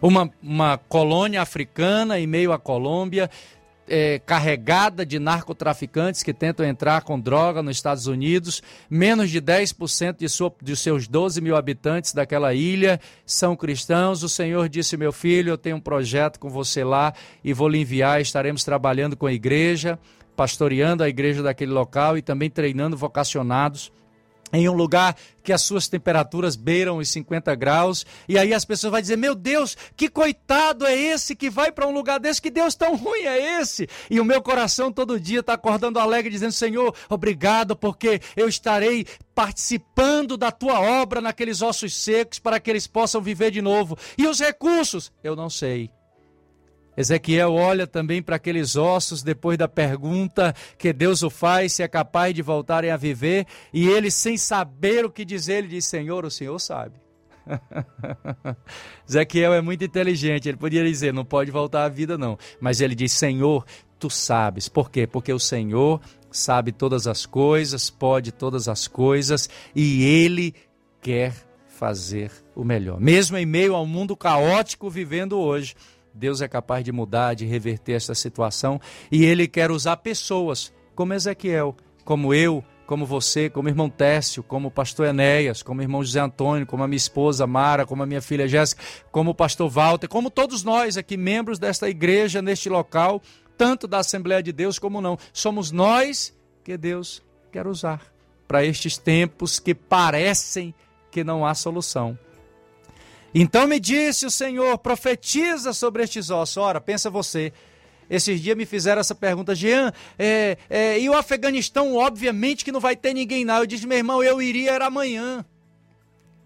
uma, 0.00 0.30
uma 0.42 0.78
colônia 0.78 1.42
africana 1.42 2.18
em 2.18 2.26
meio 2.26 2.52
à 2.52 2.58
Colômbia, 2.58 3.30
é, 3.88 4.18
carregada 4.18 5.04
de 5.04 5.18
narcotraficantes 5.18 6.22
que 6.22 6.34
tentam 6.34 6.64
entrar 6.64 7.02
com 7.02 7.18
droga 7.18 7.62
nos 7.62 7.76
Estados 7.76 8.06
Unidos. 8.06 8.62
Menos 8.88 9.30
de 9.30 9.40
10% 9.40 10.18
de, 10.18 10.28
sua, 10.28 10.52
de 10.62 10.76
seus 10.76 11.08
12 11.08 11.40
mil 11.40 11.56
habitantes 11.56 12.12
daquela 12.12 12.52
ilha 12.54 13.00
são 13.24 13.56
cristãos. 13.56 14.22
O 14.22 14.28
Senhor 14.28 14.68
disse: 14.68 14.96
Meu 14.96 15.12
filho, 15.12 15.50
eu 15.50 15.58
tenho 15.58 15.76
um 15.76 15.80
projeto 15.80 16.38
com 16.38 16.48
você 16.48 16.84
lá 16.84 17.12
e 17.42 17.52
vou 17.52 17.68
lhe 17.68 17.80
enviar. 17.80 18.20
Estaremos 18.20 18.62
trabalhando 18.62 19.16
com 19.16 19.26
a 19.26 19.32
igreja, 19.32 19.98
pastoreando 20.36 21.02
a 21.02 21.08
igreja 21.08 21.42
daquele 21.42 21.72
local 21.72 22.16
e 22.18 22.22
também 22.22 22.50
treinando 22.50 22.96
vocacionados 22.96 23.90
em 24.52 24.68
um 24.68 24.72
lugar 24.72 25.16
que 25.42 25.52
as 25.52 25.62
suas 25.62 25.88
temperaturas 25.88 26.56
beiram 26.56 26.98
os 26.98 27.08
50 27.08 27.54
graus, 27.54 28.04
e 28.28 28.38
aí 28.38 28.52
as 28.52 28.64
pessoas 28.64 28.90
vão 28.90 29.00
dizer: 29.00 29.16
Meu 29.16 29.34
Deus, 29.34 29.76
que 29.96 30.08
coitado 30.08 30.86
é 30.86 30.94
esse 30.94 31.34
que 31.34 31.48
vai 31.48 31.72
para 31.72 31.86
um 31.86 31.92
lugar 31.92 32.20
desse? 32.20 32.42
Que 32.42 32.50
Deus 32.50 32.74
tão 32.74 32.96
ruim 32.96 33.22
é 33.22 33.60
esse? 33.60 33.88
E 34.10 34.20
o 34.20 34.24
meu 34.24 34.42
coração 34.42 34.92
todo 34.92 35.18
dia 35.18 35.40
está 35.40 35.54
acordando 35.54 35.98
alegre, 35.98 36.30
dizendo: 36.30 36.52
Senhor, 36.52 36.94
obrigado, 37.08 37.74
porque 37.74 38.20
eu 38.36 38.48
estarei 38.48 39.06
participando 39.34 40.36
da 40.36 40.50
tua 40.50 40.80
obra 40.80 41.20
naqueles 41.20 41.62
ossos 41.62 41.96
secos 41.96 42.38
para 42.38 42.60
que 42.60 42.68
eles 42.68 42.86
possam 42.86 43.20
viver 43.20 43.50
de 43.50 43.62
novo. 43.62 43.96
E 44.16 44.26
os 44.26 44.40
recursos? 44.40 45.12
Eu 45.22 45.34
não 45.34 45.48
sei. 45.48 45.90
Ezequiel 46.98 47.54
olha 47.54 47.86
também 47.86 48.20
para 48.20 48.34
aqueles 48.34 48.74
ossos 48.74 49.22
depois 49.22 49.56
da 49.56 49.68
pergunta 49.68 50.52
que 50.76 50.92
Deus 50.92 51.22
o 51.22 51.30
faz 51.30 51.74
se 51.74 51.82
é 51.84 51.86
capaz 51.86 52.34
de 52.34 52.42
voltarem 52.42 52.90
a 52.90 52.96
viver, 52.96 53.46
e 53.72 53.86
ele, 53.86 54.10
sem 54.10 54.36
saber 54.36 55.04
o 55.04 55.10
que 55.10 55.24
dizer, 55.24 55.58
ele 55.58 55.68
diz: 55.68 55.86
Senhor, 55.86 56.24
o 56.24 56.30
Senhor 56.30 56.58
sabe. 56.58 56.96
Ezequiel 59.08 59.54
é 59.54 59.60
muito 59.60 59.84
inteligente, 59.84 60.48
ele 60.48 60.58
podia 60.58 60.84
dizer: 60.84 61.14
não 61.14 61.24
pode 61.24 61.52
voltar 61.52 61.84
à 61.84 61.88
vida, 61.88 62.18
não. 62.18 62.36
Mas 62.60 62.80
ele 62.80 62.96
diz: 62.96 63.12
Senhor, 63.12 63.64
tu 63.96 64.10
sabes. 64.10 64.68
Por 64.68 64.90
quê? 64.90 65.06
Porque 65.06 65.32
o 65.32 65.38
Senhor 65.38 66.00
sabe 66.32 66.72
todas 66.72 67.06
as 67.06 67.24
coisas, 67.24 67.90
pode 67.90 68.32
todas 68.32 68.66
as 68.68 68.88
coisas, 68.88 69.48
e 69.72 70.04
ele 70.04 70.52
quer 71.00 71.32
fazer 71.68 72.32
o 72.56 72.64
melhor. 72.64 73.00
Mesmo 73.00 73.36
em 73.36 73.46
meio 73.46 73.76
ao 73.76 73.86
mundo 73.86 74.16
caótico 74.16 74.90
vivendo 74.90 75.38
hoje, 75.38 75.76
Deus 76.18 76.42
é 76.42 76.48
capaz 76.48 76.84
de 76.84 76.92
mudar, 76.92 77.34
de 77.34 77.46
reverter 77.46 77.92
essa 77.92 78.14
situação 78.14 78.80
e 79.10 79.24
ele 79.24 79.48
quer 79.48 79.70
usar 79.70 79.96
pessoas 79.98 80.72
como 80.94 81.14
Ezequiel, 81.14 81.76
como 82.04 82.34
eu, 82.34 82.64
como 82.86 83.06
você, 83.06 83.48
como 83.48 83.68
irmão 83.68 83.88
Técio, 83.88 84.42
como 84.42 84.68
o 84.68 84.70
pastor 84.70 85.06
Enéas, 85.06 85.62
como 85.62 85.80
irmão 85.80 86.02
José 86.02 86.20
Antônio, 86.20 86.66
como 86.66 86.82
a 86.82 86.88
minha 86.88 86.96
esposa 86.96 87.46
Mara, 87.46 87.86
como 87.86 88.02
a 88.02 88.06
minha 88.06 88.20
filha 88.20 88.48
Jéssica, 88.48 88.82
como 89.12 89.30
o 89.30 89.34
pastor 89.34 89.68
Walter, 89.68 90.08
como 90.08 90.30
todos 90.30 90.64
nós 90.64 90.96
aqui, 90.96 91.16
membros 91.16 91.58
desta 91.58 91.88
igreja, 91.88 92.42
neste 92.42 92.68
local, 92.68 93.22
tanto 93.56 93.86
da 93.86 93.98
Assembleia 93.98 94.42
de 94.42 94.52
Deus 94.52 94.78
como 94.78 95.00
não. 95.00 95.18
Somos 95.32 95.70
nós 95.70 96.34
que 96.64 96.76
Deus 96.76 97.22
quer 97.52 97.66
usar 97.66 98.00
para 98.48 98.64
estes 98.64 98.96
tempos 98.96 99.58
que 99.60 99.74
parecem 99.74 100.74
que 101.10 101.22
não 101.22 101.44
há 101.44 101.54
solução. 101.54 102.18
Então 103.34 103.66
me 103.66 103.78
disse 103.78 104.26
o 104.26 104.30
Senhor: 104.30 104.76
profetiza 104.78 105.72
sobre 105.72 106.02
estes 106.02 106.30
ossos. 106.30 106.56
Ora, 106.56 106.80
pensa 106.80 107.10
você. 107.10 107.52
Esses 108.10 108.40
dias 108.40 108.56
me 108.56 108.64
fizeram 108.64 109.00
essa 109.00 109.14
pergunta, 109.14 109.54
Jean, 109.54 109.92
é, 110.18 110.56
é, 110.70 110.98
e 110.98 111.10
o 111.10 111.14
Afeganistão, 111.14 111.94
obviamente 111.94 112.64
que 112.64 112.72
não 112.72 112.80
vai 112.80 112.96
ter 112.96 113.12
ninguém 113.12 113.44
lá. 113.44 113.58
Eu 113.58 113.66
disse, 113.66 113.86
meu 113.86 113.98
irmão, 113.98 114.22
eu 114.22 114.40
iria, 114.40 114.72
era 114.72 114.86
amanhã. 114.86 115.44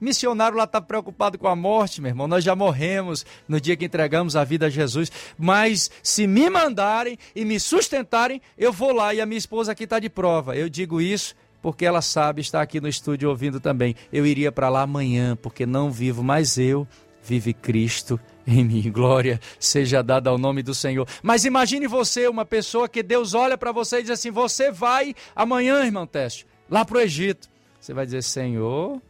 Missionário 0.00 0.58
lá 0.58 0.64
está 0.64 0.80
preocupado 0.80 1.38
com 1.38 1.46
a 1.46 1.54
morte, 1.54 2.00
meu 2.00 2.08
irmão. 2.08 2.26
Nós 2.26 2.42
já 2.42 2.56
morremos 2.56 3.24
no 3.46 3.60
dia 3.60 3.76
que 3.76 3.84
entregamos 3.84 4.34
a 4.34 4.42
vida 4.42 4.66
a 4.66 4.70
Jesus. 4.70 5.12
Mas 5.38 5.88
se 6.02 6.26
me 6.26 6.50
mandarem 6.50 7.16
e 7.36 7.44
me 7.44 7.60
sustentarem, 7.60 8.42
eu 8.58 8.72
vou 8.72 8.92
lá. 8.92 9.14
E 9.14 9.20
a 9.20 9.26
minha 9.26 9.38
esposa 9.38 9.70
aqui 9.70 9.84
está 9.84 10.00
de 10.00 10.10
prova. 10.10 10.56
Eu 10.56 10.68
digo 10.68 11.00
isso 11.00 11.36
porque 11.62 11.86
ela 11.86 12.02
sabe, 12.02 12.40
está 12.42 12.60
aqui 12.60 12.80
no 12.80 12.88
estúdio 12.88 13.30
ouvindo 13.30 13.60
também. 13.60 13.94
Eu 14.12 14.26
iria 14.26 14.50
para 14.50 14.68
lá 14.68 14.82
amanhã, 14.82 15.36
porque 15.36 15.64
não 15.64 15.90
vivo 15.90 16.22
mais 16.22 16.58
eu, 16.58 16.86
vive 17.22 17.54
Cristo 17.54 18.20
em 18.46 18.64
mim. 18.64 18.90
Glória 18.92 19.40
seja 19.60 20.02
dada 20.02 20.28
ao 20.28 20.36
nome 20.36 20.62
do 20.62 20.74
Senhor. 20.74 21.06
Mas 21.22 21.44
imagine 21.44 21.86
você, 21.86 22.26
uma 22.26 22.44
pessoa 22.44 22.88
que 22.88 23.02
Deus 23.02 23.32
olha 23.32 23.56
para 23.56 23.70
você 23.70 24.00
e 24.00 24.02
diz 24.02 24.10
assim: 24.10 24.32
Você 24.32 24.72
vai 24.72 25.14
amanhã, 25.34 25.84
irmão 25.84 26.06
Teste, 26.06 26.46
lá 26.68 26.84
para 26.84 26.98
o 26.98 27.00
Egito. 27.00 27.48
Você 27.80 27.94
vai 27.94 28.04
dizer: 28.04 28.22
Senhor, 28.22 29.00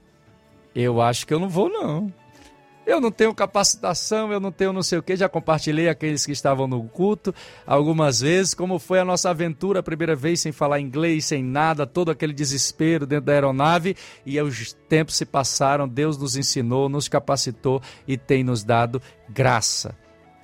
eu 0.75 1.01
acho 1.01 1.27
que 1.27 1.33
eu 1.33 1.41
não 1.41 1.49
vou, 1.49 1.71
não. 1.71 2.13
Eu 2.85 3.01
não 3.01 3.13
tenho 3.13 3.33
capacitação, 3.33 4.33
eu 4.33 4.41
não 4.41 4.51
tenho 4.51 4.73
não 4.73 4.83
sei 4.83 4.99
o 4.99 5.03
que. 5.03 5.15
Já 5.15 5.29
compartilhei 5.29 5.89
aqueles 5.89 6.27
que 6.27 6.33
estavam 6.33 6.67
no 6.67 6.83
culto 6.85 7.33
algumas 7.65 8.21
vezes, 8.21 8.55
como 8.55 8.79
foi 8.79 8.99
a 8.99 9.05
nossa 9.05 9.31
aventura 9.31 9.81
a 9.81 9.83
primeira 9.83 10.17
vez 10.17 10.41
sem 10.41 10.51
falar 10.51 10.81
inglês, 10.81 11.27
sem 11.27 11.45
nada, 11.45 11.87
todo 11.87 12.11
aquele 12.11 12.33
desespero 12.33 13.07
dentro 13.07 13.27
da 13.27 13.33
aeronave. 13.33 13.97
E 14.27 14.41
os 14.41 14.73
tempos 14.89 15.15
se 15.15 15.25
passaram, 15.25 15.89
Deus 15.89 16.19
nos 16.19 16.37
ensinou, 16.37 16.89
nos 16.89 17.09
capacitou 17.09 17.81
e 18.07 18.17
tem 18.19 18.43
nos 18.43 18.65
dado 18.65 19.01
graça. 19.29 19.97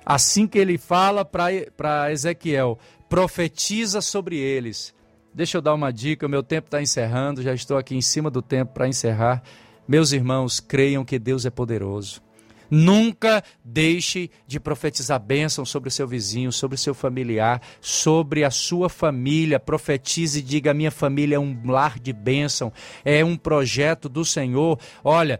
Assim 0.05 0.47
que 0.47 0.57
ele 0.57 0.77
fala 0.77 1.25
para 1.25 2.11
Ezequiel, 2.11 2.79
profetiza 3.09 3.99
sobre 3.99 4.37
eles. 4.37 4.95
Deixa 5.33 5.57
eu 5.57 5.61
dar 5.61 5.73
uma 5.73 5.91
dica, 5.91 6.25
o 6.25 6.29
meu 6.29 6.41
tempo 6.41 6.67
está 6.67 6.81
encerrando, 6.81 7.43
já 7.43 7.53
estou 7.53 7.77
aqui 7.77 7.95
em 7.95 8.01
cima 8.01 8.31
do 8.31 8.41
tempo 8.41 8.73
para 8.73 8.87
encerrar. 8.87 9.43
Meus 9.87 10.11
irmãos, 10.11 10.59
creiam 10.59 11.03
que 11.03 11.19
Deus 11.19 11.45
é 11.45 11.49
poderoso. 11.49 12.21
Nunca 12.69 13.43
deixe 13.63 14.29
de 14.45 14.59
profetizar 14.59 15.19
bênção 15.19 15.65
sobre 15.65 15.89
o 15.89 15.91
seu 15.91 16.07
vizinho, 16.07 16.51
sobre 16.51 16.75
o 16.75 16.77
seu 16.77 16.93
familiar, 16.93 17.61
sobre 17.81 18.43
a 18.43 18.51
sua 18.51 18.89
família. 18.89 19.59
Profetize 19.59 20.39
e 20.39 20.43
diga: 20.43 20.73
minha 20.73 20.91
família 20.91 21.35
é 21.35 21.39
um 21.39 21.59
lar 21.65 21.99
de 21.99 22.13
bênção, 22.13 22.71
é 23.03 23.23
um 23.23 23.35
projeto 23.35 24.07
do 24.07 24.23
Senhor. 24.23 24.79
Olha, 25.03 25.39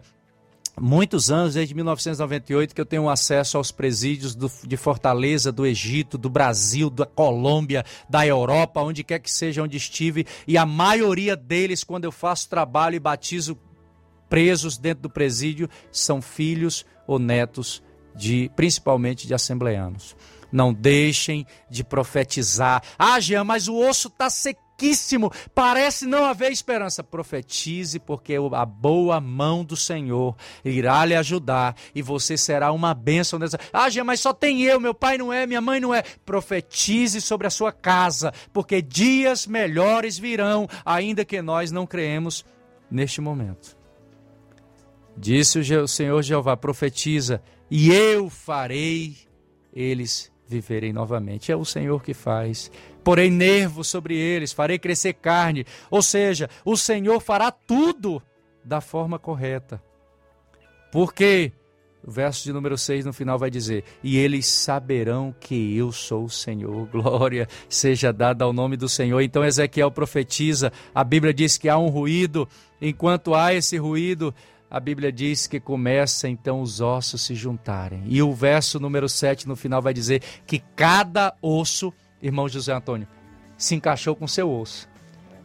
muitos 0.80 1.30
anos, 1.30 1.54
desde 1.54 1.74
1998, 1.74 2.74
que 2.74 2.80
eu 2.80 2.86
tenho 2.86 3.08
acesso 3.08 3.56
aos 3.56 3.70
presídios 3.70 4.34
do, 4.34 4.50
de 4.66 4.76
Fortaleza, 4.76 5.52
do 5.52 5.66
Egito, 5.66 6.16
do 6.16 6.30
Brasil, 6.30 6.90
da 6.90 7.06
Colômbia, 7.06 7.84
da 8.08 8.26
Europa, 8.26 8.80
onde 8.80 9.04
quer 9.04 9.18
que 9.18 9.30
seja 9.30 9.62
onde 9.62 9.76
estive, 9.76 10.26
e 10.46 10.56
a 10.56 10.66
maioria 10.66 11.36
deles, 11.36 11.84
quando 11.84 12.04
eu 12.04 12.12
faço 12.12 12.48
trabalho 12.48 12.96
e 12.96 13.00
batizo 13.00 13.58
presos 14.28 14.78
dentro 14.78 15.02
do 15.02 15.10
presídio, 15.10 15.68
são 15.90 16.22
filhos 16.22 16.86
ou 17.10 17.18
netos 17.18 17.82
de 18.14 18.48
principalmente 18.54 19.26
de 19.26 19.34
assembleanos. 19.34 20.16
Não 20.52 20.72
deixem 20.72 21.44
de 21.68 21.82
profetizar. 21.82 22.84
Ah, 22.96 23.18
Jean, 23.18 23.42
mas 23.42 23.66
o 23.66 23.76
osso 23.76 24.06
está 24.06 24.30
sequíssimo, 24.30 25.32
parece 25.52 26.06
não 26.06 26.24
haver 26.24 26.52
esperança. 26.52 27.02
Profetize, 27.02 27.98
porque 27.98 28.36
a 28.52 28.64
boa 28.64 29.20
mão 29.20 29.64
do 29.64 29.76
Senhor 29.76 30.36
irá 30.64 31.04
lhe 31.04 31.16
ajudar 31.16 31.74
e 31.94 32.00
você 32.00 32.36
será 32.36 32.70
uma 32.70 32.94
bênção. 32.94 33.40
Nessa... 33.40 33.58
Ah, 33.72 33.90
Jean, 33.90 34.04
mas 34.04 34.20
só 34.20 34.32
tem 34.32 34.62
eu, 34.62 34.78
meu 34.78 34.94
pai 34.94 35.18
não 35.18 35.32
é, 35.32 35.48
minha 35.48 35.60
mãe 35.60 35.80
não 35.80 35.92
é. 35.92 36.02
Profetize 36.24 37.20
sobre 37.20 37.48
a 37.48 37.50
sua 37.50 37.72
casa, 37.72 38.32
porque 38.52 38.80
dias 38.80 39.48
melhores 39.48 40.16
virão, 40.16 40.68
ainda 40.84 41.24
que 41.24 41.42
nós 41.42 41.72
não 41.72 41.88
creemos 41.88 42.44
neste 42.88 43.20
momento. 43.20 43.79
Disse 45.20 45.58
o 45.58 45.86
Senhor 45.86 46.22
Jeová: 46.22 46.56
profetiza, 46.56 47.42
e 47.70 47.92
eu 47.92 48.30
farei 48.30 49.18
eles 49.70 50.32
viverem 50.48 50.94
novamente. 50.94 51.52
É 51.52 51.56
o 51.56 51.64
Senhor 51.64 52.02
que 52.02 52.14
faz. 52.14 52.70
Porei 53.04 53.30
nervos 53.30 53.86
sobre 53.86 54.16
eles, 54.16 54.50
farei 54.50 54.78
crescer 54.78 55.12
carne. 55.12 55.66
Ou 55.90 56.00
seja, 56.00 56.48
o 56.64 56.74
Senhor 56.74 57.20
fará 57.20 57.50
tudo 57.50 58.22
da 58.64 58.80
forma 58.80 59.18
correta. 59.18 59.82
Porque 60.90 61.52
o 62.02 62.10
verso 62.10 62.42
de 62.42 62.52
número 62.52 62.78
6 62.78 63.04
no 63.04 63.12
final 63.12 63.38
vai 63.38 63.50
dizer: 63.50 63.84
E 64.02 64.16
eles 64.16 64.46
saberão 64.46 65.34
que 65.38 65.76
eu 65.76 65.92
sou 65.92 66.24
o 66.24 66.30
Senhor. 66.30 66.86
Glória 66.90 67.46
seja 67.68 68.10
dada 68.10 68.42
ao 68.42 68.54
nome 68.54 68.74
do 68.74 68.88
Senhor. 68.88 69.20
Então 69.20 69.44
Ezequiel 69.44 69.90
profetiza, 69.90 70.72
a 70.94 71.04
Bíblia 71.04 71.34
diz 71.34 71.58
que 71.58 71.68
há 71.68 71.76
um 71.76 71.88
ruído. 71.88 72.48
Enquanto 72.80 73.34
há 73.34 73.52
esse 73.52 73.76
ruído, 73.76 74.34
a 74.70 74.78
Bíblia 74.78 75.10
diz 75.10 75.48
que 75.48 75.58
começa 75.58 76.28
então 76.28 76.62
os 76.62 76.80
ossos 76.80 77.22
se 77.22 77.34
juntarem. 77.34 78.04
E 78.06 78.22
o 78.22 78.32
verso 78.32 78.78
número 78.78 79.08
7 79.08 79.48
no 79.48 79.56
final 79.56 79.82
vai 79.82 79.92
dizer 79.92 80.22
que 80.46 80.62
cada 80.76 81.34
osso, 81.42 81.92
irmão 82.22 82.48
José 82.48 82.72
Antônio, 82.72 83.08
se 83.58 83.74
encaixou 83.74 84.14
com 84.14 84.28
seu 84.28 84.48
osso. 84.48 84.88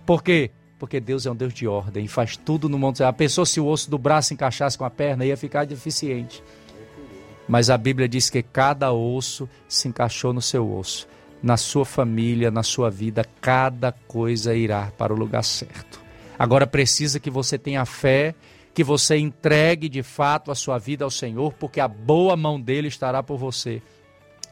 Por 0.05 0.21
quê? 0.21 0.51
Porque 0.77 0.99
Deus 0.99 1.25
é 1.25 1.31
um 1.31 1.35
Deus 1.35 1.53
de 1.55 1.67
ordem 1.67 2.05
e 2.05 2.07
faz 2.07 2.37
tudo 2.37 2.69
no 2.69 2.77
mundo. 2.77 3.01
A 3.01 3.11
pessoa, 3.11 3.47
se 3.47 3.59
o 3.59 3.65
osso 3.65 3.89
do 3.89 3.97
braço 3.97 4.31
encaixasse 4.31 4.77
com 4.77 4.85
a 4.85 4.91
perna, 4.91 5.25
ia 5.25 5.35
ficar 5.35 5.65
deficiente. 5.65 6.43
Mas 7.47 7.71
a 7.71 7.77
Bíblia 7.77 8.07
diz 8.07 8.29
que 8.29 8.43
cada 8.43 8.91
osso 8.93 9.49
se 9.67 9.87
encaixou 9.87 10.33
no 10.33 10.41
seu 10.41 10.71
osso. 10.71 11.07
Na 11.41 11.57
sua 11.57 11.85
família, 11.85 12.51
na 12.51 12.61
sua 12.61 12.91
vida, 12.91 13.25
cada 13.41 13.91
coisa 13.91 14.53
irá 14.53 14.91
para 14.97 15.13
o 15.13 15.17
lugar 15.17 15.43
certo. 15.43 15.99
Agora 16.37 16.67
precisa 16.67 17.19
que 17.19 17.29
você 17.29 17.57
tenha 17.57 17.85
fé 17.85 18.35
que 18.75 18.83
você 18.83 19.17
entregue 19.17 19.87
de 19.87 20.03
fato 20.03 20.51
a 20.51 20.55
sua 20.55 20.77
vida 20.77 21.05
ao 21.05 21.09
Senhor, 21.09 21.53
porque 21.53 21.79
a 21.79 21.87
boa 21.87 22.35
mão 22.35 22.59
dele 22.59 22.89
estará 22.89 23.23
por 23.23 23.37
você. 23.37 23.81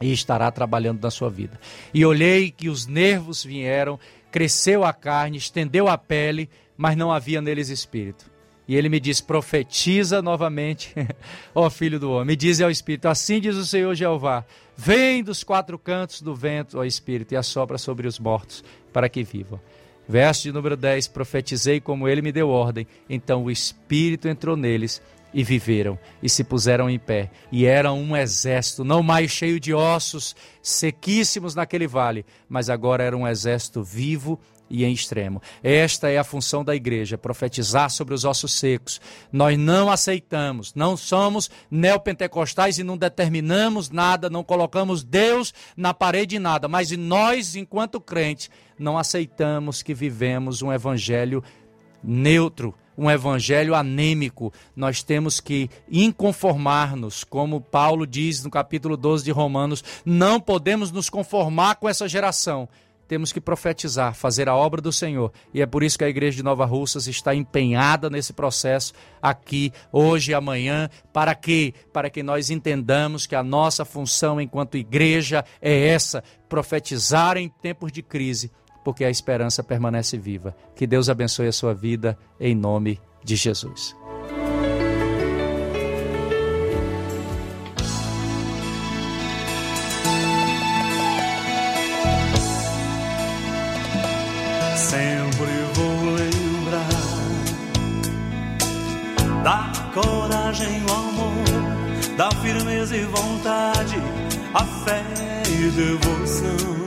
e 0.00 0.12
estará 0.12 0.50
trabalhando 0.50 1.00
na 1.00 1.10
sua 1.10 1.30
vida. 1.30 1.58
E 1.92 2.04
olhei 2.04 2.50
que 2.50 2.68
os 2.68 2.84
nervos 2.84 3.44
vieram, 3.44 3.98
cresceu 4.32 4.82
a 4.82 4.92
carne, 4.92 5.38
estendeu 5.38 5.86
a 5.86 5.96
pele, 5.96 6.50
mas 6.76 6.96
não 6.96 7.12
havia 7.12 7.40
neles 7.40 7.68
espírito. 7.68 8.28
E 8.66 8.74
ele 8.74 8.88
me 8.88 8.98
diz: 8.98 9.20
profetiza 9.20 10.20
novamente, 10.20 10.92
ó 11.54 11.70
filho 11.70 12.00
do 12.00 12.10
homem. 12.10 12.26
Me 12.28 12.36
diz 12.36 12.60
ao 12.60 12.70
Espírito: 12.70 13.06
assim 13.06 13.40
diz 13.40 13.56
o 13.56 13.66
Senhor 13.66 13.94
Jeová: 13.94 14.44
vem 14.76 15.22
dos 15.22 15.44
quatro 15.44 15.78
cantos 15.78 16.20
do 16.22 16.34
vento, 16.34 16.78
ó 16.78 16.84
Espírito, 16.84 17.32
e 17.32 17.36
assopra 17.36 17.78
sobre 17.78 18.08
os 18.08 18.18
mortos, 18.18 18.64
para 18.92 19.08
que 19.08 19.22
vivam. 19.22 19.60
Verso 20.08 20.42
de 20.42 20.52
número 20.52 20.76
10: 20.76 21.08
Profetizei 21.08 21.80
como 21.80 22.08
ele 22.08 22.22
me 22.22 22.32
deu 22.32 22.48
ordem. 22.48 22.86
Então 23.08 23.44
o 23.44 23.50
Espírito 23.50 24.28
entrou 24.28 24.56
neles 24.56 25.00
e 25.34 25.42
viveram 25.42 25.98
e 26.22 26.28
se 26.28 26.44
puseram 26.44 26.88
em 26.88 26.98
pé. 26.98 27.30
E 27.50 27.66
eram 27.66 28.00
um 28.00 28.16
exército, 28.16 28.84
não 28.84 29.02
mais 29.02 29.30
cheio 29.30 29.58
de 29.58 29.74
ossos 29.74 30.36
sequíssimos 30.62 31.54
naquele 31.54 31.88
vale, 31.88 32.24
mas 32.48 32.70
agora 32.70 33.02
era 33.02 33.16
um 33.16 33.26
exército 33.26 33.82
vivo 33.82 34.38
e 34.53 34.53
em 34.70 34.92
extremo. 34.92 35.42
Esta 35.62 36.08
é 36.08 36.18
a 36.18 36.24
função 36.24 36.64
da 36.64 36.74
igreja, 36.74 37.18
profetizar 37.18 37.90
sobre 37.90 38.14
os 38.14 38.24
ossos 38.24 38.52
secos. 38.52 39.00
Nós 39.32 39.58
não 39.58 39.90
aceitamos, 39.90 40.74
não 40.74 40.96
somos 40.96 41.50
neopentecostais 41.70 42.78
e 42.78 42.84
não 42.84 42.96
determinamos 42.96 43.90
nada, 43.90 44.30
não 44.30 44.42
colocamos 44.42 45.04
Deus 45.04 45.52
na 45.76 45.92
parede 45.92 46.36
de 46.36 46.38
nada, 46.38 46.66
mas 46.66 46.90
nós, 46.92 47.54
enquanto 47.54 48.00
crentes, 48.00 48.50
não 48.78 48.98
aceitamos 48.98 49.82
que 49.82 49.94
vivemos 49.94 50.62
um 50.62 50.72
evangelho 50.72 51.42
neutro, 52.02 52.74
um 52.96 53.10
evangelho 53.10 53.74
anêmico. 53.74 54.52
Nós 54.74 55.02
temos 55.02 55.40
que 55.40 55.68
inconformar-nos, 55.90 57.24
como 57.24 57.60
Paulo 57.60 58.06
diz 58.06 58.42
no 58.42 58.50
capítulo 58.50 58.96
12 58.96 59.24
de 59.24 59.30
Romanos, 59.30 59.82
não 60.04 60.40
podemos 60.40 60.90
nos 60.90 61.10
conformar 61.10 61.76
com 61.76 61.88
essa 61.88 62.08
geração. 62.08 62.68
Temos 63.14 63.32
que 63.32 63.40
profetizar, 63.40 64.12
fazer 64.12 64.48
a 64.48 64.56
obra 64.56 64.80
do 64.80 64.90
Senhor. 64.90 65.32
E 65.52 65.62
é 65.62 65.66
por 65.66 65.84
isso 65.84 65.96
que 65.96 66.02
a 66.02 66.08
igreja 66.08 66.38
de 66.38 66.42
Nova 66.42 66.64
Russas 66.64 67.06
está 67.06 67.32
empenhada 67.32 68.10
nesse 68.10 68.32
processo 68.32 68.92
aqui, 69.22 69.72
hoje 69.92 70.32
e 70.32 70.34
amanhã. 70.34 70.90
Para 71.12 71.32
quê? 71.32 71.72
Para 71.92 72.10
que 72.10 72.24
nós 72.24 72.50
entendamos 72.50 73.24
que 73.24 73.36
a 73.36 73.42
nossa 73.44 73.84
função 73.84 74.40
enquanto 74.40 74.76
igreja 74.76 75.44
é 75.62 75.90
essa: 75.90 76.24
profetizar 76.48 77.36
em 77.36 77.48
tempos 77.48 77.92
de 77.92 78.02
crise 78.02 78.50
porque 78.82 79.04
a 79.04 79.10
esperança 79.10 79.62
permanece 79.62 80.18
viva. 80.18 80.56
Que 80.74 80.84
Deus 80.84 81.08
abençoe 81.08 81.46
a 81.46 81.52
sua 81.52 81.72
vida 81.72 82.18
em 82.40 82.52
nome 82.52 83.00
de 83.22 83.36
Jesus. 83.36 83.94
Da 99.44 99.70
coragem, 99.92 100.82
o 100.88 100.92
amor, 100.92 102.16
da 102.16 102.30
firmeza 102.40 102.96
e 102.96 103.04
vontade, 103.04 103.96
a 104.54 104.64
fé 104.64 105.04
e 105.50 105.70
devoção. 105.70 106.84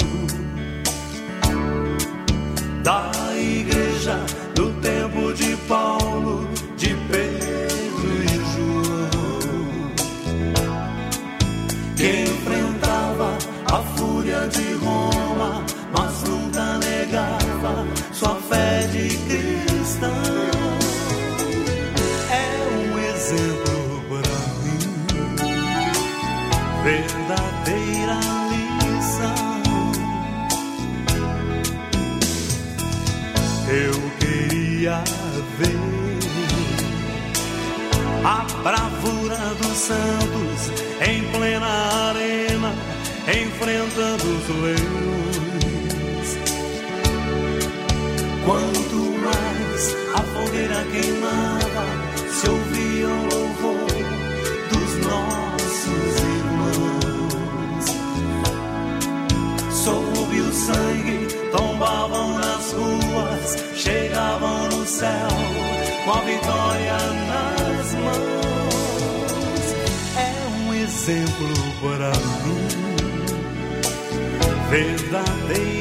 Da 2.83 3.11
igreja 3.37 4.19
do 4.55 4.73
tempo 4.81 5.33
de 5.33 5.55
Paulo, 5.67 6.49
de 6.75 6.95
Pedro 7.11 8.23
e 8.23 8.27
João, 8.55 9.91
que 11.95 12.23
enfrentava 12.23 13.37
a 13.71 13.77
fúria 13.95 14.47
de 14.47 14.73
Roma, 14.83 15.16
ver 34.95 35.75
a 38.23 38.45
bravura 38.63 39.37
dos 39.61 39.77
santos 39.77 40.71
em 41.05 41.23
plena 41.31 41.67
arena, 42.09 42.73
enfrentando 43.27 44.23
os 44.23 44.47
leões. 44.63 46.37
Quanto 48.45 48.95
mais 49.25 49.95
a 50.15 50.21
fogueira 50.23 50.83
queimava, 50.91 51.85
se 52.31 52.49
ouvia 52.49 52.76
exemplo 71.09 71.47
para 71.81 72.11
mim, 72.43 72.67
verdadeira 74.69 75.76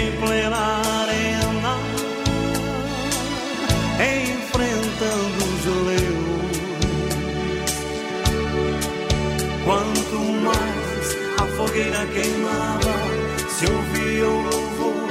em 0.00 0.12
plena 0.12 0.56
arena, 1.02 1.74
enfrentando 4.00 5.44
os 5.44 5.64
leões. 5.88 6.60
Quanto 9.64 10.16
mais 10.46 11.04
a 11.38 11.44
fogueira 11.56 12.02
queimava, 12.06 12.94
se 13.48 13.64
ouvia 13.66 14.26
o 14.26 14.42
louvor 14.42 15.08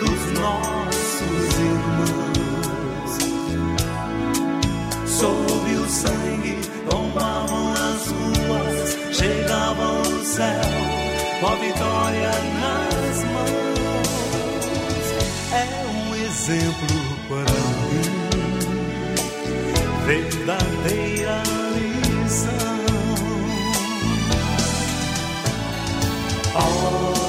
dos 0.00 0.22
nossos 0.38 1.44
irmãos. 1.70 3.12
Sob 5.06 5.64
o 5.74 5.88
sangue 5.88 6.58
tombavam 6.90 7.72
as 7.72 8.02
ruas, 8.08 8.78
chegavam 9.16 10.02
no 10.02 10.24
céu 10.24 10.70
com 11.40 11.46
a 11.46 11.54
vitória 11.56 12.30
nas 12.60 12.81
exemplo 16.42 16.98
para 17.28 17.54
mim, 17.78 18.10
verdadeira 20.04 21.40
lição. 21.76 22.82
Oh, 26.56 27.21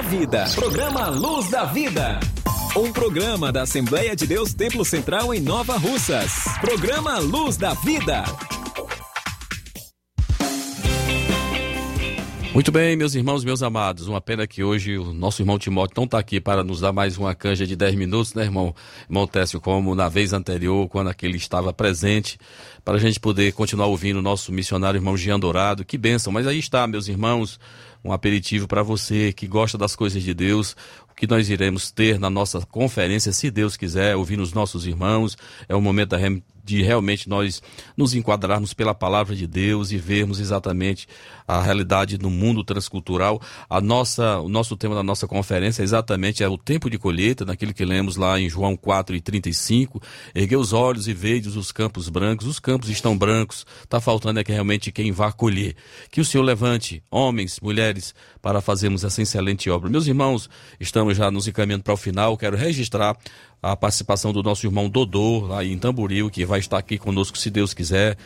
da 0.00 0.08
Vida. 0.08 0.44
Programa 0.54 1.08
Luz 1.08 1.50
da 1.50 1.64
Vida. 1.66 2.20
Um 2.74 2.90
programa 2.90 3.52
da 3.52 3.62
Assembleia 3.62 4.16
de 4.16 4.26
Deus 4.26 4.54
Templo 4.54 4.82
Central 4.82 5.34
em 5.34 5.40
Nova 5.40 5.76
Russas. 5.76 6.44
Programa 6.58 7.18
Luz 7.18 7.58
da 7.58 7.74
Vida. 7.74 8.24
Muito 12.54 12.72
bem, 12.72 12.96
meus 12.96 13.14
irmãos, 13.14 13.44
meus 13.44 13.62
amados. 13.62 14.08
Uma 14.08 14.20
pena 14.20 14.46
que 14.46 14.64
hoje 14.64 14.96
o 14.96 15.12
nosso 15.12 15.42
irmão 15.42 15.58
Timóteo 15.58 15.94
não 15.96 16.04
está 16.04 16.18
aqui 16.18 16.40
para 16.40 16.64
nos 16.64 16.80
dar 16.80 16.92
mais 16.92 17.18
uma 17.18 17.34
canja 17.34 17.66
de 17.66 17.76
10 17.76 17.94
minutos, 17.94 18.34
né, 18.34 18.44
irmão? 18.44 18.74
Irmão 19.08 19.26
Técio, 19.26 19.60
como 19.60 19.94
na 19.94 20.08
vez 20.08 20.32
anterior, 20.32 20.88
quando 20.88 21.10
aquele 21.10 21.36
estava 21.36 21.72
presente, 21.72 22.38
para 22.84 22.96
a 22.96 23.00
gente 23.00 23.20
poder 23.20 23.52
continuar 23.52 23.86
ouvindo 23.86 24.18
o 24.18 24.22
nosso 24.22 24.50
missionário 24.50 24.98
irmão 24.98 25.16
Jean 25.16 25.38
Dourado. 25.38 25.84
Que 25.84 25.98
bênção. 25.98 26.32
Mas 26.32 26.46
aí 26.46 26.58
está, 26.58 26.86
meus 26.86 27.06
irmãos, 27.06 27.60
um 28.04 28.12
aperitivo 28.12 28.66
para 28.66 28.82
você 28.82 29.32
que 29.32 29.46
gosta 29.46 29.76
das 29.76 29.94
coisas 29.94 30.22
de 30.22 30.32
Deus, 30.32 30.76
que 31.20 31.26
nós 31.26 31.50
iremos 31.50 31.90
ter 31.90 32.18
na 32.18 32.30
nossa 32.30 32.64
conferência, 32.64 33.30
se 33.30 33.50
Deus 33.50 33.76
quiser, 33.76 34.16
ouvindo 34.16 34.42
os 34.42 34.54
nossos 34.54 34.86
irmãos. 34.86 35.36
É 35.68 35.74
o 35.76 35.80
momento 35.80 36.14
de 36.64 36.82
realmente 36.82 37.28
nós 37.28 37.62
nos 37.96 38.14
enquadrarmos 38.14 38.74
pela 38.74 38.94
palavra 38.94 39.34
de 39.34 39.46
Deus 39.46 39.90
e 39.92 39.98
vermos 39.98 40.40
exatamente 40.40 41.06
a 41.46 41.60
realidade 41.60 42.16
do 42.16 42.30
mundo 42.30 42.62
transcultural. 42.62 43.40
A 43.68 43.80
nossa, 43.80 44.38
o 44.40 44.48
nosso 44.48 44.76
tema 44.76 44.94
da 44.94 45.02
nossa 45.02 45.26
conferência 45.26 45.82
é 45.82 45.84
exatamente 45.84 46.42
é 46.42 46.48
o 46.48 46.56
tempo 46.56 46.88
de 46.88 46.98
colheita, 46.98 47.44
naquilo 47.44 47.74
que 47.74 47.84
lemos 47.84 48.16
lá 48.16 48.38
em 48.38 48.48
João 48.48 48.76
4 48.76 49.16
e 49.16 49.20
35. 49.20 50.00
Erguei 50.34 50.56
os 50.56 50.72
olhos 50.72 51.08
e 51.08 51.12
vejo 51.12 51.58
os 51.58 51.72
campos 51.72 52.08
brancos, 52.08 52.46
os 52.46 52.58
campos 52.58 52.88
estão 52.88 53.16
brancos, 53.16 53.66
está 53.82 54.00
faltando 54.00 54.40
é 54.40 54.44
que 54.44 54.52
realmente 54.52 54.92
quem 54.92 55.10
vá 55.12 55.32
colher. 55.32 55.74
Que 56.10 56.20
o 56.20 56.24
Senhor 56.24 56.44
levante 56.44 57.02
homens, 57.10 57.58
mulheres, 57.60 58.14
para 58.40 58.60
fazermos 58.60 59.04
essa 59.04 59.20
excelente 59.20 59.68
obra. 59.70 59.90
Meus 59.90 60.06
irmãos, 60.06 60.48
estamos 60.78 61.16
já 61.16 61.30
nos 61.30 61.46
encaminhando 61.48 61.82
para 61.82 61.94
o 61.94 61.96
final, 61.96 62.36
quero 62.36 62.56
registrar 62.56 63.16
a 63.62 63.76
participação 63.76 64.32
do 64.32 64.42
nosso 64.42 64.66
irmão 64.66 64.88
Dodô, 64.88 65.40
lá 65.40 65.62
em 65.62 65.76
Tamboril, 65.78 66.30
que 66.30 66.46
vai 66.46 66.60
estar 66.60 66.78
aqui 66.78 66.96
conosco 66.96 67.36
se 67.36 67.50
Deus 67.50 67.74
quiser. 67.74 68.16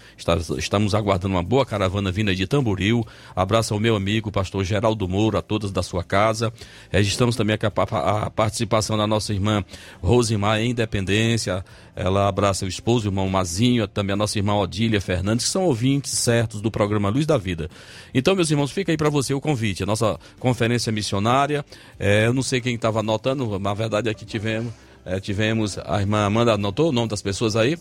estamos 0.57 0.95
aguardando 0.95 1.35
uma 1.35 1.43
boa 1.43 1.67
caravana 1.67 2.13
vinda 2.13 2.33
de 2.33 2.47
Tamboril. 2.47 3.05
Abraço 3.35 3.75
ao 3.75 3.81
meu 3.81 3.97
amigo, 3.97 4.31
pastor 4.31 4.63
Geraldo 4.63 5.09
Moura, 5.09 5.41
a 5.41 5.43
todos 5.43 5.73
da 5.73 5.83
sua 5.83 6.05
casa. 6.05 6.53
Registramos 6.89 7.35
também 7.35 7.57
a, 7.61 8.27
a 8.27 8.31
participação 8.31 8.97
da 8.97 9.09
nossa 9.09 9.33
irmã 9.33 9.65
Rosimar 10.01 10.61
em 10.61 10.71
Independência. 10.71 11.65
Ela 11.97 12.29
abraça 12.29 12.65
o 12.65 12.69
esposo, 12.69 13.07
o 13.07 13.11
irmão 13.11 13.29
Mazinho, 13.29 13.89
também 13.89 14.15
a 14.15 14.17
nossa 14.17 14.39
irmã 14.39 14.55
Odília 14.55 15.01
Fernandes, 15.01 15.47
que 15.47 15.51
são 15.51 15.65
ouvintes 15.65 16.13
certos 16.13 16.61
do 16.61 16.71
programa 16.71 17.09
Luz 17.09 17.27
da 17.27 17.37
Vida. 17.37 17.69
Então, 18.15 18.37
meus 18.37 18.53
irmãos, 18.53 18.71
fica 18.71 18.93
aí 18.93 18.97
para 18.97 19.11
você 19.11 19.35
o 19.35 19.41
convite. 19.41 19.83
A 19.83 19.87
nossa 19.87 20.17
conferência 20.39 20.93
missionária. 20.93 21.65
É, 21.99 22.27
eu 22.27 22.33
não 22.33 22.43
sei 22.43 22.61
quem 22.61 22.77
estava 22.77 23.01
anotando, 23.01 23.59
na 23.59 23.75
verdade 23.75 24.09
aqui 24.09 24.25
tivemos 24.25 24.73
é, 25.05 25.21
tivemos 25.21 25.79
a 25.79 26.01
irmã 26.01 26.25
Amanda, 26.25 26.55
anotou 26.55 26.89
o 26.89 26.93
nome 26.93 27.09
das 27.09 27.23
pessoas 27.23 27.57
aí? 27.57 27.79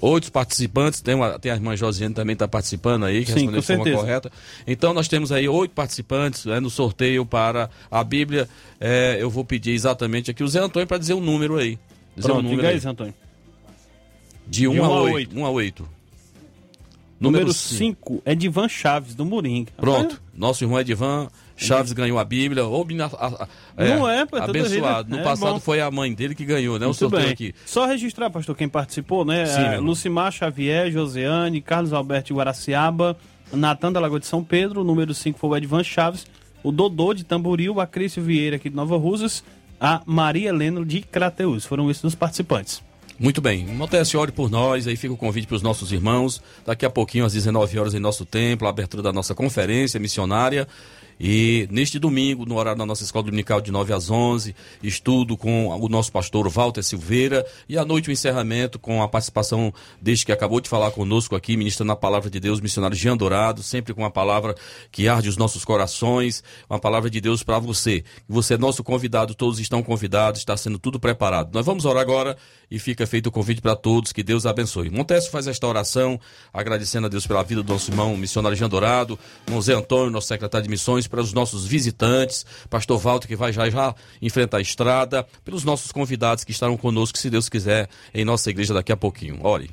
Oito 0.00 0.32
participantes, 0.32 1.00
tem, 1.00 1.14
uma, 1.14 1.38
tem 1.38 1.52
a 1.52 1.54
irmã 1.54 1.76
Josiane 1.76 2.12
também 2.12 2.32
está 2.32 2.48
participando 2.48 3.04
aí, 3.04 3.24
que 3.24 3.32
Sim, 3.32 3.50
respondeu 3.50 3.60
de 3.60 3.66
forma 3.66 3.84
certeza. 3.84 4.02
correta. 4.02 4.32
Então 4.66 4.92
nós 4.92 5.06
temos 5.06 5.30
aí 5.30 5.48
oito 5.48 5.72
participantes 5.72 6.44
né, 6.44 6.58
no 6.58 6.68
sorteio 6.68 7.24
para 7.24 7.70
a 7.88 8.02
Bíblia. 8.02 8.48
É, 8.80 9.16
eu 9.20 9.30
vou 9.30 9.44
pedir 9.44 9.70
exatamente 9.70 10.30
aqui 10.30 10.42
o 10.42 10.48
Zé 10.48 10.58
Antônio 10.58 10.88
para 10.88 10.98
dizer 10.98 11.14
um 11.14 11.20
número 11.20 11.56
aí. 11.56 11.78
Dizer 12.16 12.28
Pronto, 12.28 12.46
um 12.46 12.50
número 12.50 12.66
aí. 12.66 12.78
Zé 12.80 12.88
Antônio. 12.88 13.14
De 14.46 14.66
1 14.66 14.72
De 14.72 14.80
um 14.80 14.84
a 14.84 14.86
a 14.88 15.02
8. 15.02 15.14
oito. 15.14 15.36
1 15.36 15.40
um 15.40 15.46
a 15.46 15.50
8. 15.50 15.88
Número 17.20 17.52
cinco. 17.52 18.14
5 18.14 18.22
é 18.24 18.34
Divan 18.34 18.68
Chaves, 18.68 19.14
do 19.14 19.24
Moringa. 19.24 19.70
Pronto. 19.76 20.20
Nosso 20.34 20.64
irmão 20.64 20.80
Edivan 20.80 21.28
Chaves 21.62 21.92
ganhou 21.92 22.18
a 22.18 22.24
Bíblia. 22.24 22.64
Ou, 22.64 22.86
a, 23.18 23.26
a, 23.26 23.48
Não 23.84 24.08
é, 24.08 24.24
pô, 24.26 24.36
é 24.38 24.42
abençoado. 24.42 25.10
No 25.10 25.18
É 25.18 25.22
passado 25.22 25.54
bom. 25.54 25.60
foi 25.60 25.80
a 25.80 25.90
mãe 25.90 26.12
dele 26.12 26.34
que 26.34 26.44
ganhou, 26.44 26.78
né? 26.78 26.86
O 26.86 26.88
Muito 26.88 26.98
sorteio 26.98 27.22
bem. 27.24 27.32
aqui. 27.32 27.54
Só 27.64 27.86
registrar, 27.86 28.30
pastor, 28.30 28.56
quem 28.56 28.68
participou, 28.68 29.24
né? 29.24 29.46
Sim, 29.46 29.60
É. 29.62 29.78
Lucimar 29.78 30.30
Xavier, 30.32 30.90
Josiane, 30.90 31.60
Carlos 31.60 31.92
Alberto 31.92 32.34
Guaraciaba, 32.34 33.16
Natan 33.52 33.92
da 33.92 34.00
Lagoa 34.00 34.20
de 34.20 34.26
São 34.26 34.42
Pedro, 34.42 34.80
o 34.80 34.84
número 34.84 35.12
5 35.14 35.38
foi 35.38 35.50
o 35.50 35.56
Edvan 35.56 35.82
Chaves, 35.84 36.26
o 36.62 36.70
Dodô 36.72 37.12
de 37.12 37.24
Tamboril, 37.24 37.80
a 37.80 37.86
Crício 37.86 38.22
Vieira 38.22 38.56
aqui 38.56 38.70
de 38.70 38.76
Nova 38.76 38.96
Rusas, 38.96 39.42
a 39.80 40.00
Maria 40.06 40.48
Helena 40.50 40.84
de 40.84 41.00
Crateus. 41.00 41.64
Foram 41.66 41.90
esses 41.90 42.04
os 42.04 42.14
participantes. 42.14 42.82
Muito 43.18 43.40
bem. 43.40 43.64
Montese, 43.66 44.16
ore 44.16 44.32
por 44.32 44.50
nós. 44.50 44.86
Aí 44.88 44.96
fica 44.96 45.12
o 45.12 45.16
convite 45.16 45.46
para 45.46 45.54
os 45.56 45.62
nossos 45.62 45.92
irmãos. 45.92 46.42
Daqui 46.66 46.84
a 46.84 46.90
pouquinho, 46.90 47.24
às 47.24 47.32
19 47.34 47.78
horas, 47.78 47.94
em 47.94 48.00
nosso 48.00 48.24
templo, 48.24 48.66
a 48.66 48.70
abertura 48.70 49.02
da 49.02 49.12
nossa 49.12 49.34
conferência 49.34 50.00
missionária. 50.00 50.66
E 51.24 51.68
neste 51.70 52.00
domingo, 52.00 52.44
no 52.44 52.56
horário 52.56 52.80
da 52.80 52.84
nossa 52.84 53.04
escola 53.04 53.26
dominical 53.26 53.60
de 53.60 53.70
9 53.70 53.92
às 53.92 54.10
11, 54.10 54.56
estudo 54.82 55.36
com 55.36 55.68
o 55.68 55.88
nosso 55.88 56.10
pastor 56.10 56.48
Walter 56.48 56.82
Silveira. 56.82 57.46
E 57.68 57.78
à 57.78 57.84
noite, 57.84 58.08
o 58.08 58.12
encerramento 58.12 58.76
com 58.76 59.00
a 59.00 59.06
participação 59.06 59.72
deste 60.00 60.26
que 60.26 60.32
acabou 60.32 60.60
de 60.60 60.68
falar 60.68 60.90
conosco 60.90 61.36
aqui, 61.36 61.56
ministrando 61.56 61.92
a 61.92 61.96
palavra 61.96 62.28
de 62.28 62.40
Deus, 62.40 62.60
missionário 62.60 62.96
Jean 62.96 63.16
Dourado, 63.16 63.62
sempre 63.62 63.94
com 63.94 64.00
uma 64.02 64.10
palavra 64.10 64.56
que 64.90 65.06
arde 65.06 65.28
os 65.28 65.36
nossos 65.36 65.64
corações, 65.64 66.42
uma 66.68 66.80
palavra 66.80 67.08
de 67.08 67.20
Deus 67.20 67.44
para 67.44 67.60
você. 67.60 68.02
Você 68.28 68.54
é 68.54 68.58
nosso 68.58 68.82
convidado, 68.82 69.32
todos 69.32 69.60
estão 69.60 69.80
convidados, 69.80 70.40
está 70.40 70.56
sendo 70.56 70.76
tudo 70.76 70.98
preparado. 70.98 71.54
Nós 71.54 71.64
vamos 71.64 71.84
orar 71.84 72.02
agora 72.02 72.36
e 72.68 72.80
fica 72.80 73.06
feito 73.06 73.28
o 73.28 73.30
convite 73.30 73.60
para 73.60 73.76
todos, 73.76 74.12
que 74.12 74.24
Deus 74.24 74.44
abençoe. 74.44 74.90
Montes 74.90 75.28
faz 75.28 75.46
esta 75.46 75.68
oração, 75.68 76.18
agradecendo 76.52 77.06
a 77.06 77.10
Deus 77.10 77.28
pela 77.28 77.44
vida 77.44 77.62
do 77.62 77.72
nosso 77.72 77.92
irmão 77.92 78.16
missionário 78.16 78.56
Jean 78.56 78.68
Dourado, 78.68 79.16
irmão 79.46 79.62
Zé 79.62 79.74
Antônio, 79.74 80.10
nosso 80.10 80.26
secretário 80.26 80.64
de 80.64 80.70
missões, 80.70 81.06
para 81.12 81.20
os 81.20 81.34
nossos 81.34 81.66
visitantes, 81.66 82.46
pastor 82.70 82.98
Walter, 82.98 83.28
que 83.28 83.36
vai 83.36 83.52
já 83.52 83.68
já 83.68 83.94
enfrentar 84.22 84.56
a 84.56 84.62
estrada, 84.62 85.26
pelos 85.44 85.62
nossos 85.62 85.92
convidados 85.92 86.42
que 86.42 86.52
estarão 86.52 86.74
conosco, 86.74 87.18
se 87.18 87.28
Deus 87.28 87.50
quiser, 87.50 87.86
em 88.14 88.24
nossa 88.24 88.48
igreja 88.48 88.72
daqui 88.72 88.90
a 88.90 88.96
pouquinho. 88.96 89.38
Ore. 89.42 89.70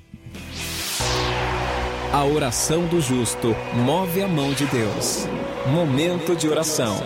A 2.12 2.26
oração 2.26 2.86
do 2.88 3.00
justo 3.00 3.56
move 3.74 4.22
a 4.22 4.28
mão 4.28 4.52
de 4.54 4.66
Deus. 4.66 5.26
Momento 5.68 6.36
de 6.36 6.50
oração. 6.50 6.98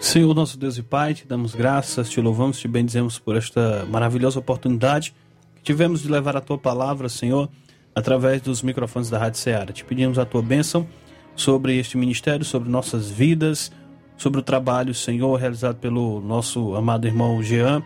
Senhor 0.00 0.34
nosso 0.34 0.56
Deus 0.56 0.78
e 0.78 0.82
Pai, 0.82 1.12
te 1.12 1.26
damos 1.26 1.54
graças, 1.54 2.08
te 2.08 2.18
louvamos, 2.18 2.58
te 2.58 2.66
bendizemos 2.66 3.18
por 3.18 3.36
esta 3.36 3.84
maravilhosa 3.90 4.38
oportunidade 4.38 5.14
que 5.56 5.62
tivemos 5.62 6.02
de 6.02 6.10
levar 6.10 6.34
a 6.34 6.40
tua 6.40 6.56
palavra, 6.56 7.10
Senhor, 7.10 7.50
através 7.94 8.40
dos 8.40 8.62
microfones 8.62 9.10
da 9.10 9.18
Rádio 9.18 9.38
Ceará. 9.38 9.72
Te 9.72 9.84
pedimos 9.84 10.18
a 10.18 10.24
tua 10.24 10.42
bênção 10.42 10.86
sobre 11.34 11.78
este 11.78 11.96
ministério, 11.96 12.44
sobre 12.44 12.68
nossas 12.68 13.10
vidas, 13.10 13.72
sobre 14.16 14.40
o 14.40 14.42
trabalho, 14.42 14.94
Senhor, 14.94 15.34
realizado 15.38 15.76
pelo 15.76 16.20
nosso 16.20 16.74
amado 16.74 17.06
irmão 17.06 17.42
Jean, 17.42 17.82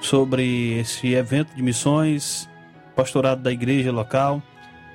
sobre 0.00 0.78
esse 0.78 1.14
evento 1.14 1.54
de 1.54 1.62
missões, 1.62 2.48
pastorado 2.94 3.42
da 3.42 3.52
igreja 3.52 3.92
local, 3.92 4.42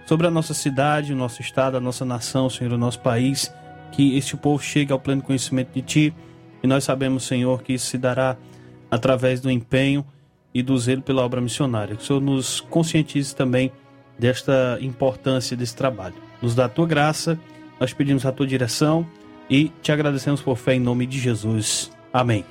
sobre 0.06 0.28
a 0.28 0.32
nossa 0.32 0.54
cidade, 0.54 1.14
o 1.14 1.16
nosso 1.16 1.42
estado, 1.42 1.78
a 1.78 1.80
nossa 1.80 2.06
nação, 2.06 2.50
Senhor, 2.50 2.74
o 2.74 2.78
nosso 2.78 3.00
país, 3.00 3.54
que 3.92 4.18
este 4.18 4.38
povo 4.38 4.62
chegue 4.62 4.92
ao 4.92 5.00
pleno 5.00 5.22
conhecimento 5.22 5.74
de 5.74 5.82
Ti. 5.82 6.14
E 6.62 6.68
nós 6.68 6.84
sabemos, 6.84 7.24
Senhor, 7.24 7.64
que 7.64 7.74
isso 7.74 7.88
se 7.88 7.98
dará 7.98 8.38
através 8.90 9.40
do 9.40 9.50
empenho 9.50 10.06
e 10.54 10.62
do 10.62 10.78
zelo 10.78 11.02
pela 11.02 11.24
obra 11.24 11.42
missionária. 11.42 11.96
Que 11.96 12.04
o 12.04 12.06
Senhor 12.06 12.22
nos 12.22 12.60
conscientize 12.60 13.36
também 13.36 13.72
desta 14.18 14.78
importância 14.82 15.56
desse 15.56 15.76
trabalho. 15.76 16.16
Nos 16.42 16.56
dá 16.56 16.66
a 16.66 16.70
tua 16.70 16.88
graça, 16.88 17.40
nós 17.80 17.94
pedimos 17.94 18.26
a 18.26 18.32
tua 18.32 18.48
direção 18.48 19.06
e 19.50 19.72
te 19.82 19.92
agradecemos 19.92 20.42
por 20.42 20.58
fé 20.58 20.76
em 20.76 20.80
nome 20.80 21.06
de 21.06 21.20
Jesus. 21.20 21.92
Amém. 22.14 22.46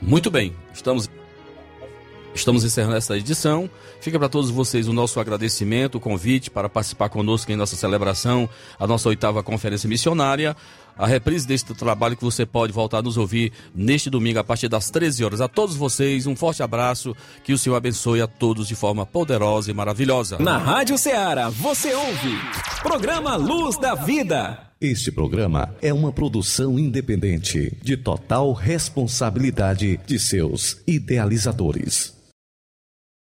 Muito 0.00 0.30
bem, 0.30 0.54
estamos 0.72 1.08
Estamos 2.34 2.64
encerrando 2.64 2.96
essa 2.96 3.16
edição. 3.16 3.68
Fica 4.00 4.18
para 4.18 4.28
todos 4.28 4.50
vocês 4.50 4.88
o 4.88 4.92
nosso 4.92 5.20
agradecimento, 5.20 5.96
o 5.96 6.00
convite 6.00 6.50
para 6.50 6.68
participar 6.68 7.08
conosco 7.10 7.52
em 7.52 7.56
nossa 7.56 7.76
celebração, 7.76 8.48
a 8.78 8.86
nossa 8.86 9.08
oitava 9.08 9.42
conferência 9.42 9.88
missionária. 9.88 10.56
A 10.96 11.06
reprise 11.06 11.46
deste 11.46 11.74
trabalho 11.74 12.16
que 12.16 12.24
você 12.24 12.44
pode 12.44 12.72
voltar 12.72 12.98
a 12.98 13.02
nos 13.02 13.16
ouvir 13.16 13.52
neste 13.74 14.10
domingo 14.10 14.38
a 14.38 14.44
partir 14.44 14.68
das 14.68 14.90
13 14.90 15.24
horas. 15.24 15.40
A 15.40 15.48
todos 15.48 15.76
vocês, 15.76 16.26
um 16.26 16.36
forte 16.36 16.62
abraço. 16.62 17.16
Que 17.42 17.52
o 17.52 17.58
Senhor 17.58 17.76
abençoe 17.76 18.20
a 18.20 18.26
todos 18.26 18.68
de 18.68 18.74
forma 18.74 19.04
poderosa 19.04 19.70
e 19.70 19.74
maravilhosa. 19.74 20.38
Na 20.38 20.58
Rádio 20.58 20.98
Ceará, 20.98 21.48
você 21.48 21.94
ouve. 21.94 22.38
Programa 22.82 23.36
Luz 23.36 23.76
da 23.78 23.94
Vida. 23.94 24.72
Este 24.80 25.12
programa 25.12 25.72
é 25.80 25.94
uma 25.94 26.10
produção 26.10 26.76
independente, 26.76 27.78
de 27.80 27.96
total 27.96 28.52
responsabilidade 28.52 30.00
de 30.04 30.18
seus 30.18 30.82
idealizadores. 30.88 32.21